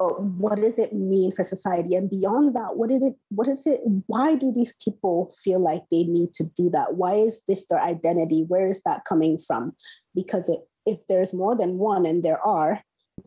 what 0.00 0.56
does 0.56 0.80
it 0.80 0.94
mean 0.94 1.30
for 1.30 1.44
society? 1.44 1.94
And 1.94 2.10
beyond 2.10 2.56
that, 2.56 2.76
what 2.76 2.90
is 2.90 3.02
it? 3.04 3.14
What 3.28 3.46
is 3.46 3.66
it? 3.66 3.82
Why 4.06 4.34
do 4.34 4.50
these 4.50 4.74
people 4.82 5.32
feel 5.44 5.60
like 5.60 5.82
they 5.92 6.04
need 6.04 6.34
to 6.34 6.44
do 6.56 6.70
that? 6.70 6.94
Why 6.94 7.14
is 7.14 7.42
this 7.46 7.66
their 7.68 7.80
identity? 7.80 8.46
Where 8.48 8.66
is 8.66 8.82
that 8.84 9.04
coming 9.04 9.38
from? 9.38 9.74
Because 10.12 10.48
it, 10.48 10.60
if 10.86 11.06
there's 11.06 11.34
more 11.34 11.54
than 11.54 11.78
one, 11.78 12.04
and 12.06 12.22
there 12.24 12.44
are, 12.44 12.82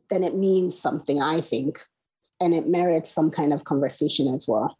then 0.09 0.23
it 0.23 0.35
means 0.35 0.77
something, 0.77 1.21
I 1.21 1.41
think, 1.41 1.79
and 2.43 2.53
it 2.53 2.67
merits 2.67 3.09
some 3.09 3.31
kind 3.31 3.53
of 3.53 3.63
conversation 3.63 4.27
as 4.27 4.47
well. 4.47 4.77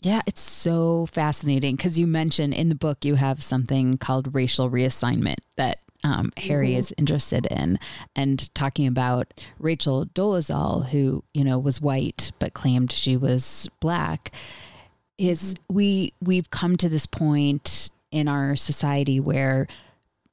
Yeah, 0.00 0.20
it's 0.26 0.42
so 0.42 1.06
fascinating 1.06 1.76
because 1.76 1.98
you 1.98 2.06
mentioned 2.06 2.52
in 2.52 2.68
the 2.68 2.74
book 2.74 3.04
you 3.04 3.14
have 3.14 3.42
something 3.42 3.96
called 3.96 4.34
racial 4.34 4.70
reassignment 4.70 5.38
that 5.56 5.78
um, 6.04 6.30
Harry 6.36 6.70
mm-hmm. 6.70 6.78
is 6.78 6.94
interested 6.98 7.46
in, 7.46 7.78
and 8.14 8.54
talking 8.54 8.86
about 8.86 9.32
Rachel 9.58 10.04
Dolezal, 10.04 10.88
who 10.90 11.24
you 11.32 11.42
know 11.42 11.58
was 11.58 11.80
white 11.80 12.32
but 12.38 12.52
claimed 12.52 12.92
she 12.92 13.16
was 13.16 13.66
black. 13.80 14.30
Is 15.16 15.54
mm-hmm. 15.54 15.74
we 15.74 16.12
we've 16.20 16.50
come 16.50 16.76
to 16.76 16.90
this 16.90 17.06
point 17.06 17.88
in 18.10 18.28
our 18.28 18.56
society 18.56 19.18
where 19.18 19.66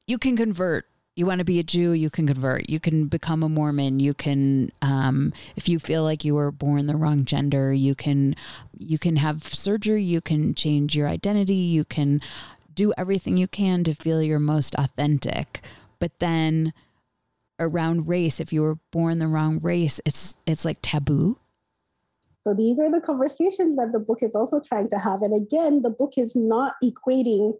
you 0.05 0.17
can 0.17 0.35
convert 0.35 0.85
you 1.15 1.25
want 1.25 1.39
to 1.39 1.45
be 1.45 1.59
a 1.59 1.63
Jew, 1.63 1.91
you 1.91 2.09
can 2.09 2.25
convert. 2.25 2.69
You 2.69 2.79
can 2.79 3.07
become 3.07 3.43
a 3.43 3.49
Mormon. 3.49 3.99
You 3.99 4.13
can, 4.13 4.71
um, 4.81 5.33
if 5.55 5.67
you 5.67 5.77
feel 5.77 6.03
like 6.03 6.23
you 6.23 6.35
were 6.35 6.51
born 6.51 6.87
the 6.87 6.95
wrong 6.95 7.25
gender, 7.25 7.73
you 7.73 7.95
can, 7.95 8.35
you 8.77 8.97
can 8.97 9.17
have 9.17 9.43
surgery. 9.43 10.03
You 10.03 10.21
can 10.21 10.55
change 10.55 10.95
your 10.95 11.09
identity. 11.09 11.53
You 11.53 11.83
can 11.83 12.21
do 12.73 12.93
everything 12.97 13.35
you 13.35 13.47
can 13.47 13.83
to 13.83 13.93
feel 13.93 14.21
your 14.21 14.39
most 14.39 14.73
authentic. 14.75 15.61
But 15.99 16.17
then 16.19 16.73
around 17.59 18.07
race, 18.07 18.39
if 18.39 18.53
you 18.53 18.61
were 18.61 18.79
born 18.91 19.19
the 19.19 19.27
wrong 19.27 19.59
race, 19.61 19.99
it's 20.05 20.37
it's 20.45 20.65
like 20.65 20.79
taboo. 20.81 21.37
So 22.37 22.55
these 22.55 22.79
are 22.79 22.89
the 22.89 23.01
conversations 23.01 23.75
that 23.75 23.91
the 23.91 23.99
book 23.99 24.23
is 24.23 24.33
also 24.33 24.59
trying 24.59 24.89
to 24.89 24.97
have. 24.97 25.21
And 25.21 25.33
again, 25.33 25.83
the 25.83 25.91
book 25.91 26.13
is 26.17 26.35
not 26.35 26.73
equating 26.83 27.53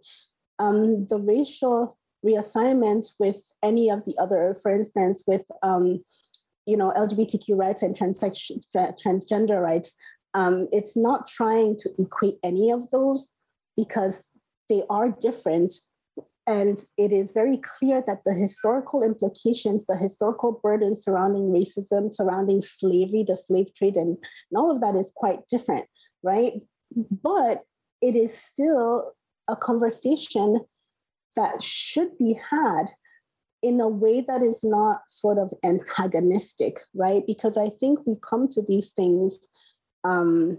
um, 0.58 1.06
the 1.06 1.18
racial 1.18 1.96
reassignment 2.24 3.06
with 3.18 3.40
any 3.62 3.90
of 3.90 4.04
the 4.04 4.16
other, 4.18 4.56
for 4.62 4.74
instance, 4.74 5.24
with 5.26 5.44
um, 5.62 6.04
you 6.66 6.76
know 6.76 6.92
LGBTQ 6.96 7.56
rights 7.56 7.82
and 7.82 7.94
transgender 7.96 9.60
rights. 9.60 9.96
Um, 10.34 10.68
it's 10.72 10.96
not 10.96 11.26
trying 11.26 11.76
to 11.78 11.90
equate 11.98 12.36
any 12.42 12.70
of 12.70 12.90
those 12.90 13.30
because 13.76 14.26
they 14.68 14.82
are 14.88 15.10
different. 15.10 15.74
And 16.46 16.82
it 16.98 17.12
is 17.12 17.30
very 17.30 17.58
clear 17.58 18.02
that 18.06 18.22
the 18.26 18.34
historical 18.34 19.04
implications, 19.04 19.84
the 19.86 19.96
historical 19.96 20.60
burden 20.62 21.00
surrounding 21.00 21.52
racism, 21.52 22.12
surrounding 22.12 22.62
slavery, 22.62 23.24
the 23.26 23.36
slave 23.36 23.72
trade, 23.74 23.94
and, 23.94 24.16
and 24.50 24.56
all 24.56 24.70
of 24.70 24.80
that 24.80 24.96
is 24.96 25.12
quite 25.14 25.46
different, 25.48 25.86
right? 26.24 26.54
But 26.96 27.62
it 28.00 28.16
is 28.16 28.36
still 28.36 29.12
a 29.48 29.54
conversation 29.54 30.60
that 31.36 31.62
should 31.62 32.16
be 32.18 32.38
had 32.50 32.86
in 33.62 33.80
a 33.80 33.88
way 33.88 34.20
that 34.20 34.42
is 34.42 34.64
not 34.64 35.02
sort 35.08 35.38
of 35.38 35.52
antagonistic, 35.64 36.80
right? 36.94 37.22
Because 37.26 37.56
I 37.56 37.68
think 37.68 38.00
we 38.04 38.16
come 38.20 38.48
to 38.48 38.62
these 38.62 38.90
things 38.90 39.38
um, 40.04 40.58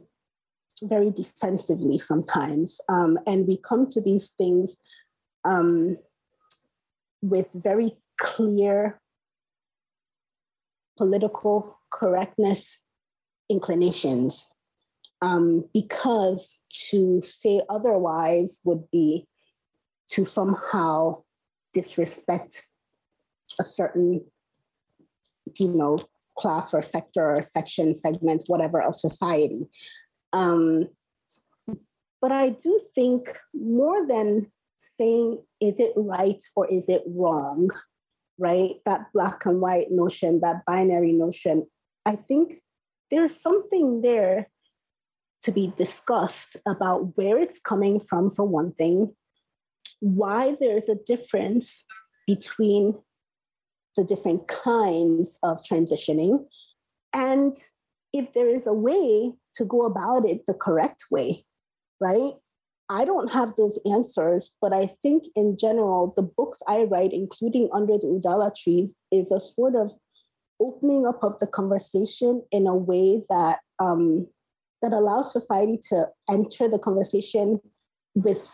very 0.82 1.11
defensively 1.11 1.97
sometimes. 1.97 2.80
Um, 2.88 3.19
and 3.28 3.45
we 3.45 3.57
come 3.57 3.88
to 3.88 4.01
these 4.01 4.32
things 4.32 4.78
um, 5.43 5.97
with 7.21 7.49
very 7.53 7.91
clear 8.17 9.01
political 10.97 11.78
correctness 11.91 12.80
inclinations. 13.49 14.45
Um, 15.21 15.69
because 15.74 16.57
to 16.89 17.21
say 17.21 17.61
otherwise 17.69 18.59
would 18.65 18.89
be 18.91 19.26
to 20.10 20.26
somehow 20.26 21.24
disrespect 21.74 22.70
a 23.60 23.64
certain, 23.64 24.24
you 25.60 25.68
know, 25.70 25.99
class 26.38 26.74
or 26.74 26.82
sector 26.82 27.36
or 27.36 27.41
section, 27.41 27.93
segment, 27.95 28.43
whatever 28.47 28.82
of 28.82 28.95
society. 28.95 29.70
Um, 30.32 30.89
but 32.22 32.32
I 32.32 32.49
do 32.49 32.80
think 32.95 33.38
more 33.54 34.08
than 34.08 34.51
saying, 34.78 35.43
is 35.62 35.80
it 35.80 35.93
right 35.95 36.43
or 36.56 36.68
is 36.68 36.89
it 36.89 37.04
wrong, 37.08 37.70
right? 38.38 38.76
That 38.86 39.08
black 39.14 39.45
and 39.45 39.62
white 39.62 39.91
notion, 39.91 40.41
that 40.41 40.66
binary 40.66 41.12
notion, 41.12 41.68
I 42.06 42.16
think 42.16 42.56
there's 43.12 43.39
something 43.39 44.01
there 44.01 44.49
to 45.43 45.51
be 45.51 45.74
discussed 45.78 46.58
about 46.66 47.18
where 47.18 47.38
it's 47.38 47.60
coming 47.60 47.99
from, 47.99 48.30
for 48.30 48.45
one 48.45 48.72
thing, 48.74 49.14
why 50.00 50.56
there's 50.60 50.90
a 50.90 50.96
difference 50.96 51.84
between 52.28 52.96
the 53.96 54.04
different 54.04 54.48
kinds 54.48 55.38
of 55.44 55.62
transitioning, 55.64 56.46
and 57.14 57.54
if 58.12 58.34
there 58.34 58.50
is 58.50 58.68
a 58.68 58.74
way 58.74 59.34
to 59.56 59.66
go 59.66 59.86
about 59.86 60.26
it 60.26 60.46
the 60.46 60.54
correct 60.54 61.06
way, 61.12 61.46
right? 62.00 62.34
I 62.90 63.06
don't 63.06 63.32
have 63.32 63.56
those 63.56 63.80
answers, 63.90 64.56
but 64.62 64.74
I 64.74 64.88
think 65.02 65.24
in 65.36 65.58
general, 65.58 66.14
the 66.16 66.22
books 66.22 66.60
I 66.68 66.84
write, 66.84 67.14
including 67.14 67.70
Under 67.74 67.94
the 67.94 68.08
Udala 68.08 68.54
Tree, 68.56 68.94
is 69.12 69.32
a 69.32 69.40
sort 69.40 69.76
of 69.76 69.94
opening 70.60 71.06
up 71.06 71.24
of 71.24 71.40
the 71.40 71.48
conversation 71.48 72.44
in 72.52 72.68
a 72.68 72.76
way 72.76 73.24
that 73.30 73.60
um, 73.80 74.28
that 74.82 74.94
allows 74.94 75.32
society 75.32 75.80
to 75.90 76.08
enter 76.30 76.68
the 76.68 76.78
conversation 76.78 77.60
with 78.16 78.46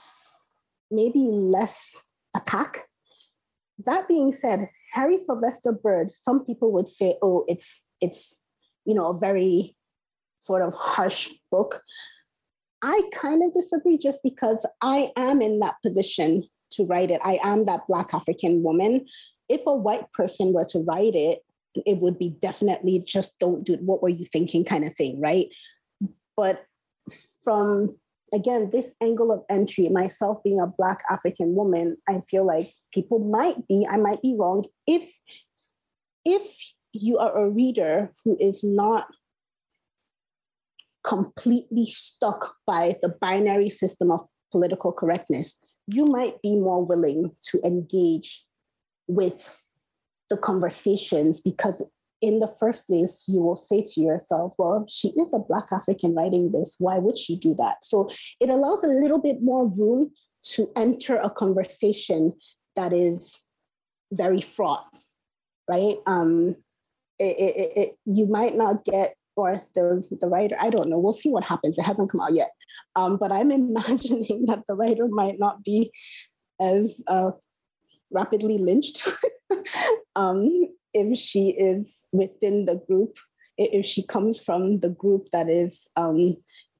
maybe 0.92 1.20
less 1.20 2.04
attack. 2.36 2.88
That 3.86 4.08
being 4.08 4.32
said, 4.32 4.70
Harry 4.94 5.18
Sylvester 5.18 5.72
Bird, 5.72 6.12
some 6.12 6.46
people 6.46 6.72
would 6.74 6.88
say, 6.88 7.16
oh, 7.22 7.46
it's 7.48 7.84
it's 8.02 8.38
you 8.86 8.94
know 8.94 9.10
a 9.10 9.18
very 9.18 9.76
sort 10.38 10.62
of 10.62 10.74
harsh 10.74 11.30
book. 11.52 11.82
I 12.82 13.02
kind 13.14 13.44
of 13.44 13.54
disagree 13.54 13.98
just 13.98 14.20
because 14.24 14.66
I 14.82 15.12
am 15.18 15.42
in 15.42 15.60
that 15.60 15.76
position 15.84 16.44
to 16.72 16.86
write 16.86 17.12
it. 17.12 17.20
I 17.24 17.40
am 17.44 17.66
that 17.66 17.88
Black 17.88 18.14
African 18.14 18.64
woman. 18.64 19.06
If 19.50 19.66
a 19.66 19.74
white 19.74 20.12
person 20.14 20.54
were 20.54 20.66
to 20.66 20.80
write 20.80 21.16
it, 21.16 21.40
it 21.76 22.00
would 22.00 22.18
be 22.18 22.30
definitely 22.30 23.04
just 23.06 23.38
don't 23.40 23.64
do 23.64 23.74
it. 23.74 23.82
What 23.82 24.02
were 24.02 24.10
you 24.10 24.26
thinking 24.26 24.64
kind 24.64 24.86
of 24.86 24.96
thing, 24.96 25.20
right? 25.20 25.48
But 26.38 26.64
from 27.44 27.98
again, 28.34 28.70
this 28.72 28.94
angle 29.02 29.32
of 29.32 29.44
entry, 29.50 29.90
myself 29.90 30.38
being 30.44 30.60
a 30.60 30.68
Black 30.68 31.04
African 31.10 31.56
woman, 31.56 31.98
I 32.08 32.20
feel 32.30 32.46
like 32.46 32.74
people 32.94 33.20
might 33.20 33.68
be, 33.68 33.88
I 33.90 33.98
might 33.98 34.22
be 34.22 34.36
wrong. 34.38 34.66
If 34.88 35.20
if 36.26 36.74
you 36.92 37.18
are 37.18 37.38
a 37.38 37.50
reader 37.50 38.12
who 38.24 38.38
is 38.40 38.64
not 38.64 39.08
completely 41.04 41.86
stuck 41.86 42.56
by 42.68 42.96
the 43.02 43.10
binary 43.10 43.70
system 43.70 44.12
of 44.12 44.22
political 44.52 44.92
correctness, 44.92 45.58
you 45.88 46.06
might 46.06 46.42
be 46.42 46.56
more 46.56 46.84
willing 46.84 47.32
to 47.44 47.60
engage 47.64 48.46
with 49.08 49.56
the 50.30 50.38
conversations 50.38 51.42
because 51.42 51.82
in 52.22 52.40
the 52.40 52.48
first 52.48 52.88
place, 52.88 53.26
you 53.28 53.40
will 53.40 53.56
say 53.56 53.84
to 53.86 54.02
yourself, 54.02 54.54
well, 54.58 54.86
she 54.90 55.10
is 55.10 55.34
a 55.34 55.40
Black 55.40 55.72
African 55.72 56.14
writing 56.14 56.52
this. 56.52 56.76
Why 56.78 56.98
would 56.98 57.18
she 57.18 57.38
do 57.38 57.54
that? 57.56 57.84
So 57.84 58.10
it 58.40 58.50
allows 58.50 58.84
a 58.84 58.88
little 58.88 59.20
bit 59.20 59.42
more 59.42 59.70
room 59.70 60.12
to 60.52 60.72
enter 60.76 61.16
a 61.16 61.30
conversation 61.30 62.34
that 62.76 62.94
is 62.94 63.42
very 64.12 64.42
fraught, 64.42 64.86
right? 65.70 65.98
Um, 66.06 66.56
it, 67.20 67.38
it, 67.38 67.72
it, 67.76 67.96
you 68.06 68.28
might 68.28 68.56
not 68.56 68.86
get, 68.86 69.16
or 69.36 69.62
the, 69.76 70.06
the 70.20 70.28
writer, 70.28 70.56
I 70.60 70.70
don't 70.70 70.90
know, 70.90 71.00
we'll 71.00 71.14
see 71.14 71.30
what 71.30 71.44
happens. 71.46 71.78
It 71.78 71.84
hasn't 71.84 72.12
come 72.12 72.22
out 72.22 72.34
yet. 72.34 72.52
Um, 72.96 73.18
but 73.18 73.32
I'm 73.32 73.52
imagining 73.52 74.46
that 74.48 74.64
the 74.68 74.76
writer 74.76 75.08
might 75.08 75.40
not 75.40 75.64
be 75.64 75.92
as 76.60 77.02
uh, 77.08 77.32
rapidly 78.12 78.58
lynched 78.58 79.08
um, 80.16 80.68
if 80.94 81.18
she 81.18 81.50
is 81.50 82.08
within 82.12 82.66
the 82.66 82.82
group, 82.88 83.18
if 83.58 83.86
she 83.86 84.04
comes 84.06 84.40
from 84.40 84.80
the 84.80 84.90
group 84.90 85.28
that 85.34 85.50
is 85.50 85.88
um, 85.96 86.38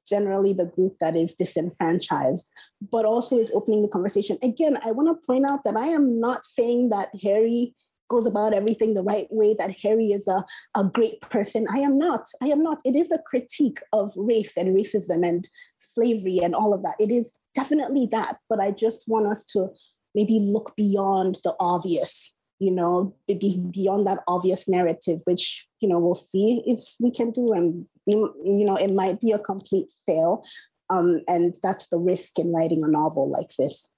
generally 0.08 0.52
the 0.52 0.66
group 0.66 0.96
that 1.00 1.16
is 1.16 1.34
disenfranchised, 1.34 2.48
but 2.90 3.04
also 3.04 3.38
is 3.38 3.50
opening 3.54 3.82
the 3.82 3.88
conversation. 3.88 4.38
Again, 4.42 4.78
I 4.84 4.90
want 4.90 5.08
to 5.08 5.26
point 5.26 5.46
out 5.46 5.60
that 5.64 5.76
I 5.76 5.86
am 5.86 6.20
not 6.20 6.44
saying 6.44 6.90
that 6.90 7.10
Harry 7.22 7.74
goes 8.10 8.26
about 8.26 8.52
everything 8.52 8.94
the 8.94 9.04
right 9.04 9.28
way, 9.30 9.54
that 9.54 9.78
Harry 9.82 10.08
is 10.08 10.26
a, 10.26 10.44
a 10.74 10.82
great 10.82 11.20
person. 11.22 11.66
I 11.72 11.78
am 11.78 11.96
not. 11.96 12.26
I 12.42 12.46
am 12.46 12.62
not. 12.62 12.80
It 12.84 12.96
is 12.96 13.12
a 13.12 13.22
critique 13.24 13.78
of 13.92 14.12
race 14.16 14.56
and 14.56 14.76
racism 14.76 15.26
and 15.26 15.48
slavery 15.76 16.40
and 16.42 16.54
all 16.54 16.74
of 16.74 16.82
that. 16.82 16.96
It 16.98 17.12
is 17.12 17.34
definitely 17.54 18.08
that. 18.10 18.38
But 18.48 18.60
I 18.60 18.72
just 18.72 19.04
want 19.06 19.28
us 19.28 19.44
to 19.52 19.68
maybe 20.14 20.40
look 20.40 20.74
beyond 20.76 21.38
the 21.44 21.54
obvious 21.60 22.34
you 22.60 22.70
know, 22.70 23.14
beyond 23.26 24.06
that 24.06 24.18
obvious 24.28 24.68
narrative, 24.68 25.20
which, 25.24 25.66
you 25.80 25.88
know, 25.88 25.98
we'll 25.98 26.14
see 26.14 26.62
if 26.66 26.94
we 27.00 27.10
can 27.10 27.30
do. 27.30 27.52
And, 27.52 27.86
you 28.06 28.64
know, 28.66 28.76
it 28.76 28.92
might 28.92 29.20
be 29.20 29.32
a 29.32 29.38
complete 29.38 29.88
fail. 30.06 30.44
Um, 30.90 31.22
and 31.26 31.56
that's 31.62 31.88
the 31.88 31.98
risk 31.98 32.38
in 32.38 32.52
writing 32.52 32.82
a 32.84 32.88
novel 32.88 33.30
like 33.30 33.48
this. 33.58 33.90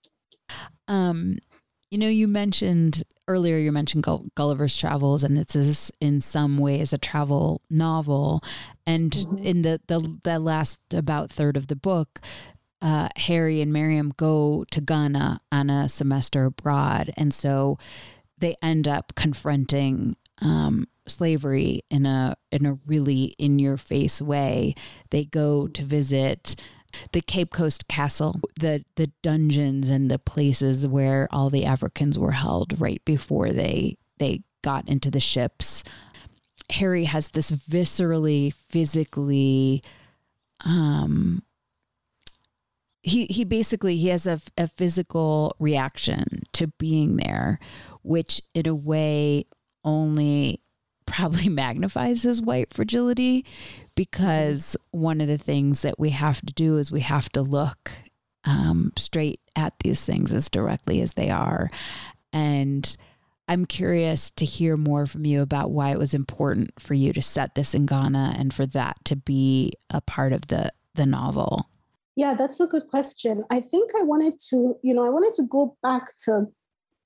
Um, 0.87 1.39
you 1.91 1.99
know, 1.99 2.09
you 2.09 2.29
mentioned 2.29 3.03
earlier, 3.27 3.59
you 3.59 3.73
mentioned 3.73 4.07
Gulliver's 4.37 4.79
Travels, 4.79 5.25
and 5.25 5.37
this 5.37 5.57
is 5.57 5.91
in 6.01 6.21
some 6.21 6.57
ways 6.59 6.93
a 6.93 6.99
travel 6.99 7.63
novel. 7.69 8.43
And 8.87 9.11
mm-hmm. 9.11 9.39
in 9.39 9.63
the, 9.63 9.81
the, 9.89 10.19
the 10.23 10.39
last 10.39 10.79
about 10.95 11.31
third 11.31 11.57
of 11.57 11.67
the 11.67 11.77
book, 11.77 12.21
uh, 12.81 13.09
Harry 13.17 13.61
and 13.61 13.73
Miriam 13.73 14.13
go 14.17 14.65
to 14.71 14.81
Ghana 14.81 15.41
on 15.51 15.69
a 15.69 15.89
semester 15.89 16.45
abroad. 16.45 17.13
And 17.17 17.35
so 17.35 17.79
they 18.43 18.57
end 18.61 18.86
up 18.88 19.14
confronting 19.14 20.16
um, 20.43 20.86
slavery 21.07 21.82
in 21.90 22.05
a 22.05 22.36
in 22.51 22.66
a 22.66 22.78
really 22.84 23.34
in 23.38 23.59
your 23.59 23.76
face 23.76 24.20
way. 24.20 24.74
They 25.11 25.24
go 25.24 25.68
to 25.68 25.82
visit 25.82 26.57
the 27.12 27.22
Cape 27.22 27.53
Coast 27.53 27.88
Castle, 27.88 28.40
the 28.59 28.84
the 28.97 29.11
dungeons 29.22 29.88
and 29.88 30.11
the 30.11 30.18
places 30.18 30.86
where 30.86 31.28
all 31.30 31.49
the 31.49 31.64
Africans 31.64 32.18
were 32.18 32.32
held 32.32 32.78
right 32.80 33.03
before 33.05 33.51
they 33.51 33.97
they 34.18 34.43
got 34.62 34.88
into 34.88 35.11
the 35.11 35.20
ships. 35.20 35.84
Harry 36.70 37.05
has 37.05 37.28
this 37.28 37.51
viscerally, 37.51 38.53
physically, 38.70 39.82
um, 40.64 41.43
he 43.03 43.26
he 43.26 43.45
basically 43.45 43.97
he 43.97 44.09
has 44.09 44.26
a, 44.26 44.40
a 44.57 44.68
physical 44.68 45.57
reaction 45.59 46.43
to 46.53 46.68
being 46.78 47.16
there 47.16 47.59
which 48.03 48.43
in 48.55 48.67
a 48.67 48.75
way 48.75 49.47
only 49.85 50.61
probably 51.07 51.49
magnifies 51.49 52.23
his 52.23 52.43
white 52.43 52.73
fragility 52.73 53.45
because 53.95 54.77
one 54.91 55.21
of 55.21 55.29
the 55.29 55.39
things 55.39 55.83
that 55.83 55.99
we 55.99 56.11
have 56.11 56.41
to 56.41 56.53
do 56.53 56.79
is 56.79 56.91
we 56.91 57.01
have 57.01 57.29
to 57.31 57.43
look 57.43 57.93
um, 58.45 58.93
straight 58.97 59.41
at 59.55 59.75
these 59.81 60.05
things 60.05 60.33
as 60.33 60.51
directly 60.51 61.01
as 61.01 61.13
they 61.13 61.31
are. 61.31 61.71
And 62.33 62.97
I'm 63.49 63.67
curious 63.67 64.31
to 64.31 64.45
hear 64.45 64.77
more 64.77 65.07
from 65.07 65.27
you 65.27 65.43
about 65.43 65.71
why 65.71 65.91
it 65.91 65.99
was 65.99 66.15
important 66.15 66.73
for 66.79 66.95
you 66.95 67.13
to 67.13 67.23
set 67.23 67.55
this 67.55 67.75
in 67.75 67.87
Ghana 67.87 68.35
and 68.39 68.53
for 68.55 68.67
that 68.67 69.05
to 69.05 69.17
be 69.17 69.73
a 69.91 70.01
part 70.01 70.33
of 70.33 70.47
the 70.47 70.73
the 70.95 71.07
novel. 71.07 71.67
Yeah, 72.17 72.35
that's 72.35 72.61
a 72.61 72.67
good 72.67 72.89
question. 72.89 73.45
I 73.51 73.61
think 73.61 73.91
I 73.99 74.03
wanted 74.03 74.39
to, 74.51 74.77
you 74.83 74.93
know, 74.93 75.05
I 75.05 75.09
wanted 75.09 75.33
to 75.35 75.45
go 75.45 75.77
back 75.83 76.09
to 76.25 76.47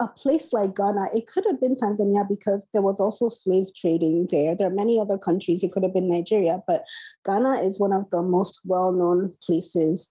a 0.01 0.09
place 0.09 0.53
like 0.53 0.77
Ghana, 0.77 1.09
it 1.15 1.27
could 1.27 1.45
have 1.47 1.61
been 1.61 1.77
Tanzania 1.77 2.29
because 2.29 2.67
there 2.73 2.83
was 2.83 3.01
also 3.01 3.29
slave 3.29 3.69
trading 3.75 4.29
there. 4.31 4.55
There 4.55 4.67
are 4.67 4.75
many 4.75 5.01
other 5.01 5.17
countries. 5.17 5.63
It 5.63 5.73
could 5.73 5.83
have 5.83 5.95
been 5.95 6.09
Nigeria, 6.09 6.63
but 6.67 6.85
Ghana 7.25 7.63
is 7.63 7.81
one 7.81 7.93
of 7.93 8.09
the 8.11 8.23
most 8.23 8.61
well-known 8.65 9.33
places. 9.43 10.09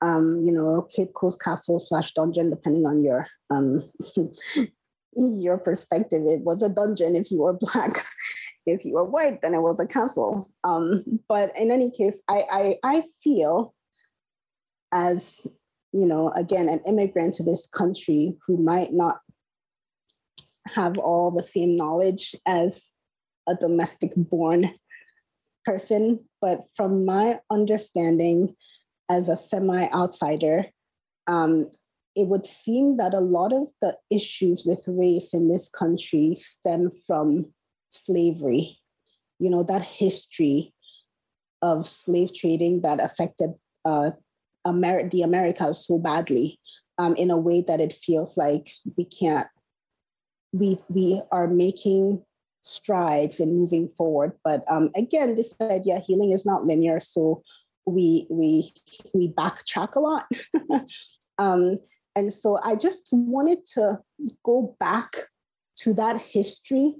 Um, 0.00 0.42
you 0.44 0.52
know, 0.52 0.82
Cape 0.94 1.14
Coast 1.14 1.40
Castle 1.40 1.80
slash 1.80 2.12
dungeon, 2.12 2.50
depending 2.50 2.86
on 2.86 3.02
your 3.02 3.26
um, 3.50 3.80
your 5.12 5.58
perspective. 5.58 6.26
It 6.26 6.42
was 6.42 6.62
a 6.62 6.68
dungeon 6.68 7.16
if 7.16 7.30
you 7.30 7.40
were 7.40 7.54
black. 7.54 8.04
if 8.66 8.84
you 8.84 8.94
were 8.94 9.04
white, 9.04 9.40
then 9.40 9.54
it 9.54 9.62
was 9.62 9.80
a 9.80 9.86
castle. 9.86 10.48
Um, 10.62 11.20
but 11.28 11.56
in 11.58 11.70
any 11.70 11.90
case, 11.90 12.20
I, 12.28 12.44
I 12.50 12.76
I 12.84 13.02
feel 13.22 13.74
as 14.92 15.46
you 15.94 16.06
know, 16.06 16.30
again, 16.30 16.68
an 16.68 16.80
immigrant 16.88 17.34
to 17.34 17.44
this 17.44 17.68
country 17.68 18.36
who 18.44 18.56
might 18.56 18.92
not 18.92 19.20
have 20.68 20.98
all 20.98 21.30
the 21.30 21.42
same 21.42 21.76
knowledge 21.76 22.34
as 22.46 22.92
a 23.48 23.54
domestic 23.54 24.12
born 24.16 24.74
person. 25.64 26.20
But 26.40 26.64
from 26.74 27.04
my 27.04 27.40
understanding 27.50 28.54
as 29.10 29.28
a 29.28 29.36
semi 29.36 29.88
outsider, 29.90 30.66
um, 31.26 31.70
it 32.16 32.28
would 32.28 32.46
seem 32.46 32.96
that 32.96 33.12
a 33.12 33.20
lot 33.20 33.52
of 33.52 33.68
the 33.82 33.96
issues 34.10 34.64
with 34.64 34.84
race 34.86 35.34
in 35.34 35.48
this 35.48 35.68
country 35.68 36.36
stem 36.36 36.90
from 37.06 37.52
slavery. 37.90 38.78
You 39.38 39.50
know, 39.50 39.62
that 39.64 39.82
history 39.82 40.72
of 41.60 41.88
slave 41.88 42.32
trading 42.34 42.82
that 42.82 43.00
affected 43.00 43.54
uh, 43.84 44.12
Amer- 44.66 45.08
the 45.08 45.22
Americas 45.22 45.86
so 45.86 45.98
badly 45.98 46.60
um, 46.98 47.16
in 47.16 47.30
a 47.30 47.36
way 47.36 47.62
that 47.66 47.80
it 47.80 47.92
feels 47.92 48.36
like 48.36 48.70
we 48.96 49.04
can't 49.04 49.48
we 50.54 50.78
we 50.88 51.20
are 51.32 51.48
making 51.48 52.22
strides 52.62 53.40
in 53.40 53.58
moving 53.58 53.88
forward. 53.88 54.32
But 54.44 54.64
um, 54.68 54.90
again, 54.96 55.34
this 55.34 55.52
idea 55.60 55.98
healing 55.98 56.30
is 56.30 56.46
not 56.46 56.64
linear, 56.64 57.00
so 57.00 57.42
we 57.86 58.26
we 58.30 58.72
we 59.12 59.28
backtrack 59.28 59.96
a 59.96 60.00
lot. 60.00 60.26
um, 61.38 61.76
and 62.16 62.32
so 62.32 62.58
I 62.62 62.76
just 62.76 63.08
wanted 63.10 63.66
to 63.74 63.98
go 64.44 64.76
back 64.78 65.16
to 65.78 65.92
that 65.94 66.20
history 66.20 66.94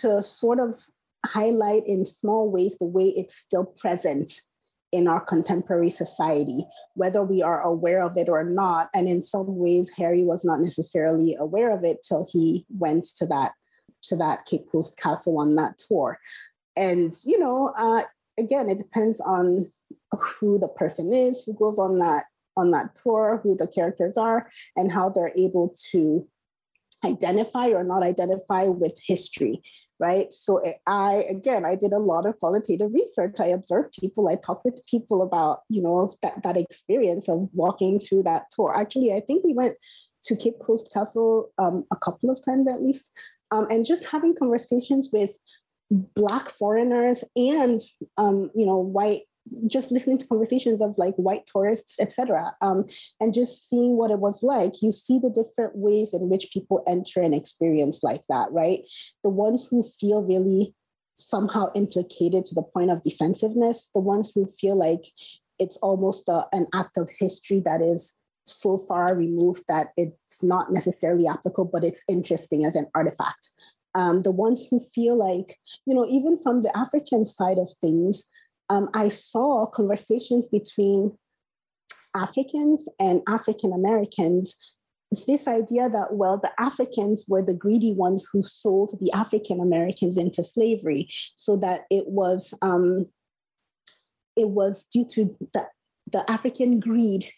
to 0.00 0.22
sort 0.22 0.60
of 0.60 0.76
highlight 1.24 1.86
in 1.86 2.04
small 2.04 2.50
ways 2.50 2.76
the 2.78 2.86
way 2.86 3.06
it's 3.16 3.34
still 3.34 3.64
present 3.64 4.42
in 4.94 5.08
our 5.08 5.20
contemporary 5.20 5.90
society, 5.90 6.64
whether 6.94 7.24
we 7.24 7.42
are 7.42 7.60
aware 7.62 8.00
of 8.00 8.16
it 8.16 8.28
or 8.28 8.44
not. 8.44 8.90
And 8.94 9.08
in 9.08 9.22
some 9.22 9.56
ways, 9.58 9.90
Harry 9.96 10.22
was 10.22 10.44
not 10.44 10.60
necessarily 10.60 11.34
aware 11.34 11.76
of 11.76 11.82
it 11.82 11.98
till 12.08 12.28
he 12.30 12.64
went 12.70 13.04
to 13.18 13.26
that 13.26 13.52
to 14.04 14.16
that 14.16 14.44
Cape 14.44 14.70
Coast 14.70 14.96
Castle 14.96 15.38
on 15.38 15.56
that 15.56 15.78
tour. 15.78 16.18
And 16.76 17.12
you 17.24 17.40
know, 17.40 17.72
uh, 17.76 18.02
again, 18.38 18.70
it 18.70 18.78
depends 18.78 19.20
on 19.20 19.68
who 20.12 20.58
the 20.60 20.68
person 20.68 21.12
is 21.12 21.42
who 21.44 21.54
goes 21.54 21.78
on 21.78 21.98
that 21.98 22.26
on 22.56 22.70
that 22.70 22.94
tour, 22.94 23.40
who 23.42 23.56
the 23.56 23.66
characters 23.66 24.16
are, 24.16 24.48
and 24.76 24.92
how 24.92 25.08
they're 25.08 25.32
able 25.36 25.74
to 25.90 26.24
identify 27.04 27.66
or 27.68 27.82
not 27.82 28.04
identify 28.04 28.64
with 28.64 28.96
history. 29.04 29.60
Right? 30.00 30.32
So 30.32 30.60
I, 30.86 31.24
again, 31.30 31.64
I 31.64 31.74
did 31.76 31.92
a 31.92 31.98
lot 31.98 32.26
of 32.26 32.38
qualitative 32.38 32.92
research. 32.92 33.36
I 33.40 33.46
observed 33.46 33.96
people, 33.98 34.28
I 34.28 34.36
talked 34.36 34.64
with 34.64 34.84
people 34.90 35.22
about, 35.22 35.60
you 35.68 35.82
know, 35.82 36.14
that, 36.22 36.42
that 36.42 36.56
experience 36.56 37.28
of 37.28 37.48
walking 37.52 38.00
through 38.00 38.24
that 38.24 38.46
tour. 38.54 38.74
Actually, 38.76 39.12
I 39.12 39.20
think 39.20 39.44
we 39.44 39.54
went 39.54 39.76
to 40.24 40.36
Cape 40.36 40.58
Coast 40.60 40.90
Castle 40.92 41.50
um, 41.58 41.84
a 41.92 41.96
couple 41.96 42.30
of 42.30 42.44
times 42.44 42.66
at 42.68 42.82
least, 42.82 43.12
um, 43.50 43.66
and 43.70 43.86
just 43.86 44.04
having 44.06 44.34
conversations 44.34 45.10
with 45.12 45.30
Black 45.90 46.48
foreigners 46.48 47.22
and, 47.36 47.80
um, 48.16 48.50
you 48.54 48.66
know, 48.66 48.78
white 48.78 49.22
just 49.66 49.90
listening 49.90 50.18
to 50.18 50.26
conversations 50.26 50.80
of 50.80 50.96
like 50.96 51.14
white 51.16 51.46
tourists, 51.46 52.00
etc., 52.00 52.54
um, 52.60 52.84
and 53.20 53.34
just 53.34 53.68
seeing 53.68 53.96
what 53.96 54.10
it 54.10 54.18
was 54.18 54.42
like, 54.42 54.82
you 54.82 54.92
see 54.92 55.18
the 55.18 55.30
different 55.30 55.76
ways 55.76 56.12
in 56.12 56.28
which 56.28 56.50
people 56.52 56.82
enter 56.86 57.20
an 57.20 57.34
experience 57.34 58.02
like 58.02 58.22
that, 58.28 58.50
right? 58.52 58.80
The 59.22 59.30
ones 59.30 59.66
who 59.70 59.82
feel 59.82 60.22
really 60.22 60.74
somehow 61.16 61.70
implicated 61.74 62.44
to 62.46 62.54
the 62.54 62.62
point 62.62 62.90
of 62.90 63.02
defensiveness, 63.02 63.90
the 63.94 64.00
ones 64.00 64.32
who 64.34 64.46
feel 64.46 64.76
like 64.76 65.04
it's 65.58 65.76
almost 65.76 66.28
a, 66.28 66.46
an 66.52 66.66
act 66.74 66.96
of 66.96 67.08
history 67.18 67.60
that 67.64 67.80
is 67.80 68.14
so 68.46 68.76
far 68.76 69.16
removed 69.16 69.64
that 69.68 69.88
it's 69.96 70.42
not 70.42 70.72
necessarily 70.72 71.26
applicable, 71.26 71.70
but 71.72 71.84
it's 71.84 72.04
interesting 72.08 72.64
as 72.64 72.76
an 72.76 72.86
artifact. 72.94 73.50
Um, 73.94 74.22
the 74.22 74.32
ones 74.32 74.66
who 74.68 74.80
feel 74.80 75.16
like, 75.16 75.58
you 75.86 75.94
know, 75.94 76.06
even 76.06 76.38
from 76.42 76.62
the 76.62 76.76
African 76.76 77.24
side 77.24 77.58
of 77.58 77.70
things, 77.80 78.24
um, 78.70 78.88
I 78.94 79.08
saw 79.08 79.66
conversations 79.66 80.48
between 80.48 81.16
Africans 82.14 82.88
and 82.98 83.22
African 83.28 83.72
Americans. 83.72 84.56
This 85.26 85.46
idea 85.46 85.88
that, 85.88 86.14
well, 86.14 86.38
the 86.38 86.50
Africans 86.58 87.24
were 87.28 87.42
the 87.42 87.54
greedy 87.54 87.92
ones 87.92 88.28
who 88.32 88.42
sold 88.42 88.98
the 89.00 89.12
African 89.12 89.60
Americans 89.60 90.16
into 90.18 90.42
slavery, 90.42 91.08
so 91.36 91.56
that 91.56 91.82
it 91.90 92.08
was 92.08 92.52
um, 92.62 93.06
it 94.36 94.48
was 94.48 94.86
due 94.92 95.06
to 95.10 95.36
the, 95.52 95.66
the 96.10 96.28
African 96.28 96.80
greed 96.80 97.30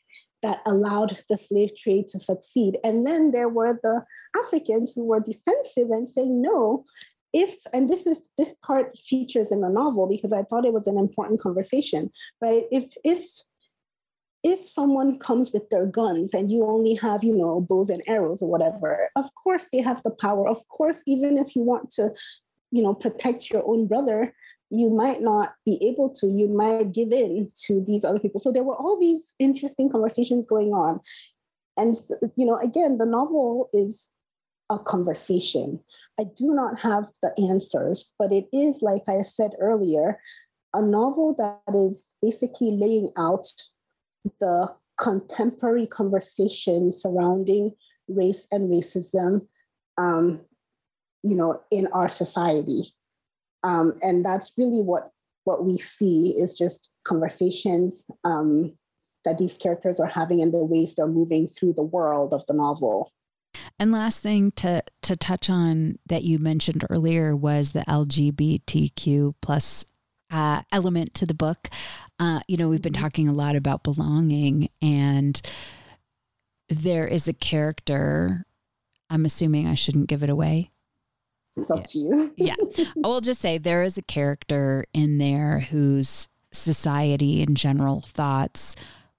that 0.42 0.60
allowed 0.66 1.18
the 1.28 1.36
slave 1.36 1.70
trade 1.76 2.06
to 2.08 2.18
succeed. 2.18 2.78
And 2.84 3.06
then 3.06 3.32
there 3.32 3.48
were 3.48 3.78
the 3.82 4.04
Africans 4.36 4.92
who 4.94 5.04
were 5.04 5.20
defensive 5.20 5.90
and 5.90 6.08
saying, 6.08 6.40
no, 6.40 6.84
if 7.37 7.55
and 7.74 7.89
this 7.89 8.07
is 8.07 8.18
this 8.39 8.55
part 8.62 8.99
features 8.99 9.53
in 9.53 9.61
the 9.61 9.68
novel 9.68 10.07
because 10.07 10.32
i 10.32 10.43
thought 10.43 10.64
it 10.64 10.72
was 10.72 10.87
an 10.87 10.99
important 10.99 11.39
conversation 11.39 12.11
right? 12.41 12.64
If 12.70 12.95
if 13.05 13.22
if 14.43 14.68
someone 14.68 15.18
comes 15.18 15.53
with 15.53 15.68
their 15.70 15.87
guns 15.87 16.32
and 16.32 16.51
you 16.51 16.64
only 16.64 16.95
have 16.95 17.24
you 17.24 17.34
know 17.34 17.61
bows 17.61 17.91
and 17.91 18.03
arrows 18.07 18.43
or 18.43 18.49
whatever 18.49 19.11
of 19.16 19.26
course 19.34 19.64
they 19.72 19.80
have 19.80 20.03
the 20.03 20.11
power. 20.11 20.49
Of 20.49 20.66
course 20.68 21.03
even 21.07 21.37
if 21.39 21.57
you 21.57 21.62
want 21.62 21.91
to 21.93 22.12
you 22.70 22.82
know 22.82 22.95
protect 22.95 23.51
your 23.51 23.66
own 23.66 23.87
brother 23.87 24.32
you 24.70 24.91
might 24.91 25.22
not 25.22 25.55
be 25.64 25.78
able 25.80 26.11
to. 26.11 26.26
You 26.26 26.49
might 26.49 26.93
give 26.93 27.12
in 27.12 27.53
to 27.66 27.84
these 27.84 28.03
other 28.05 28.18
people. 28.18 28.41
So 28.41 28.51
there 28.51 28.64
were 28.64 28.74
all 28.74 28.99
these 28.99 29.32
interesting 29.39 29.89
conversations 29.89 30.45
going 30.45 30.72
on. 30.72 31.01
And 31.76 31.95
you 32.37 32.47
know 32.47 32.57
again 32.57 32.99
the 32.99 33.07
novel 33.07 33.68
is 33.72 34.09
a 34.70 34.78
conversation. 34.78 35.80
I 36.18 36.24
do 36.24 36.52
not 36.52 36.80
have 36.80 37.08
the 37.22 37.32
answers, 37.38 38.12
but 38.18 38.32
it 38.32 38.46
is, 38.52 38.82
like 38.82 39.02
I 39.08 39.22
said 39.22 39.52
earlier, 39.60 40.18
a 40.74 40.82
novel 40.82 41.34
that 41.38 41.74
is 41.74 42.08
basically 42.20 42.72
laying 42.72 43.10
out 43.16 43.46
the 44.40 44.74
contemporary 44.98 45.86
conversation 45.86 46.90
surrounding 46.90 47.72
race 48.08 48.46
and 48.50 48.70
racism, 48.70 49.46
um, 49.98 50.40
you 51.22 51.34
know, 51.34 51.60
in 51.70 51.86
our 51.88 52.08
society. 52.08 52.94
Um, 53.62 53.94
and 54.02 54.24
that's 54.24 54.52
really 54.56 54.82
what 54.82 55.10
what 55.44 55.64
we 55.64 55.78
see 55.78 56.34
is 56.36 56.52
just 56.52 56.90
conversations 57.04 58.04
um, 58.24 58.76
that 59.24 59.38
these 59.38 59.56
characters 59.56 60.00
are 60.00 60.06
having 60.08 60.42
and 60.42 60.52
the 60.52 60.64
ways 60.64 60.94
they're 60.94 61.06
moving 61.06 61.46
through 61.46 61.72
the 61.72 61.84
world 61.84 62.32
of 62.32 62.44
the 62.46 62.54
novel. 62.54 63.12
And 63.78 63.92
last 63.92 64.20
thing 64.20 64.52
to 64.52 64.82
to 65.02 65.16
touch 65.16 65.50
on 65.50 65.98
that 66.06 66.24
you 66.24 66.38
mentioned 66.38 66.84
earlier 66.88 67.36
was 67.36 67.72
the 67.72 67.84
LGBTQ 67.86 69.34
plus 69.40 69.84
uh, 70.30 70.62
element 70.72 71.14
to 71.14 71.26
the 71.26 71.34
book. 71.34 71.68
Uh, 72.18 72.40
you 72.48 72.56
know, 72.56 72.68
we've 72.68 72.82
been 72.82 72.92
mm-hmm. 72.92 73.02
talking 73.02 73.28
a 73.28 73.34
lot 73.34 73.54
about 73.54 73.84
belonging, 73.84 74.70
and 74.80 75.40
there 76.68 77.06
is 77.06 77.28
a 77.28 77.34
character. 77.34 78.46
I'm 79.10 79.24
assuming 79.24 79.68
I 79.68 79.74
shouldn't 79.74 80.08
give 80.08 80.22
it 80.22 80.30
away. 80.30 80.70
It's 81.56 81.70
up 81.70 81.78
yeah. 81.78 81.84
to 81.84 81.98
you. 81.98 82.34
yeah. 82.36 82.54
I 83.04 83.08
will 83.08 83.20
just 83.20 83.40
say 83.40 83.58
there 83.58 83.82
is 83.82 83.96
a 83.96 84.02
character 84.02 84.84
in 84.92 85.18
there 85.18 85.60
whose 85.60 86.28
society 86.52 87.42
and 87.42 87.56
general 87.56 88.00
thoughts 88.00 88.74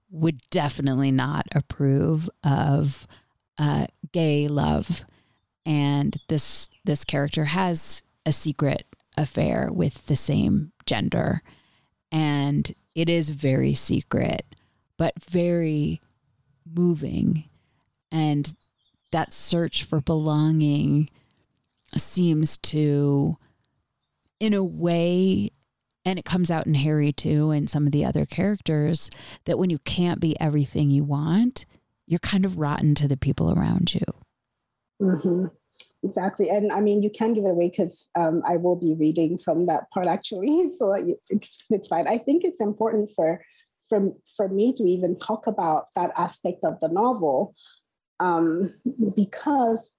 would 0.10 0.42
definitely 0.50 1.12
not 1.12 1.48
approve 1.54 2.30
of 2.44 3.08
uh, 3.58 3.88
gay 4.12 4.48
love, 4.48 5.06
and 5.66 6.18
this 6.30 6.70
this 6.86 7.04
character 7.04 7.46
has 7.46 8.04
a 8.26 8.32
secret 8.32 8.86
affair 9.18 9.70
with 9.72 10.06
the 10.08 10.16
same 10.16 10.72
gender, 10.86 11.42
and 12.12 12.74
it 12.96 13.10
is 13.10 13.30
very 13.30 13.74
secret, 13.74 14.56
but 14.98 15.14
very 15.24 16.02
moving, 16.66 17.46
and 18.12 18.54
that 19.12 19.34
search 19.34 19.84
for 19.84 20.02
belonging 20.02 21.10
seems 21.96 22.58
to, 22.58 23.38
in 24.40 24.54
a 24.54 24.64
way, 24.64 25.50
and 26.04 26.20
it 26.20 26.26
comes 26.26 26.52
out 26.52 26.68
in 26.68 26.76
Harry 26.76 27.12
too 27.12 27.52
and 27.52 27.70
some 27.70 27.86
of 27.86 27.92
the 27.92 28.06
other 28.06 28.26
characters 28.26 29.10
that 29.46 29.58
when 29.58 29.70
you 29.70 29.80
can't 29.80 30.20
be 30.20 30.40
everything 30.40 30.90
you 30.90 31.04
want, 31.04 31.66
you're 32.08 32.20
kind 32.20 32.46
of 32.46 32.58
rotten 32.58 32.96
to 32.96 33.08
the 33.08 33.18
people 33.18 33.52
around 33.52 33.94
you. 33.94 34.04
Mm-hmm. 35.02 35.46
Exactly. 36.04 36.50
And 36.50 36.72
I 36.72 36.80
mean, 36.80 37.02
you 37.02 37.10
can 37.10 37.34
give 37.34 37.44
it 37.44 37.50
away 37.50 37.70
because 37.70 38.10
um, 38.16 38.42
I 38.48 38.58
will 38.58 38.76
be 38.76 38.96
reading 38.98 39.38
from 39.38 39.66
that 39.66 39.92
part 39.92 40.08
actually. 40.08 40.68
So 40.78 40.94
it's, 41.30 41.64
it's 41.70 41.88
fine. 41.88 42.08
I 42.08 42.18
think 42.18 42.44
it's 42.44 42.62
important 42.62 43.10
for, 43.16 43.44
for, 43.90 44.14
for 44.36 44.48
me 44.48 44.74
to 44.74 44.84
even 44.84 45.18
talk 45.18 45.48
about 45.48 45.88
that 45.96 46.12
aspect 46.16 46.64
of 46.64 46.80
the 46.80 46.90
novel 46.90 47.54
um, 48.20 48.74
because 49.16 49.92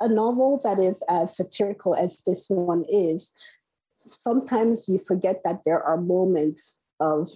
a 0.00 0.08
novel 0.08 0.60
that 0.64 0.78
is 0.78 1.02
as 1.08 1.36
satirical 1.36 1.94
as 1.94 2.22
this 2.26 2.46
one 2.48 2.84
is, 2.88 3.32
sometimes 3.96 4.88
you 4.88 4.98
forget 4.98 5.42
that 5.44 5.60
there 5.64 5.82
are 5.82 5.96
moments 5.96 6.78
of, 6.98 7.28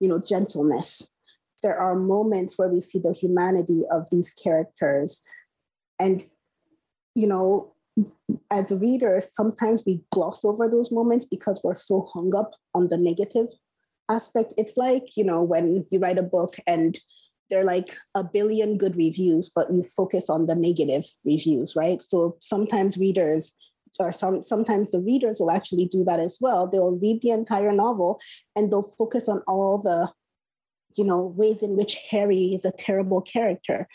you 0.00 0.08
know, 0.08 0.18
gentleness 0.18 1.08
there 1.62 1.76
are 1.76 1.94
moments 1.94 2.58
where 2.58 2.68
we 2.68 2.80
see 2.80 2.98
the 2.98 3.12
humanity 3.12 3.82
of 3.90 4.08
these 4.10 4.32
characters. 4.34 5.20
And, 5.98 6.22
you 7.14 7.26
know, 7.26 7.74
as 8.50 8.70
readers, 8.70 9.32
sometimes 9.32 9.82
we 9.86 10.02
gloss 10.12 10.44
over 10.44 10.68
those 10.68 10.92
moments 10.92 11.26
because 11.26 11.60
we're 11.64 11.74
so 11.74 12.08
hung 12.12 12.34
up 12.34 12.52
on 12.74 12.88
the 12.88 12.98
negative 12.98 13.48
aspect. 14.08 14.54
It's 14.56 14.76
like, 14.76 15.16
you 15.16 15.24
know, 15.24 15.42
when 15.42 15.86
you 15.90 15.98
write 15.98 16.18
a 16.18 16.22
book 16.22 16.56
and 16.66 16.98
there 17.50 17.60
are 17.60 17.64
like 17.64 17.96
a 18.14 18.22
billion 18.22 18.76
good 18.76 18.96
reviews, 18.96 19.50
but 19.54 19.70
you 19.70 19.82
focus 19.82 20.28
on 20.28 20.46
the 20.46 20.54
negative 20.54 21.04
reviews, 21.24 21.74
right? 21.74 22.02
So 22.02 22.36
sometimes 22.40 22.98
readers 22.98 23.52
or 23.98 24.12
some 24.12 24.42
sometimes 24.42 24.90
the 24.90 25.00
readers 25.00 25.40
will 25.40 25.50
actually 25.50 25.86
do 25.86 26.04
that 26.04 26.20
as 26.20 26.38
well. 26.40 26.66
They'll 26.66 26.96
read 26.96 27.22
the 27.22 27.30
entire 27.30 27.72
novel 27.72 28.20
and 28.54 28.70
they'll 28.70 28.82
focus 28.82 29.28
on 29.28 29.42
all 29.46 29.78
the 29.78 30.10
you 30.96 31.04
know, 31.04 31.22
ways 31.36 31.62
in 31.62 31.76
which 31.76 31.96
Harry 32.10 32.54
is 32.54 32.64
a 32.64 32.72
terrible 32.72 33.20
character. 33.20 33.88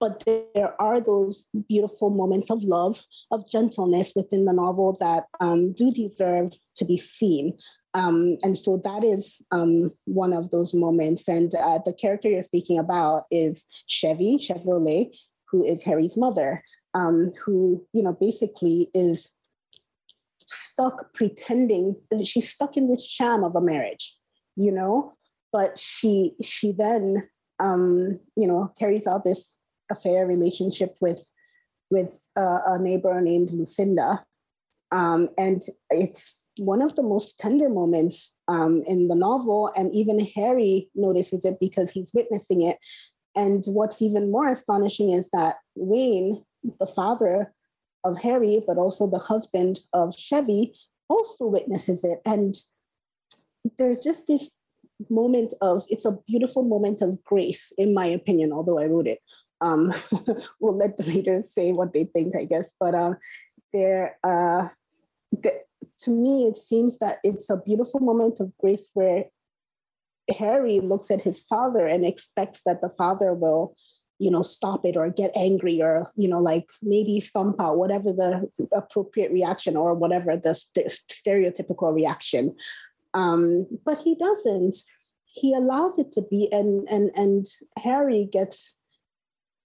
But 0.00 0.22
there 0.54 0.80
are 0.80 1.00
those 1.00 1.46
beautiful 1.68 2.10
moments 2.10 2.50
of 2.50 2.62
love, 2.62 3.02
of 3.32 3.50
gentleness 3.50 4.12
within 4.14 4.44
the 4.44 4.52
novel 4.52 4.96
that 5.00 5.24
um, 5.40 5.72
do 5.72 5.90
deserve 5.90 6.52
to 6.76 6.84
be 6.84 6.96
seen. 6.96 7.58
Um, 7.94 8.36
and 8.44 8.56
so 8.56 8.80
that 8.84 9.02
is 9.02 9.42
um, 9.50 9.90
one 10.04 10.32
of 10.32 10.50
those 10.50 10.72
moments. 10.72 11.26
And 11.28 11.52
uh, 11.54 11.80
the 11.84 11.92
character 11.92 12.28
you're 12.28 12.42
speaking 12.42 12.78
about 12.78 13.24
is 13.32 13.66
Chevy, 13.86 14.36
Chevrolet, 14.36 15.10
who 15.50 15.64
is 15.64 15.82
Harry's 15.82 16.16
mother, 16.16 16.62
um, 16.94 17.32
who, 17.44 17.84
you 17.92 18.02
know, 18.02 18.12
basically 18.12 18.90
is 18.94 19.30
stuck 20.46 21.12
pretending, 21.12 21.96
she's 22.24 22.50
stuck 22.50 22.76
in 22.76 22.88
this 22.88 23.04
sham 23.04 23.42
of 23.42 23.56
a 23.56 23.60
marriage, 23.60 24.16
you 24.56 24.70
know? 24.70 25.14
But 25.52 25.78
she 25.78 26.32
she 26.42 26.72
then 26.72 27.28
um, 27.58 28.20
you 28.36 28.46
know 28.46 28.70
carries 28.78 29.06
out 29.06 29.24
this 29.24 29.58
affair 29.90 30.26
relationship 30.26 30.96
with 31.00 31.30
with 31.90 32.22
uh, 32.36 32.60
a 32.66 32.78
neighbor 32.78 33.20
named 33.20 33.50
Lucinda, 33.50 34.24
um, 34.90 35.28
and 35.38 35.62
it's 35.90 36.44
one 36.58 36.82
of 36.82 36.96
the 36.96 37.02
most 37.02 37.38
tender 37.38 37.68
moments 37.68 38.32
um, 38.48 38.82
in 38.86 39.08
the 39.08 39.14
novel, 39.14 39.72
and 39.76 39.94
even 39.94 40.18
Harry 40.36 40.90
notices 40.94 41.44
it 41.44 41.58
because 41.60 41.90
he's 41.90 42.12
witnessing 42.14 42.62
it. 42.62 42.78
And 43.36 43.62
what's 43.66 44.02
even 44.02 44.32
more 44.32 44.48
astonishing 44.48 45.12
is 45.12 45.30
that 45.30 45.56
Wayne, 45.76 46.44
the 46.80 46.86
father 46.86 47.52
of 48.04 48.18
Harry, 48.18 48.62
but 48.66 48.78
also 48.78 49.06
the 49.06 49.18
husband 49.18 49.80
of 49.92 50.14
Chevy, 50.14 50.74
also 51.08 51.46
witnesses 51.46 52.02
it. 52.04 52.20
And 52.24 52.56
there's 53.76 54.00
just 54.00 54.26
this 54.26 54.50
moment 55.10 55.54
of 55.60 55.84
it's 55.88 56.04
a 56.04 56.18
beautiful 56.26 56.62
moment 56.62 57.00
of 57.02 57.22
grace, 57.24 57.72
in 57.78 57.94
my 57.94 58.06
opinion, 58.06 58.52
although 58.52 58.78
I 58.78 58.86
wrote 58.86 59.06
it. 59.06 59.20
Um, 59.60 59.92
we'll 60.60 60.76
let 60.76 60.96
the 60.96 61.04
readers 61.04 61.52
say 61.52 61.72
what 61.72 61.92
they 61.92 62.04
think, 62.04 62.36
I 62.36 62.44
guess. 62.44 62.74
But 62.78 62.94
um, 62.94 63.16
there, 63.72 64.18
uh, 64.24 64.68
the, 65.32 65.60
to 66.00 66.10
me, 66.10 66.46
it 66.46 66.56
seems 66.56 66.98
that 66.98 67.18
it's 67.24 67.50
a 67.50 67.56
beautiful 67.56 68.00
moment 68.00 68.40
of 68.40 68.56
grace 68.58 68.90
where 68.94 69.26
Harry 70.38 70.80
looks 70.80 71.10
at 71.10 71.22
his 71.22 71.40
father 71.40 71.86
and 71.86 72.04
expects 72.04 72.62
that 72.64 72.80
the 72.82 72.90
father 72.90 73.32
will, 73.32 73.74
you 74.18 74.30
know, 74.30 74.42
stop 74.42 74.84
it 74.84 74.96
or 74.96 75.10
get 75.10 75.30
angry 75.34 75.80
or, 75.82 76.10
you 76.16 76.28
know, 76.28 76.40
like 76.40 76.68
maybe 76.82 77.20
thump 77.20 77.60
out 77.60 77.78
whatever 77.78 78.12
the 78.12 78.48
appropriate 78.72 79.32
reaction 79.32 79.76
or 79.76 79.94
whatever 79.94 80.36
the 80.36 80.54
st- 80.54 80.86
stereotypical 81.10 81.94
reaction. 81.94 82.54
Um, 83.14 83.66
but 83.84 83.98
he 83.98 84.14
doesn't. 84.14 84.76
He 85.24 85.54
allows 85.54 85.98
it 85.98 86.12
to 86.12 86.22
be, 86.22 86.48
and 86.52 86.88
and 86.88 87.10
and 87.14 87.46
Harry 87.78 88.24
gets 88.24 88.76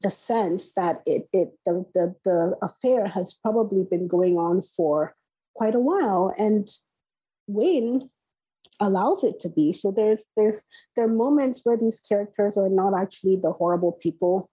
the 0.01 0.09
sense 0.09 0.73
that 0.73 1.01
it 1.05 1.27
it 1.31 1.49
the 1.65 1.85
the, 1.93 2.15
the 2.25 2.57
affair 2.61 3.07
has 3.07 3.33
probably 3.33 3.85
been 3.89 4.07
going 4.07 4.37
on 4.37 4.61
for 4.61 5.15
quite 5.55 5.75
a 5.75 5.79
while, 5.79 6.33
and 6.37 6.69
Wayne 7.47 8.09
allows 8.79 9.23
it 9.23 9.39
to 9.39 9.49
be. 9.49 9.71
So 9.71 9.91
there's 9.91 10.21
there's 10.35 10.63
there 10.95 11.05
are 11.05 11.13
moments 11.13 11.61
where 11.63 11.77
these 11.77 11.99
characters 11.99 12.57
are 12.57 12.69
not 12.69 12.99
actually 12.99 13.37
the 13.37 13.51
horrible 13.51 13.93
people 13.93 14.49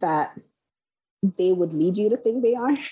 that 0.00 0.32
they 1.38 1.52
would 1.52 1.72
lead 1.72 1.96
you 1.96 2.08
to 2.10 2.16
think 2.16 2.42
they 2.42 2.54
are. 2.54 2.74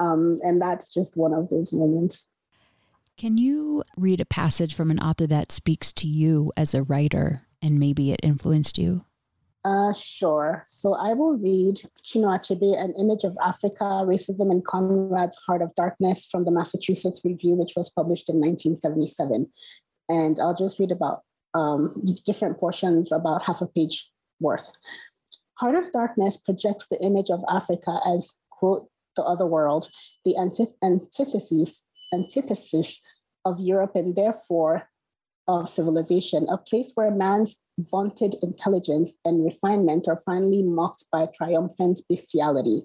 Um, 0.00 0.36
and 0.42 0.60
that's 0.60 0.92
just 0.92 1.16
one 1.16 1.32
of 1.32 1.48
those 1.48 1.72
moments. 1.72 2.26
Can 3.22 3.38
you 3.38 3.84
read 3.96 4.20
a 4.20 4.24
passage 4.24 4.74
from 4.74 4.90
an 4.90 4.98
author 4.98 5.28
that 5.28 5.52
speaks 5.52 5.92
to 5.92 6.08
you 6.08 6.50
as 6.56 6.74
a 6.74 6.82
writer 6.82 7.46
and 7.62 7.78
maybe 7.78 8.10
it 8.10 8.18
influenced 8.20 8.78
you? 8.78 9.04
Uh, 9.64 9.92
sure. 9.92 10.64
So 10.66 10.94
I 10.94 11.12
will 11.12 11.34
read 11.34 11.76
Chinua 12.02 12.40
Achebe, 12.40 12.76
An 12.76 12.92
Image 12.98 13.22
of 13.22 13.36
Africa, 13.40 13.84
Racism 13.84 14.50
in 14.50 14.60
Conrad's 14.60 15.36
Heart 15.46 15.62
of 15.62 15.72
Darkness 15.76 16.26
from 16.28 16.44
the 16.44 16.50
Massachusetts 16.50 17.20
Review, 17.24 17.54
which 17.54 17.74
was 17.76 17.90
published 17.90 18.28
in 18.28 18.40
1977. 18.40 19.46
And 20.08 20.40
I'll 20.40 20.56
just 20.56 20.80
read 20.80 20.90
about 20.90 21.20
um, 21.54 22.02
different 22.26 22.58
portions, 22.58 23.12
about 23.12 23.44
half 23.44 23.60
a 23.60 23.68
page 23.68 24.10
worth. 24.40 24.72
Heart 25.60 25.76
of 25.76 25.92
Darkness 25.92 26.36
projects 26.36 26.88
the 26.88 27.00
image 27.00 27.30
of 27.30 27.44
Africa 27.48 28.00
as, 28.04 28.34
quote, 28.50 28.88
the 29.14 29.22
other 29.22 29.46
world, 29.46 29.90
the 30.24 30.36
antithesis, 30.82 31.84
antithesis 32.12 33.00
of 33.44 33.58
Europe 33.58 33.92
and 33.94 34.14
therefore 34.14 34.88
of 35.48 35.68
civilization, 35.68 36.46
a 36.48 36.58
place 36.58 36.92
where 36.94 37.10
man's 37.10 37.58
vaunted 37.78 38.36
intelligence 38.42 39.16
and 39.24 39.44
refinement 39.44 40.06
are 40.06 40.20
finally 40.24 40.62
mocked 40.62 41.04
by 41.10 41.26
triumphant 41.34 42.00
bestiality. 42.08 42.82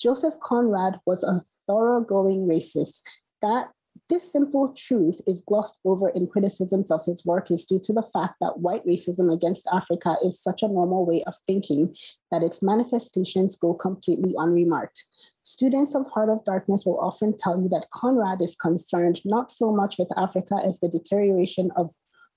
Joseph 0.00 0.38
Conrad 0.40 1.00
was 1.06 1.22
a 1.22 1.42
thoroughgoing 1.66 2.46
racist. 2.46 3.02
That 3.40 3.68
this 4.08 4.30
simple 4.30 4.72
truth 4.76 5.20
is 5.26 5.40
glossed 5.40 5.78
over 5.84 6.08
in 6.10 6.28
criticisms 6.28 6.90
of 6.90 7.04
his 7.04 7.24
work 7.24 7.50
is 7.50 7.64
due 7.64 7.80
to 7.80 7.92
the 7.92 8.06
fact 8.14 8.34
that 8.40 8.60
white 8.60 8.86
racism 8.86 9.32
against 9.32 9.66
Africa 9.72 10.16
is 10.24 10.40
such 10.40 10.62
a 10.62 10.68
normal 10.68 11.04
way 11.04 11.24
of 11.26 11.34
thinking 11.46 11.94
that 12.30 12.42
its 12.42 12.62
manifestations 12.62 13.56
go 13.56 13.74
completely 13.74 14.32
unremarked. 14.36 15.04
Students 15.42 15.94
of 15.94 16.06
Heart 16.12 16.30
of 16.30 16.44
Darkness 16.44 16.86
will 16.86 17.00
often 17.00 17.36
tell 17.36 17.60
you 17.60 17.68
that 17.70 17.90
Conrad 17.90 18.40
is 18.42 18.54
concerned 18.54 19.20
not 19.24 19.50
so 19.50 19.72
much 19.72 19.98
with 19.98 20.08
Africa 20.16 20.56
as 20.64 20.78
the 20.78 20.88
deterioration 20.88 21.70
of 21.76 21.90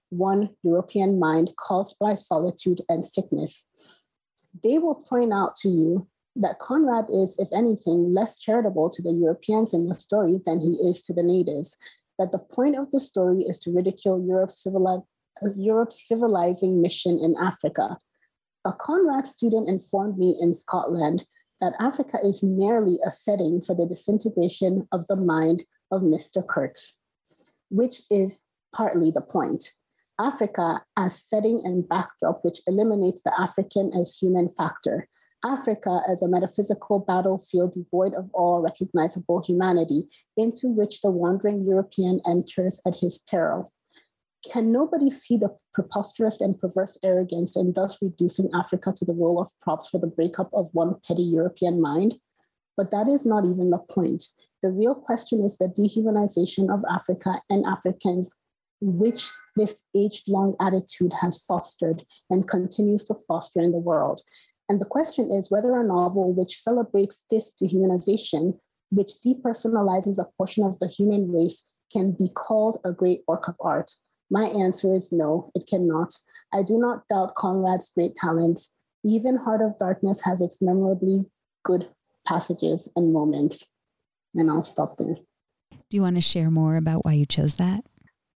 one 0.10 0.50
European 0.64 1.20
mind 1.20 1.54
caused 1.58 1.96
by 2.00 2.16
solitude 2.16 2.82
and 2.90 3.06
sickness. 3.06 3.66
They 4.64 4.80
will 4.80 4.96
point 4.96 5.32
out 5.32 5.56
to 5.58 5.70
you 5.70 6.08
that 6.36 6.60
Conrad 6.60 7.06
is, 7.10 7.36
if 7.38 7.50
anything, 7.54 8.14
less 8.14 8.38
charitable 8.38 8.90
to 8.92 9.02
the 9.02 9.12
Europeans 9.12 9.74
in 9.74 9.88
the 9.88 9.96
story 10.00 10.40
than 10.46 10.60
he 10.60 10.78
is 10.88 11.02
to 11.04 11.14
the 11.14 11.24
natives, 11.24 11.78
that 12.18 12.32
the 12.32 12.40
point 12.40 12.78
of 12.78 12.92
the 12.92 13.00
story 13.00 13.42
is 13.42 13.60
to 13.60 13.74
ridicule 13.74 14.24
Europe's, 14.26 14.62
civili- 14.62 15.04
Europe's 15.56 16.08
civilizing 16.08 16.82
mission 16.82 17.18
in 17.20 17.36
Africa. 17.40 17.98
A 18.66 18.74
Conrad 18.74 19.26
student 19.26 19.68
informed 19.68 20.18
me 20.18 20.38
in 20.40 20.54
Scotland 20.54 21.26
that 21.62 21.74
Africa 21.80 22.20
is 22.24 22.44
merely 22.44 23.00
a 23.06 23.12
setting 23.12 23.62
for 23.62 23.76
the 23.76 23.86
disintegration 23.86 24.88
of 24.92 25.08
the 25.08 25.16
mind 25.16 25.64
of 25.92 26.02
Mr. 26.02 26.46
Kurtz, 26.46 26.98
which 27.70 28.02
is 28.10 28.42
partly 28.74 29.12
the 29.12 29.22
point. 29.22 29.74
Africa 30.20 30.84
as 30.98 31.18
setting 31.18 31.62
and 31.64 31.88
backdrop, 31.88 32.44
which 32.44 32.60
eliminates 32.68 33.24
the 33.24 33.34
African 33.40 33.92
as 33.94 34.18
human 34.18 34.50
factor, 34.50 35.08
Africa 35.44 36.02
as 36.08 36.22
a 36.22 36.28
metaphysical 36.28 37.00
battlefield 37.00 37.74
devoid 37.74 38.14
of 38.14 38.30
all 38.34 38.62
recognizable 38.62 39.42
humanity, 39.42 40.08
into 40.36 40.68
which 40.68 41.02
the 41.02 41.12
wandering 41.12 41.62
European 41.62 42.20
enters 42.28 42.82
at 42.86 42.96
his 42.96 43.20
peril. 43.20 43.72
Can 44.50 44.72
nobody 44.72 45.10
see 45.10 45.38
the 45.38 45.56
preposterous 45.74 46.40
and 46.40 46.60
perverse 46.60 46.98
arrogance 47.04 47.58
in 47.58 47.74
thus 47.74 48.02
reducing 48.02 48.50
Africa 48.54 48.94
to 48.96 49.06
the 49.06 49.14
role 49.14 49.42
of 49.42 49.52
props 49.62 49.90
for 49.90 50.00
the 50.00 50.08
breakup 50.08 50.50
of 50.54 50.70
one 50.74 50.96
petty 51.06 51.24
European 51.24 51.82
mind? 51.82 52.16
But 52.78 52.92
that 52.92 53.08
is 53.10 53.26
not 53.26 53.44
even 53.46 53.70
the 53.70 53.80
point. 53.80 54.24
The 54.62 54.72
real 54.72 54.96
question 54.96 55.44
is 55.44 55.58
the 55.58 55.68
dehumanization 55.68 56.74
of 56.74 56.84
Africa 56.90 57.42
and 57.50 57.66
Africans, 57.66 58.36
which 58.82 59.30
this 59.58 59.82
age 59.96 60.24
long 60.28 60.56
attitude 60.62 61.12
has 61.22 61.44
fostered 61.44 62.06
and 62.30 62.48
continues 62.48 63.04
to 63.06 63.16
foster 63.28 63.60
in 63.60 63.72
the 63.72 63.78
world. 63.78 64.22
And 64.70 64.80
the 64.80 64.86
question 64.86 65.32
is 65.32 65.50
whether 65.50 65.76
a 65.76 65.86
novel 65.86 66.34
which 66.34 66.62
celebrates 66.62 67.24
this 67.32 67.52
dehumanization, 67.60 68.60
which 68.92 69.14
depersonalizes 69.26 70.20
a 70.20 70.28
portion 70.38 70.64
of 70.64 70.78
the 70.80 70.88
human 70.88 71.32
race, 71.32 71.64
can 71.92 72.12
be 72.12 72.30
called 72.36 72.78
a 72.86 72.94
great 72.94 73.22
work 73.28 73.48
of 73.48 73.56
art. 73.60 73.92
My 74.30 74.46
answer 74.46 74.94
is 74.94 75.12
no, 75.12 75.52
it 75.56 75.68
cannot. 75.68 76.14
I 76.54 76.62
do 76.62 76.78
not 76.78 77.08
doubt 77.08 77.34
Conrad's 77.34 77.90
great 77.90 78.16
talents. 78.16 78.72
Even 79.04 79.38
Heart 79.38 79.62
of 79.62 79.80
Darkness 79.80 80.22
has 80.24 80.40
its 80.40 80.62
memorably 80.62 81.26
good 81.64 81.90
passages 82.28 82.88
and 82.96 83.12
moments. 83.12 83.68
And 84.36 84.52
I'll 84.52 84.64
stop 84.64 84.98
there. 84.98 85.16
Do 85.72 85.98
you 85.98 86.04
want 86.04 86.18
to 86.18 86.22
share 86.22 86.52
more 86.52 86.76
about 86.76 87.04
why 87.04 87.14
you 87.14 87.26
chose 87.26 87.56
that? 87.56 87.84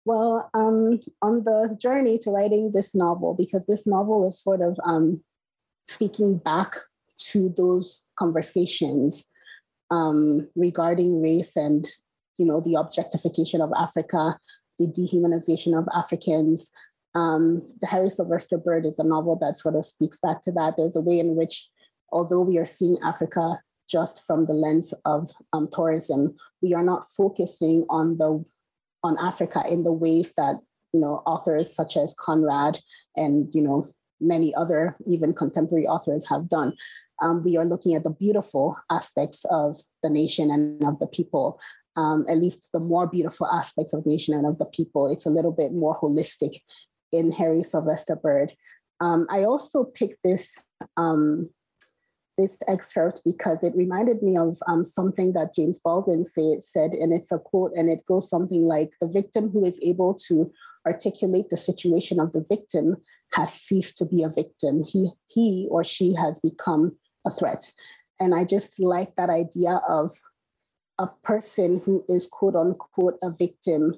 Well, 0.07 0.49
um, 0.55 0.99
on 1.21 1.45
the 1.45 1.77
journey 1.79 2.17
to 2.19 2.31
writing 2.31 2.73
this 2.73 2.95
novel, 2.95 3.35
because 3.35 3.67
this 3.67 3.87
novel 3.87 4.27
is 4.27 4.41
sort 4.41 4.63
of 4.63 4.79
um, 4.85 5.23
speaking 5.87 6.39
back 6.39 6.75
to 7.31 7.51
those 7.57 8.05
conversations 8.17 9.25
um, 9.91 10.49
regarding 10.57 11.23
race 11.23 11.57
and 11.57 11.87
you 12.39 12.47
know 12.47 12.61
the 12.61 12.75
objectification 12.75 13.61
of 13.61 13.71
Africa, 13.77 14.39
the 14.79 14.87
dehumanization 14.87 15.79
of 15.79 15.87
Africans. 15.95 16.71
Um, 17.15 17.61
the 17.81 17.87
Harry 17.87 18.09
Sylvester 18.09 18.57
Bird 18.57 18.87
is 18.87 18.99
a 18.99 19.05
novel 19.05 19.37
that 19.37 19.59
sort 19.59 19.77
of 19.77 19.85
speaks 19.85 20.19
back 20.19 20.41
to 20.43 20.53
that. 20.53 20.75
There's 20.77 20.97
a 20.97 21.01
way 21.01 21.19
in 21.19 21.37
which, 21.37 21.69
although 22.11 22.41
we 22.41 22.57
are 22.57 22.65
seeing 22.65 22.97
Africa 23.05 23.61
just 23.87 24.25
from 24.27 24.47
the 24.47 24.55
lens 24.55 24.95
of 25.05 25.31
um, 25.53 25.69
tourism, 25.71 26.35
we 26.63 26.73
are 26.73 26.83
not 26.83 27.05
focusing 27.17 27.85
on 27.91 28.17
the 28.17 28.43
on 29.05 29.19
Africa 29.19 29.63
in 29.69 29.85
the 29.85 29.93
ways 29.93 30.33
that 30.37 30.57
you 30.93 31.01
know 31.01 31.23
authors 31.27 31.75
such 31.75 31.97
as 31.97 32.15
Conrad 32.19 32.79
and 33.17 33.55
you 33.55 33.63
know 33.63 33.87
many 34.23 34.55
other, 34.55 34.97
even 35.07 35.35
contemporary 35.35 35.87
authors 35.87 36.27
have 36.29 36.49
done. 36.49 36.75
Um, 37.21 37.43
we 37.45 37.57
are 37.57 37.65
looking 37.65 37.95
at 37.95 38.05
the 38.05 38.11
beautiful 38.11 38.77
aspects 38.91 39.45
of 39.51 39.77
the 40.03 40.11
nation 40.11 40.51
and 40.51 40.83
of 40.85 40.99
the 40.99 41.07
people, 41.07 41.61
um, 41.97 42.25
at 42.29 42.39
least 42.39 42.71
the 42.73 42.81
more 42.81 43.07
beautiful 43.07 43.47
aspects 43.47 43.93
of 43.93 44.05
the 44.05 44.11
nation 44.11 44.35
and 44.35 44.47
of 44.47 44.59
the 44.59 44.67
people. 44.67 45.11
It's 45.11 45.27
a 45.27 45.31
little 45.31 45.53
bit 45.53 45.73
more 45.73 45.99
holistic 46.01 46.61
in 47.13 47.33
Harry 47.33 47.63
Sylvester 47.63 48.17
Bird. 48.17 48.53
Um, 49.01 49.27
I 49.31 49.45
also 49.45 49.85
picked 49.85 50.19
this 50.25 50.59
um, 50.97 51.51
this 52.39 52.57
excerpt 52.67 53.21
because 53.25 53.63
it 53.63 53.75
reminded 53.77 54.23
me 54.23 54.37
of 54.37 54.59
um, 54.67 54.85
something 54.85 55.33
that 55.35 55.55
James 55.55 55.79
Baldwin 55.79 56.25
say, 56.25 56.59
said, 56.61 56.93
and 56.93 57.13
it's 57.13 57.31
a 57.31 57.39
quote, 57.39 57.73
and 57.75 57.91
it 57.91 58.05
goes 58.07 58.29
something 58.31 58.63
like 58.63 58.93
The 59.01 59.09
victim 59.09 59.51
who 59.51 59.65
is 59.65 59.79
able 59.83 60.15
to 60.29 60.51
articulate 60.87 61.51
the 61.51 61.57
situation 61.57 62.19
of 62.19 62.33
the 62.33 62.45
victim 62.49 62.97
has 63.35 63.53
ceased 63.53 63.97
to 63.99 64.05
be 64.05 64.23
a 64.23 64.29
victim. 64.29 64.85
He, 64.85 65.11
he 65.29 65.69
or 65.71 65.85
she 65.85 66.15
has 66.15 66.39
become 66.41 66.97
a 67.27 67.31
threat. 67.31 67.71
And 68.21 68.35
I 68.35 68.45
just 68.45 68.81
like 68.81 69.15
that 69.17 69.31
idea 69.31 69.81
of 69.89 70.13
a 70.99 71.07
person 71.23 71.81
who 71.85 72.05
is 72.09 72.27
quote 72.27 72.55
unquote 72.55 73.19
a 73.23 73.31
victim 73.31 73.95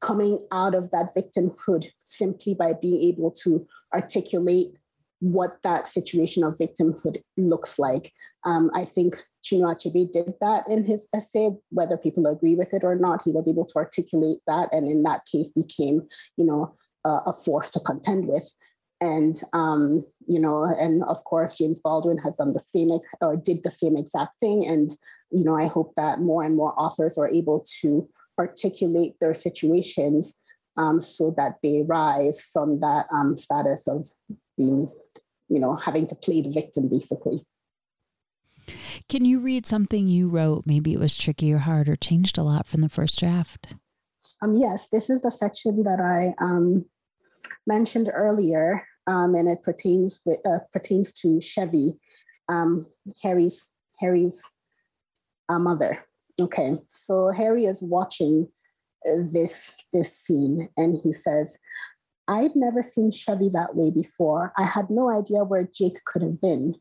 coming 0.00 0.38
out 0.52 0.74
of 0.74 0.90
that 0.90 1.14
victimhood 1.16 1.86
simply 2.04 2.54
by 2.54 2.72
being 2.72 3.02
able 3.08 3.30
to 3.32 3.66
articulate 3.92 4.77
what 5.20 5.58
that 5.62 5.86
situation 5.86 6.44
of 6.44 6.58
victimhood 6.58 7.20
looks 7.36 7.78
like. 7.78 8.12
Um, 8.44 8.70
I 8.74 8.84
think 8.84 9.16
Chinua 9.44 9.74
Achebe 9.74 10.10
did 10.12 10.34
that 10.40 10.64
in 10.68 10.84
his 10.84 11.08
essay, 11.14 11.50
whether 11.70 11.96
people 11.96 12.26
agree 12.26 12.54
with 12.54 12.72
it 12.72 12.84
or 12.84 12.94
not. 12.94 13.22
He 13.24 13.32
was 13.32 13.48
able 13.48 13.66
to 13.66 13.76
articulate 13.76 14.38
that, 14.46 14.68
and 14.72 14.88
in 14.88 15.02
that 15.04 15.22
case, 15.30 15.50
became, 15.50 16.02
you 16.36 16.44
know, 16.44 16.74
uh, 17.04 17.20
a 17.26 17.32
force 17.32 17.70
to 17.70 17.80
contend 17.80 18.28
with. 18.28 18.52
And 19.00 19.40
um, 19.52 20.04
you 20.26 20.40
know, 20.40 20.64
and 20.64 21.04
of 21.04 21.22
course, 21.24 21.54
James 21.54 21.78
Baldwin 21.78 22.18
has 22.18 22.36
done 22.36 22.52
the 22.52 22.60
same, 22.60 22.90
or 23.20 23.36
did 23.36 23.62
the 23.62 23.70
same 23.70 23.96
exact 23.96 24.38
thing. 24.40 24.66
And 24.66 24.90
you 25.30 25.44
know, 25.44 25.56
I 25.56 25.66
hope 25.66 25.94
that 25.96 26.20
more 26.20 26.42
and 26.42 26.56
more 26.56 26.78
authors 26.80 27.16
are 27.16 27.28
able 27.28 27.64
to 27.80 28.08
articulate 28.38 29.14
their 29.20 29.34
situations 29.34 30.36
um, 30.76 31.00
so 31.00 31.32
that 31.36 31.56
they 31.62 31.82
rise 31.86 32.40
from 32.40 32.80
that 32.80 33.06
um, 33.12 33.36
status 33.36 33.88
of 33.88 34.08
being, 34.56 34.88
you 35.48 35.60
know, 35.60 35.74
having 35.76 36.06
to 36.08 36.14
play 36.14 36.40
the 36.40 36.50
victim, 36.50 36.88
basically. 36.88 37.44
Can 39.08 39.24
you 39.24 39.40
read 39.40 39.66
something 39.66 40.08
you 40.08 40.28
wrote? 40.28 40.64
Maybe 40.66 40.92
it 40.92 41.00
was 41.00 41.16
tricky 41.16 41.52
or 41.52 41.58
hard 41.58 41.88
or 41.88 41.96
changed 41.96 42.36
a 42.36 42.42
lot 42.42 42.66
from 42.66 42.82
the 42.82 42.88
first 42.88 43.18
draft. 43.18 43.74
Um, 44.42 44.54
yes, 44.56 44.88
this 44.90 45.08
is 45.08 45.22
the 45.22 45.30
section 45.30 45.82
that 45.84 46.00
I 46.00 46.34
um, 46.44 46.84
mentioned 47.66 48.10
earlier, 48.12 48.86
um, 49.06 49.34
and 49.34 49.48
it 49.48 49.62
pertains 49.62 50.20
with, 50.24 50.38
uh, 50.46 50.58
pertains 50.72 51.12
to 51.14 51.40
Chevy, 51.40 51.98
um, 52.48 52.86
Harry's 53.22 53.70
Harry's 54.00 54.42
uh, 55.48 55.58
mother. 55.58 56.04
Okay, 56.40 56.76
so 56.88 57.30
Harry 57.30 57.64
is 57.64 57.82
watching 57.82 58.48
uh, 59.08 59.22
this 59.32 59.74
this 59.92 60.16
scene, 60.16 60.68
and 60.76 61.00
he 61.02 61.12
says, 61.12 61.58
"I'd 62.28 62.54
never 62.54 62.82
seen 62.82 63.10
Chevy 63.10 63.48
that 63.48 63.74
way 63.74 63.90
before. 63.90 64.52
I 64.56 64.64
had 64.64 64.90
no 64.90 65.10
idea 65.10 65.44
where 65.44 65.64
Jake 65.64 66.04
could 66.04 66.22
have 66.22 66.40
been." 66.40 66.76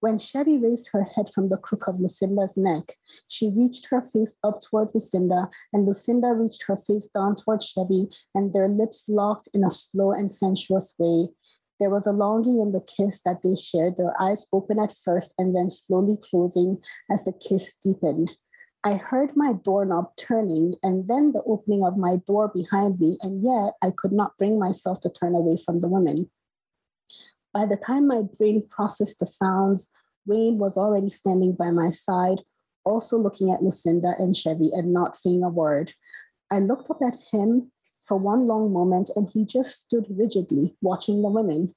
When 0.00 0.18
Chevy 0.18 0.58
raised 0.58 0.88
her 0.88 1.02
head 1.02 1.28
from 1.28 1.48
the 1.48 1.56
crook 1.56 1.86
of 1.86 2.00
Lucinda's 2.00 2.56
neck, 2.56 2.94
she 3.28 3.50
reached 3.50 3.86
her 3.86 4.00
face 4.00 4.36
up 4.42 4.60
toward 4.60 4.94
Lucinda, 4.94 5.48
and 5.72 5.86
Lucinda 5.86 6.32
reached 6.32 6.64
her 6.64 6.76
face 6.76 7.08
down 7.08 7.36
toward 7.36 7.62
Chevy, 7.62 8.08
and 8.34 8.52
their 8.52 8.68
lips 8.68 9.08
locked 9.08 9.48
in 9.54 9.64
a 9.64 9.70
slow 9.70 10.12
and 10.12 10.32
sensuous 10.32 10.94
way. 10.98 11.28
There 11.78 11.90
was 11.90 12.06
a 12.06 12.12
longing 12.12 12.60
in 12.60 12.72
the 12.72 12.80
kiss 12.80 13.20
that 13.22 13.42
they 13.42 13.54
shared, 13.54 13.96
their 13.96 14.20
eyes 14.20 14.46
open 14.52 14.78
at 14.78 14.92
first 14.96 15.34
and 15.38 15.54
then 15.54 15.68
slowly 15.68 16.16
closing 16.16 16.82
as 17.10 17.24
the 17.24 17.32
kiss 17.32 17.74
deepened. 17.82 18.36
I 18.86 18.94
heard 18.94 19.34
my 19.34 19.52
doorknob 19.52 20.14
turning 20.16 20.76
and 20.84 21.08
then 21.08 21.32
the 21.32 21.42
opening 21.42 21.84
of 21.84 21.96
my 21.96 22.18
door 22.24 22.52
behind 22.54 23.00
me, 23.00 23.18
and 23.20 23.42
yet 23.42 23.72
I 23.82 23.90
could 23.90 24.12
not 24.12 24.38
bring 24.38 24.60
myself 24.60 25.00
to 25.00 25.10
turn 25.10 25.34
away 25.34 25.56
from 25.56 25.80
the 25.80 25.88
woman. 25.88 26.30
By 27.52 27.66
the 27.66 27.78
time 27.78 28.06
my 28.06 28.22
brain 28.38 28.62
processed 28.70 29.18
the 29.18 29.26
sounds, 29.26 29.90
Wayne 30.24 30.58
was 30.58 30.76
already 30.76 31.08
standing 31.08 31.56
by 31.56 31.72
my 31.72 31.90
side, 31.90 32.42
also 32.84 33.18
looking 33.18 33.50
at 33.50 33.60
Lucinda 33.60 34.14
and 34.20 34.36
Chevy 34.36 34.70
and 34.72 34.92
not 34.92 35.16
saying 35.16 35.42
a 35.42 35.48
word. 35.48 35.92
I 36.52 36.60
looked 36.60 36.88
up 36.88 37.00
at 37.04 37.16
him 37.32 37.72
for 38.00 38.16
one 38.16 38.46
long 38.46 38.72
moment 38.72 39.10
and 39.16 39.28
he 39.28 39.44
just 39.44 39.80
stood 39.80 40.06
rigidly 40.08 40.76
watching 40.80 41.22
the 41.22 41.28
women. 41.28 41.74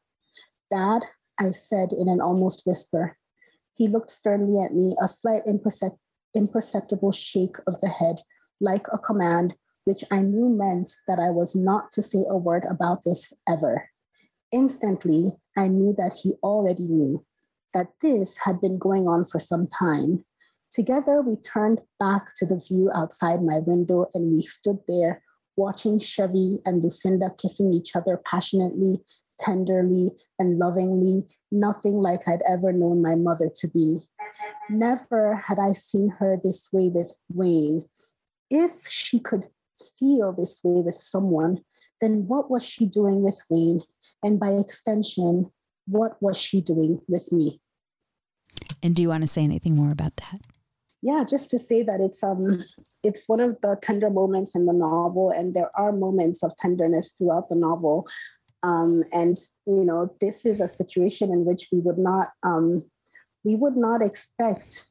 Dad, 0.69 1.05
I 1.39 1.49
said 1.49 1.91
in 1.91 2.07
an 2.07 2.21
almost 2.21 2.67
whisper. 2.67 3.17
He 3.73 3.87
looked 3.87 4.11
sternly 4.11 4.61
at 4.63 4.75
me, 4.75 4.95
a 5.01 5.07
slight 5.07 5.43
impercep- 5.47 5.97
imperceptible 6.35 7.11
shake 7.11 7.57
of 7.67 7.79
the 7.81 7.89
head, 7.89 8.21
like 8.61 8.87
a 8.91 8.97
command, 8.97 9.55
which 9.85 10.03
I 10.11 10.21
knew 10.21 10.49
meant 10.49 10.91
that 11.07 11.19
I 11.19 11.29
was 11.29 11.55
not 11.55 11.91
to 11.91 12.01
say 12.01 12.25
a 12.27 12.37
word 12.37 12.65
about 12.69 13.03
this 13.03 13.33
ever. 13.47 13.89
Instantly, 14.51 15.33
I 15.57 15.67
knew 15.67 15.93
that 15.93 16.13
he 16.21 16.33
already 16.43 16.87
knew 16.87 17.25
that 17.73 17.87
this 18.01 18.37
had 18.37 18.59
been 18.59 18.77
going 18.77 19.07
on 19.07 19.25
for 19.25 19.39
some 19.39 19.67
time. 19.67 20.25
Together, 20.71 21.21
we 21.21 21.35
turned 21.35 21.81
back 21.99 22.33
to 22.35 22.45
the 22.45 22.61
view 22.67 22.91
outside 22.93 23.43
my 23.43 23.59
window 23.59 24.07
and 24.13 24.31
we 24.31 24.41
stood 24.41 24.79
there 24.87 25.23
watching 25.55 25.99
Chevy 25.99 26.59
and 26.65 26.83
Lucinda 26.83 27.31
kissing 27.37 27.73
each 27.73 27.95
other 27.95 28.21
passionately, 28.25 28.99
tenderly, 29.39 30.11
and 30.39 30.57
lovingly, 30.57 31.27
nothing 31.51 31.95
like 31.95 32.27
I'd 32.27 32.43
ever 32.47 32.71
known 32.71 33.01
my 33.01 33.15
mother 33.15 33.49
to 33.55 33.67
be. 33.67 33.99
Never 34.69 35.35
had 35.35 35.59
I 35.59 35.73
seen 35.73 36.09
her 36.19 36.37
this 36.41 36.69
way 36.71 36.89
with 36.89 37.15
Wayne. 37.29 37.83
If 38.49 38.87
she 38.87 39.19
could 39.19 39.47
feel 39.99 40.33
this 40.33 40.61
way 40.63 40.81
with 40.81 40.95
someone, 40.95 41.59
then 42.01 42.27
what 42.27 42.49
was 42.49 42.65
she 42.65 42.85
doing 42.85 43.21
with 43.21 43.41
Wayne? 43.49 43.81
And 44.23 44.39
by 44.39 44.51
extension, 44.51 45.51
what 45.87 46.21
was 46.21 46.37
she 46.37 46.61
doing 46.61 47.01
with 47.07 47.31
me? 47.31 47.61
And 48.81 48.95
do 48.95 49.01
you 49.01 49.09
want 49.09 49.21
to 49.21 49.27
say 49.27 49.43
anything 49.43 49.75
more 49.75 49.91
about 49.91 50.15
that? 50.17 50.41
Yeah, 51.01 51.23
just 51.23 51.49
to 51.51 51.59
say 51.59 51.81
that 51.83 52.01
it's 52.01 52.23
um 52.23 52.59
it's 53.03 53.23
one 53.27 53.39
of 53.39 53.57
the 53.61 53.77
tender 53.81 54.09
moments 54.09 54.53
in 54.53 54.65
the 54.65 54.73
novel, 54.73 55.29
and 55.29 55.53
there 55.53 55.71
are 55.75 55.91
moments 55.91 56.43
of 56.43 56.55
tenderness 56.57 57.11
throughout 57.11 57.47
the 57.47 57.55
novel. 57.55 58.07
Um, 58.63 59.03
and 59.13 59.37
you 59.65 59.85
know, 59.85 60.13
this 60.19 60.45
is 60.45 60.59
a 60.59 60.67
situation 60.67 61.31
in 61.31 61.45
which 61.45 61.69
we 61.71 61.79
would 61.79 61.97
not 61.97 62.29
um, 62.43 62.83
we 63.43 63.55
would 63.55 63.75
not 63.77 64.01
expect 64.01 64.89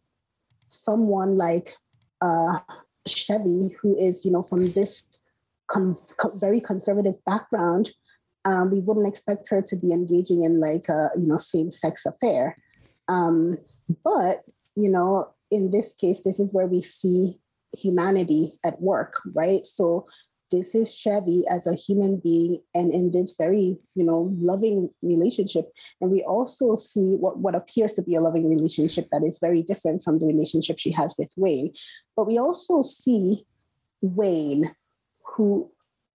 someone 0.66 1.36
like 1.36 1.76
uh, 2.20 2.58
Chevy, 3.06 3.74
who 3.80 3.96
is 3.96 4.24
you 4.24 4.30
know 4.30 4.42
from 4.42 4.72
this 4.72 5.06
very 6.34 6.60
conservative 6.60 7.22
background, 7.26 7.90
um, 8.44 8.70
we 8.70 8.80
wouldn't 8.80 9.06
expect 9.06 9.48
her 9.50 9.60
to 9.62 9.76
be 9.76 9.92
engaging 9.92 10.42
in 10.42 10.60
like 10.60 10.88
a 10.88 11.10
you 11.16 11.26
know 11.26 11.36
same 11.36 11.70
sex 11.70 12.06
affair. 12.06 12.56
Um, 13.08 13.58
but 14.04 14.44
you 14.74 14.88
know, 14.88 15.30
in 15.50 15.70
this 15.70 15.94
case, 15.94 16.22
this 16.22 16.38
is 16.38 16.52
where 16.52 16.66
we 16.66 16.80
see 16.80 17.38
humanity 17.76 18.54
at 18.64 18.80
work, 18.80 19.20
right? 19.34 19.66
So 19.66 20.06
this 20.50 20.74
is 20.74 20.94
Chevy 20.94 21.44
as 21.50 21.66
a 21.66 21.74
human 21.74 22.18
being 22.18 22.60
and 22.74 22.92
in 22.92 23.10
this 23.10 23.34
very, 23.36 23.76
you 23.94 24.04
know, 24.04 24.34
loving 24.38 24.90
relationship. 25.02 25.70
And 26.00 26.10
we 26.10 26.22
also 26.22 26.74
see 26.74 27.16
what, 27.16 27.38
what 27.38 27.54
appears 27.54 27.94
to 27.94 28.02
be 28.02 28.14
a 28.14 28.20
loving 28.20 28.48
relationship 28.48 29.08
that 29.12 29.22
is 29.22 29.38
very 29.40 29.62
different 29.62 30.02
from 30.02 30.18
the 30.18 30.26
relationship 30.26 30.78
she 30.78 30.90
has 30.92 31.14
with 31.18 31.32
Wayne. 31.36 31.72
But 32.16 32.26
we 32.26 32.38
also 32.38 32.82
see 32.82 33.44
Wayne 34.00 34.74
who 35.36 35.70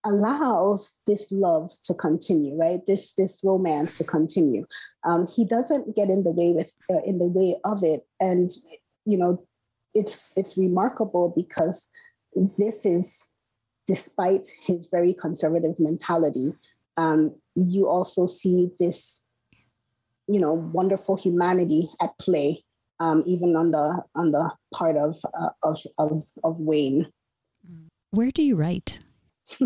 allows 0.06 1.00
this 1.08 1.32
love 1.32 1.72
to 1.82 1.94
continue 1.94 2.58
right 2.58 2.82
this 2.86 3.14
this 3.14 3.40
romance 3.42 3.94
to 3.94 4.04
continue 4.04 4.66
um, 5.06 5.26
he 5.34 5.46
doesn't 5.46 5.96
get 5.96 6.10
in 6.10 6.24
the 6.24 6.32
way 6.32 6.52
with 6.52 6.76
uh, 6.92 7.02
in 7.06 7.20
the 7.20 7.28
way 7.28 7.56
of 7.64 7.84
it 7.86 8.06
and 8.20 8.52
you 9.06 9.18
know 9.18 9.42
it's 9.94 10.34
it's 10.36 10.58
remarkable 10.58 11.32
because 11.34 11.88
this 12.58 12.86
is 12.86 13.30
despite 13.88 14.48
his 14.62 14.88
very 14.92 15.14
conservative 15.14 15.80
mentality 15.80 16.54
um, 16.98 17.36
you 17.56 17.88
also 17.88 18.26
see 18.26 18.70
this 18.80 19.24
you 20.28 20.40
know 20.40 20.54
wonderful 20.54 21.16
humanity 21.16 21.90
at 22.02 22.18
play 22.20 22.64
um, 23.00 23.24
even 23.26 23.56
on 23.56 23.72
the 23.72 24.04
on 24.16 24.32
the 24.32 24.52
part 24.74 24.96
of 24.96 25.18
uh, 25.34 25.50
of, 25.64 25.78
of 25.98 26.24
of 26.44 26.60
wayne 26.60 27.08
where 28.12 28.32
do 28.32 28.44
you 28.44 28.56
write 28.56 29.00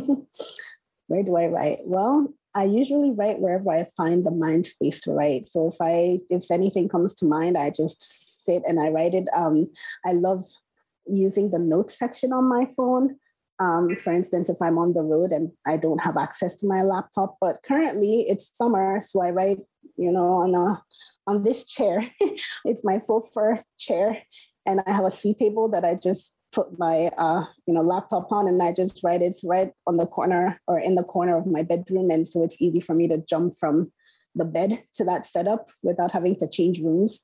Where 1.07 1.24
do 1.24 1.36
I 1.36 1.47
write? 1.47 1.80
Well, 1.86 2.34
I 2.53 2.65
usually 2.65 3.11
write 3.11 3.39
wherever 3.39 3.72
I 3.72 3.88
find 3.95 4.26
the 4.26 4.32
mind 4.32 4.65
space 4.65 4.99
to 5.01 5.11
write. 5.11 5.45
So 5.45 5.70
if 5.70 5.76
I 5.82 6.20
if 6.30 6.51
anything 6.51 6.89
comes 6.89 7.13
to 7.15 7.26
mind, 7.26 7.57
I 7.57 7.70
just 7.70 8.45
sit 8.45 8.63
and 8.68 8.80
I 8.80 8.89
write 8.89 9.13
it. 9.13 9.28
Um, 9.34 9.65
I 10.05 10.13
love 10.13 10.43
using 11.05 11.49
the 11.49 11.59
notes 11.59 11.97
section 11.97 12.34
on 12.34 12.49
my 12.49 12.65
phone. 12.65 13.18
Um, 13.60 13.95
for 13.95 14.14
instance, 14.14 14.49
if 14.49 14.62
I'm 14.62 14.78
on 14.78 14.93
the 14.93 15.03
road 15.03 15.32
and 15.32 15.51
I 15.66 15.78
don't 15.78 16.01
have 16.01 16.18
access 16.18 16.55
to 16.58 16.68
my 16.68 16.82
laptop, 16.82 17.38
but 17.41 17.64
currently 17.64 18.22
it's 18.28 18.55
summer, 18.55 19.01
so 19.01 19.22
I 19.22 19.32
write, 19.32 19.60
you 19.97 20.12
know, 20.12 20.28
on 20.28 20.53
a 20.55 20.84
on 21.26 21.43
this 21.43 21.66
chair. 21.66 22.05
it's 22.66 22.84
my 22.84 22.99
faux 22.99 23.30
fur 23.34 23.60
chair, 23.78 24.22
and 24.66 24.82
I 24.86 24.91
have 24.91 25.05
a 25.05 25.12
C 25.12 25.34
table 25.34 25.70
that 25.70 25.84
I 25.84 25.95
just 25.95 26.36
put 26.51 26.80
my 26.80 27.12
uh, 27.18 27.43
you 27.66 27.74
know 27.74 27.82
laptop 27.82 28.32
on 28.32 28.47
and 28.47 28.62
I 28.62 28.74
just 28.74 29.03
write 29.03 29.22
it's 29.22 29.43
right 29.43 29.72
on 29.86 29.97
the 29.97 30.08
corner 30.08 30.60
or 30.68 30.80
in 30.80 30.95
the 30.95 31.03
corner 31.03 31.38
of 31.38 31.45
my 31.45 31.62
bedroom 31.62 32.10
and 32.10 32.28
so 32.28 32.43
it's 32.43 32.62
easy 32.62 32.80
for 32.80 32.95
me 32.95 33.08
to 33.10 33.18
jump 33.30 33.53
from 33.60 33.91
the 34.34 34.45
bed 34.45 34.84
to 34.95 35.03
that 35.03 35.26
setup 35.26 35.70
without 35.84 36.12
having 36.12 36.36
to 36.38 36.47
change 36.47 36.80
rooms. 36.80 37.20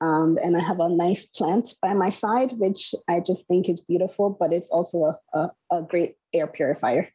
Um, 0.00 0.38
and 0.42 0.56
I 0.56 0.60
have 0.60 0.80
a 0.80 0.88
nice 0.88 1.26
plant 1.26 1.74
by 1.82 1.92
my 1.92 2.08
side, 2.08 2.52
which 2.52 2.94
I 3.06 3.20
just 3.20 3.46
think 3.46 3.68
is 3.68 3.80
beautiful, 3.80 4.36
but 4.38 4.52
it's 4.52 4.70
also 4.70 5.04
a, 5.04 5.38
a, 5.38 5.50
a 5.70 5.82
great 5.82 6.16
air 6.32 6.46
purifier. 6.46 7.08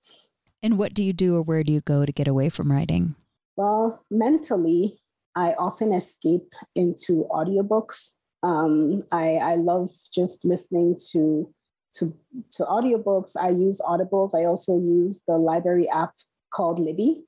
and 0.62 0.78
what 0.78 0.94
do 0.94 1.04
you 1.04 1.12
do 1.12 1.36
or 1.36 1.42
where 1.42 1.62
do 1.62 1.72
you 1.72 1.82
go 1.82 2.06
to 2.06 2.12
get 2.12 2.28
away 2.28 2.48
from 2.48 2.72
writing? 2.72 3.14
Well, 3.56 4.04
mentally, 4.10 5.00
I 5.36 5.52
often 5.58 5.92
escape 5.92 6.52
into 6.74 7.26
audiobooks 7.30 8.12
um, 8.44 9.02
I, 9.10 9.36
I 9.36 9.54
love 9.54 9.90
just 10.12 10.44
listening 10.44 10.98
to 11.12 11.50
to 11.94 12.14
to 12.52 12.64
audiobooks. 12.64 13.32
I 13.40 13.48
use 13.48 13.80
Audibles. 13.80 14.34
I 14.34 14.44
also 14.44 14.78
use 14.78 15.22
the 15.26 15.38
library 15.38 15.88
app 15.88 16.12
called 16.52 16.78
Libby. 16.78 17.24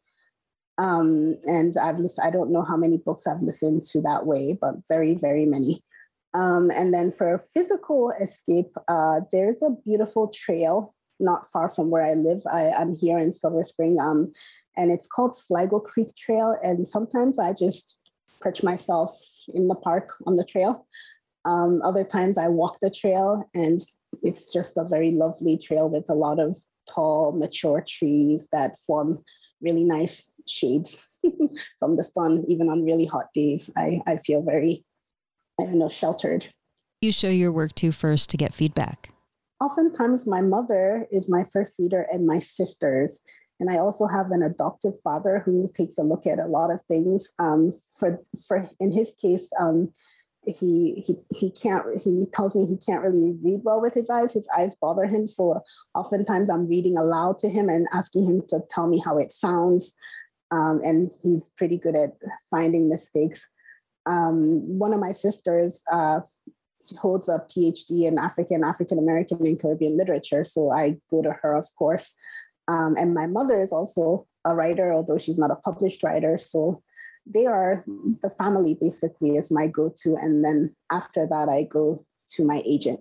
Um, 0.79 1.37
and 1.47 1.74
I've 1.81 1.99
listened, 1.99 2.27
I 2.27 2.31
don't 2.31 2.53
know 2.53 2.62
how 2.62 2.77
many 2.77 2.99
books 2.99 3.27
I've 3.27 3.41
listened 3.41 3.83
to 3.85 4.01
that 4.03 4.27
way, 4.27 4.59
but 4.61 4.77
very, 4.89 5.14
very 5.14 5.47
many. 5.47 5.83
Um, 6.35 6.70
and 6.70 6.93
then 6.93 7.11
for 7.11 7.39
physical 7.39 8.12
escape, 8.20 8.72
uh, 8.89 9.20
there's 9.33 9.62
a 9.62 9.70
beautiful 9.87 10.29
trail 10.29 10.95
not 11.18 11.47
far 11.51 11.68
from 11.68 11.91
where 11.91 12.03
I 12.03 12.12
live. 12.12 12.41
I, 12.53 12.64
am 12.66 12.95
here 12.95 13.18
in 13.18 13.33
Silver 13.33 13.64
Spring, 13.64 13.99
um, 13.99 14.33
and 14.77 14.93
it's 14.93 15.07
called 15.07 15.35
Sligo 15.35 15.81
Creek 15.81 16.14
Trail. 16.14 16.59
And 16.62 16.87
sometimes 16.87 17.39
I 17.39 17.55
just 17.55 17.99
perch 18.41 18.62
myself 18.62 19.18
in 19.49 19.68
the 19.68 19.74
park 19.74 20.11
on 20.27 20.35
the 20.35 20.45
trail. 20.45 20.87
Um, 21.47 21.81
other 21.83 22.05
times 22.05 22.37
I 22.37 22.49
walk 22.49 22.79
the 22.83 22.91
trail, 22.91 23.49
and 23.55 23.81
it's 24.22 24.53
just 24.53 24.77
a 24.77 24.85
very 24.85 25.12
lovely 25.12 25.57
trail 25.57 25.89
with 25.89 26.11
a 26.11 26.14
lot 26.14 26.39
of 26.39 26.59
tall, 26.87 27.33
mature 27.33 27.83
trees 27.87 28.49
that 28.53 28.79
form 28.79 29.24
really 29.62 29.85
nice 29.85 30.31
shades 30.49 31.07
from 31.79 31.97
the 31.97 32.05
sun, 32.05 32.45
even 32.49 32.69
on 32.69 32.85
really 32.85 33.07
hot 33.07 33.27
days. 33.35 33.71
I, 33.77 34.01
I 34.07 34.17
feel 34.17 34.43
very, 34.43 34.85
I 35.61 35.65
don't 35.65 35.79
know, 35.79 35.89
sheltered. 35.89 36.49
You 37.01 37.13
show 37.13 37.29
your 37.29 37.53
work 37.53 37.75
to 37.77 37.93
first 37.93 38.31
to 38.31 38.37
get 38.37 38.55
feedback. 38.55 39.11
Oftentimes, 39.61 40.27
my 40.27 40.41
mother 40.41 41.07
is 41.11 41.29
my 41.29 41.45
first 41.45 41.75
reader 41.79 42.07
and 42.13 42.27
my 42.27 42.39
sisters. 42.39 43.21
And 43.59 43.71
I 43.71 43.79
also 43.79 44.07
have 44.07 44.31
an 44.33 44.43
adoptive 44.43 44.95
father 45.03 45.43
who 45.45 45.71
takes 45.75 45.97
a 45.97 46.03
look 46.03 46.27
at 46.27 46.39
a 46.39 46.47
lot 46.47 46.71
of 46.71 46.83
things. 46.83 47.31
Um, 47.39 47.73
for, 47.99 48.21
for 48.47 48.69
in 48.81 48.93
his 48.93 49.15
case, 49.15 49.51
um, 49.59 49.89
he 50.47 51.03
he 51.07 51.17
he 51.35 51.51
can't 51.51 51.85
he 52.03 52.27
tells 52.33 52.55
me 52.55 52.67
he 52.67 52.77
can't 52.77 53.03
really 53.03 53.37
read 53.43 53.61
well 53.65 53.81
with 53.81 53.95
his 53.95 54.09
eyes 54.09 54.33
his 54.33 54.49
eyes 54.57 54.77
bother 54.77 55.05
him 55.05 55.27
so 55.27 55.61
oftentimes 55.95 56.49
i'm 56.49 56.69
reading 56.69 56.97
aloud 56.97 57.39
to 57.39 57.49
him 57.49 57.69
and 57.69 57.89
asking 57.93 58.25
him 58.25 58.43
to 58.49 58.61
tell 58.71 58.87
me 58.87 59.03
how 59.05 59.19
it 59.19 59.33
sounds 59.33 59.95
um, 60.51 60.81
and 60.85 61.13
he's 61.23 61.51
pretty 61.57 61.77
good 61.77 61.97
at 61.97 62.13
finding 62.51 62.89
mistakes. 62.89 63.49
Um, 64.07 64.79
one 64.79 64.93
of 64.93 65.01
my 65.01 65.13
sisters 65.13 65.83
uh, 65.91 66.21
holds 66.99 67.29
a 67.29 67.45
phd 67.51 67.91
in 67.91 68.19
african 68.19 68.63
african 68.63 68.99
american 68.99 69.45
and 69.45 69.61
caribbean 69.61 69.97
literature 69.97 70.45
so 70.45 70.71
i 70.71 70.97
go 71.11 71.23
to 71.23 71.33
her 71.33 71.55
of 71.57 71.67
course. 71.77 72.15
Um, 72.69 72.97
and 72.97 73.15
my 73.15 73.29
mother 73.29 73.61
is 73.61 73.73
also 73.73 74.27
a 74.45 74.55
writer 74.55 74.93
although 74.93 75.19
she's 75.19 75.39
not 75.39 75.51
a 75.51 75.57
published 75.57 76.03
writer 76.03 76.37
so 76.37 76.83
they 77.27 77.47
are 77.47 77.85
the 78.23 78.31
family 78.31 78.77
basically 78.81 79.37
is 79.37 79.51
my 79.51 79.67
go-to 79.67 80.17
and 80.17 80.45
then 80.45 80.75
after 80.91 81.27
that 81.27 81.49
i 81.49 81.65
go 81.65 82.05
to 82.31 82.45
my 82.45 82.63
agent. 82.67 83.01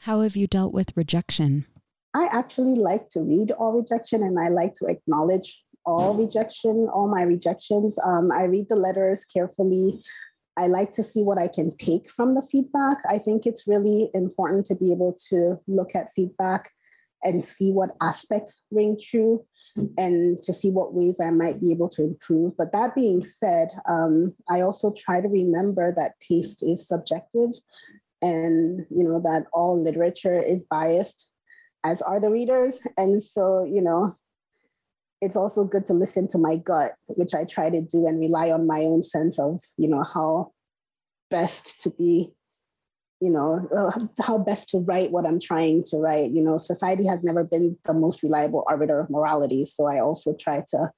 How 0.00 0.22
have 0.22 0.36
you 0.36 0.46
dealt 0.46 0.72
with 0.72 0.96
rejection? 0.96 1.66
I 2.14 2.28
actually 2.32 2.76
like 2.76 3.08
to 3.10 3.20
read 3.20 3.50
all 3.52 3.72
rejection 3.72 4.22
and 4.22 4.38
i 4.38 4.48
like 4.48 4.74
to 4.74 4.86
acknowledge 4.86 5.64
all 5.86 6.14
rejection 6.14 6.88
all 6.92 7.08
my 7.08 7.22
rejections. 7.22 7.98
Um, 8.04 8.30
i 8.32 8.44
read 8.44 8.68
the 8.68 8.76
letters 8.76 9.24
carefully. 9.24 10.02
I 10.58 10.68
like 10.68 10.90
to 10.92 11.02
see 11.02 11.22
what 11.22 11.38
i 11.38 11.48
can 11.48 11.76
take 11.76 12.10
from 12.10 12.34
the 12.34 12.42
feedback. 12.42 12.98
I 13.08 13.18
think 13.18 13.46
it's 13.46 13.66
really 13.66 14.10
important 14.14 14.66
to 14.66 14.74
be 14.74 14.92
able 14.92 15.16
to 15.30 15.58
look 15.66 15.94
at 15.94 16.12
feedback 16.14 16.70
and 17.22 17.42
see 17.42 17.72
what 17.72 17.96
aspects 18.00 18.62
ring 18.70 18.98
true 19.02 19.44
and 19.96 20.40
to 20.42 20.52
see 20.52 20.70
what 20.70 20.94
ways 20.94 21.18
I 21.20 21.30
might 21.30 21.60
be 21.60 21.72
able 21.72 21.88
to 21.90 22.02
improve. 22.02 22.56
But 22.56 22.72
that 22.72 22.94
being 22.94 23.24
said, 23.24 23.68
um, 23.88 24.34
I 24.50 24.60
also 24.60 24.92
try 24.92 25.20
to 25.20 25.28
remember 25.28 25.92
that 25.92 26.20
taste 26.20 26.62
is 26.62 26.86
subjective 26.86 27.50
and 28.22 28.86
you 28.90 29.04
know 29.04 29.20
that 29.20 29.44
all 29.52 29.78
literature 29.78 30.40
is 30.40 30.64
biased 30.64 31.32
as 31.84 32.00
are 32.00 32.20
the 32.20 32.30
readers. 32.30 32.80
And 32.96 33.20
so 33.20 33.64
you 33.64 33.82
know 33.82 34.14
it's 35.20 35.36
also 35.36 35.64
good 35.64 35.86
to 35.86 35.94
listen 35.94 36.28
to 36.28 36.38
my 36.38 36.56
gut 36.56 36.92
which 37.06 37.34
i 37.34 37.44
try 37.44 37.70
to 37.70 37.80
do 37.80 38.06
and 38.06 38.20
rely 38.20 38.50
on 38.50 38.66
my 38.66 38.80
own 38.80 39.02
sense 39.02 39.38
of 39.38 39.60
you 39.76 39.88
know 39.88 40.02
how 40.02 40.50
best 41.30 41.80
to 41.80 41.90
be 41.90 42.32
you 43.20 43.30
know 43.30 43.66
uh, 43.74 44.22
how 44.22 44.38
best 44.38 44.68
to 44.68 44.78
write 44.78 45.10
what 45.10 45.26
i'm 45.26 45.40
trying 45.40 45.82
to 45.82 45.96
write. 45.96 46.30
You 46.30 46.42
know 46.42 46.58
society 46.58 47.06
has 47.06 47.24
never 47.24 47.44
been 47.44 47.76
the 47.84 47.94
most 47.94 48.22
reliable 48.22 48.64
arbiter 48.68 49.00
of 49.00 49.10
morality 49.10 49.64
so 49.64 49.86
i 49.86 50.00
also 50.00 50.34
try 50.34 50.64
to 50.68 50.90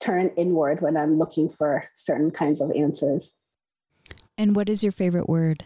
turn 0.00 0.30
inward 0.36 0.80
when 0.80 0.96
i'm 0.96 1.16
looking 1.16 1.48
for 1.48 1.84
certain 1.96 2.30
kinds 2.30 2.60
of 2.60 2.72
answers. 2.72 3.34
And 4.38 4.56
what 4.56 4.68
is 4.68 4.82
your 4.82 4.92
favorite 4.92 5.28
word? 5.28 5.64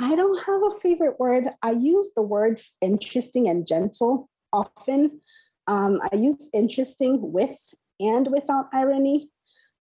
I 0.00 0.14
don't 0.14 0.44
have 0.44 0.62
a 0.62 0.78
favorite 0.78 1.18
word. 1.18 1.48
I 1.62 1.72
use 1.72 2.10
the 2.14 2.22
words 2.22 2.72
interesting 2.80 3.48
and 3.48 3.66
gentle 3.66 4.28
often 4.52 5.20
um, 5.66 6.00
i 6.12 6.16
use 6.16 6.48
interesting 6.52 7.18
with 7.20 7.58
and 8.00 8.28
without 8.28 8.66
irony 8.72 9.30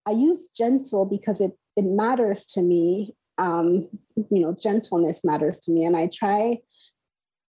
i 0.06 0.12
use 0.12 0.48
gentle 0.56 1.06
because 1.06 1.40
it 1.42 1.52
it 1.76 1.86
matters 1.86 2.46
to 2.46 2.62
me 2.62 3.16
um, 3.40 3.88
you 4.16 4.42
know, 4.42 4.56
gentleness 4.62 5.24
matters 5.24 5.60
to 5.62 5.72
me. 5.72 5.86
And 5.86 5.96
I 5.96 6.10
try 6.14 6.60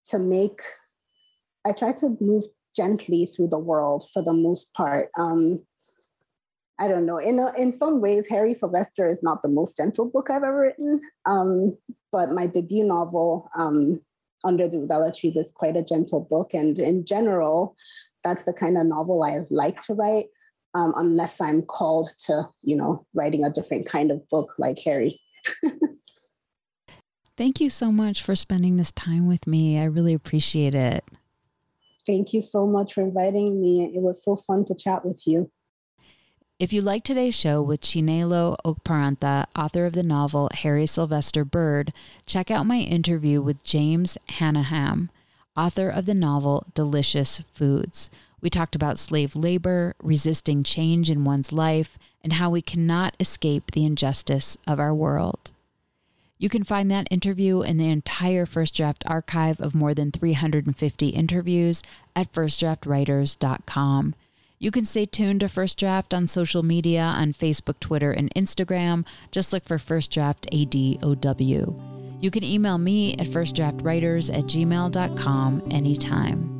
to 0.07 0.19
make, 0.19 0.63
I 1.67 1.73
try 1.73 1.93
to 1.95 2.17
move 2.21 2.45
gently 2.75 3.27
through 3.27 3.49
the 3.49 3.59
world 3.59 4.09
for 4.13 4.23
the 4.23 4.33
most 4.33 4.73
part. 4.73 5.11
Um, 5.19 5.67
I 6.79 6.89
don't 6.89 7.05
know. 7.05 7.19
In 7.19 7.39
a, 7.39 7.53
in 7.59 7.73
some 7.73 8.01
ways, 8.01 8.27
Harry 8.29 8.55
Sylvester 8.55 9.11
is 9.11 9.23
not 9.23 9.43
the 9.43 9.49
most 9.49 9.77
gentle 9.77 10.07
book 10.07 10.31
I've 10.31 10.45
ever 10.45 10.61
written. 10.61 11.01
Um, 11.27 11.77
but 12.11 12.31
my 12.31 12.47
debut 12.47 12.85
novel, 12.85 13.51
um, 13.55 14.01
Under 14.45 14.67
the 14.67 14.79
Udala 14.79 15.15
Trees, 15.15 15.37
is 15.37 15.53
quite 15.53 15.77
a 15.77 15.83
gentle 15.83 16.21
book. 16.31 16.55
And 16.55 16.79
in 16.79 17.05
general, 17.05 17.77
that's 18.25 18.45
the 18.45 18.53
kind 18.53 18.77
of 18.77 18.87
novel 18.87 19.23
I 19.23 19.41
like 19.51 19.81
to 19.83 19.95
write, 19.95 20.27
um, 20.75 20.93
unless 20.97 21.41
I'm 21.41 21.63
called 21.63 22.11
to, 22.27 22.49
you 22.63 22.77
know, 22.77 23.07
writing 23.15 23.45
a 23.45 23.51
different 23.51 23.87
kind 23.87 24.11
of 24.11 24.29
book 24.29 24.55
like 24.59 24.79
Harry. 24.81 25.21
Thank 27.37 27.61
you 27.61 27.71
so 27.71 27.91
much 27.91 28.23
for 28.23 28.37
spending 28.37 28.77
this 28.77 28.93
time 28.93 29.27
with 29.27 29.47
me. 29.47 29.79
I 29.79 29.85
really 29.85 30.13
appreciate 30.13 30.75
it. 30.75 31.05
Thank 32.07 32.35
you 32.35 32.43
so 32.43 32.67
much 32.67 32.95
for 32.95 33.03
inviting 33.03 33.61
me. 33.61 33.85
It 33.95 34.03
was 34.03 34.23
so 34.23 34.37
fun 34.37 34.65
to 34.67 34.75
chat 34.75 35.05
with 35.05 35.27
you. 35.27 35.51
If 36.59 36.75
you 36.75 36.83
like 36.83 37.05
today's 37.05 37.35
show 37.35 37.63
with 37.63 37.81
Chinelo 37.81 38.55
Okparanta, 38.67 39.47
author 39.57 39.87
of 39.87 39.95
the 39.95 40.03
novel 40.03 40.51
Harry 40.53 40.87
Sylvester 40.87 41.43
Bird, 41.43 41.95
check 42.27 42.51
out 42.51 42.67
my 42.67 42.81
interview 42.81 43.41
with 43.41 43.63
James 43.63 44.19
Hannaham, 44.29 45.09
author 45.61 45.91
of 45.91 46.07
the 46.07 46.15
novel 46.15 46.67
Delicious 46.75 47.43
Foods. 47.53 48.11
We 48.41 48.49
talked 48.49 48.75
about 48.75 48.99
slave 48.99 49.37
labor, 49.37 49.95
resisting 50.03 50.63
change 50.63 51.11
in 51.11 51.25
one's 51.25 51.53
life, 51.53 51.99
and 52.25 52.35
how 52.35 52.49
we 52.49 52.63
cannot 52.63 53.15
escape 53.21 53.71
the 53.71 53.85
injustice 53.85 54.57
of 54.67 54.81
our 54.81 54.95
world. 54.95 55.53
You 56.39 56.49
can 56.49 56.65
find 56.65 56.91
that 56.91 57.09
interview 57.11 57.61
in 57.61 57.77
the 57.77 57.91
entire 57.91 58.47
First 58.47 58.75
Draft 58.75 59.05
archive 59.07 59.61
of 59.61 59.75
more 59.75 59.93
than 59.93 60.11
350 60.11 61.09
interviews 61.09 61.83
at 62.17 62.33
firstdraftwriters.com. 62.33 64.15
You 64.59 64.71
can 64.71 64.85
stay 64.87 65.05
tuned 65.05 65.41
to 65.41 65.49
First 65.49 65.79
Draft 65.79 66.15
on 66.15 66.27
social 66.29 66.63
media 66.63 67.03
on 67.03 67.35
Facebook, 67.35 67.79
Twitter, 67.81 68.13
and 68.13 68.33
Instagram. 68.35 69.05
Just 69.31 69.53
look 69.53 69.65
for 69.65 69.79
First 69.79 70.11
Draft 70.11 70.47
ADOW. 70.51 72.00
You 72.21 72.31
can 72.31 72.45
email 72.45 72.79
me 72.79 73.15
at 73.15 73.27
firstdraftwriters 73.27 74.37
at 74.37 74.45
gmail.com 74.45 75.63
anytime. 75.71 76.60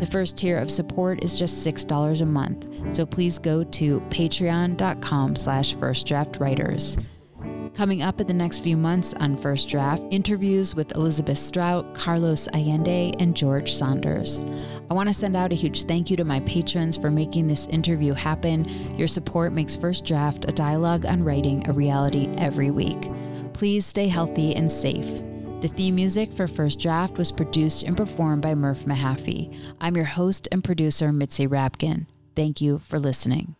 The 0.00 0.06
first 0.06 0.36
tier 0.36 0.58
of 0.58 0.70
support 0.70 1.24
is 1.24 1.38
just 1.38 1.66
$6 1.66 2.20
a 2.20 2.24
month, 2.24 2.94
so 2.94 3.04
please 3.04 3.38
go 3.38 3.64
to 3.64 4.00
patreon.com 4.10 5.34
slash 5.34 5.74
firstdraftwriters. 5.74 7.04
Coming 7.74 8.02
up 8.02 8.20
in 8.20 8.26
the 8.26 8.34
next 8.34 8.60
few 8.60 8.76
months 8.76 9.14
on 9.14 9.36
First 9.36 9.68
Draft, 9.68 10.02
interviews 10.10 10.74
with 10.74 10.94
Elizabeth 10.96 11.38
Strout, 11.38 11.94
Carlos 11.94 12.48
Allende, 12.52 13.12
and 13.20 13.36
George 13.36 13.72
Saunders. 13.72 14.44
I 14.90 14.94
want 14.94 15.08
to 15.08 15.12
send 15.12 15.36
out 15.36 15.52
a 15.52 15.56
huge 15.56 15.84
thank 15.84 16.10
you 16.10 16.16
to 16.16 16.24
my 16.24 16.40
patrons 16.40 16.96
for 16.96 17.10
making 17.10 17.46
this 17.46 17.66
interview 17.66 18.14
happen. 18.14 18.96
Your 18.98 19.08
support 19.08 19.52
makes 19.52 19.76
First 19.76 20.04
Draft 20.04 20.44
a 20.48 20.52
dialogue 20.52 21.06
on 21.06 21.22
writing 21.22 21.68
a 21.68 21.72
reality 21.72 22.28
every 22.36 22.70
week. 22.70 23.08
Please 23.52 23.86
stay 23.86 24.08
healthy 24.08 24.54
and 24.56 24.70
safe. 24.70 25.22
The 25.60 25.66
theme 25.66 25.96
music 25.96 26.30
for 26.30 26.46
First 26.46 26.78
Draft 26.78 27.18
was 27.18 27.32
produced 27.32 27.82
and 27.82 27.96
performed 27.96 28.42
by 28.42 28.54
Murph 28.54 28.84
Mahaffey. 28.84 29.60
I'm 29.80 29.96
your 29.96 30.04
host 30.04 30.46
and 30.52 30.62
producer, 30.62 31.10
Mitzi 31.10 31.48
Rapkin. 31.48 32.06
Thank 32.36 32.60
you 32.60 32.78
for 32.78 33.00
listening. 33.00 33.56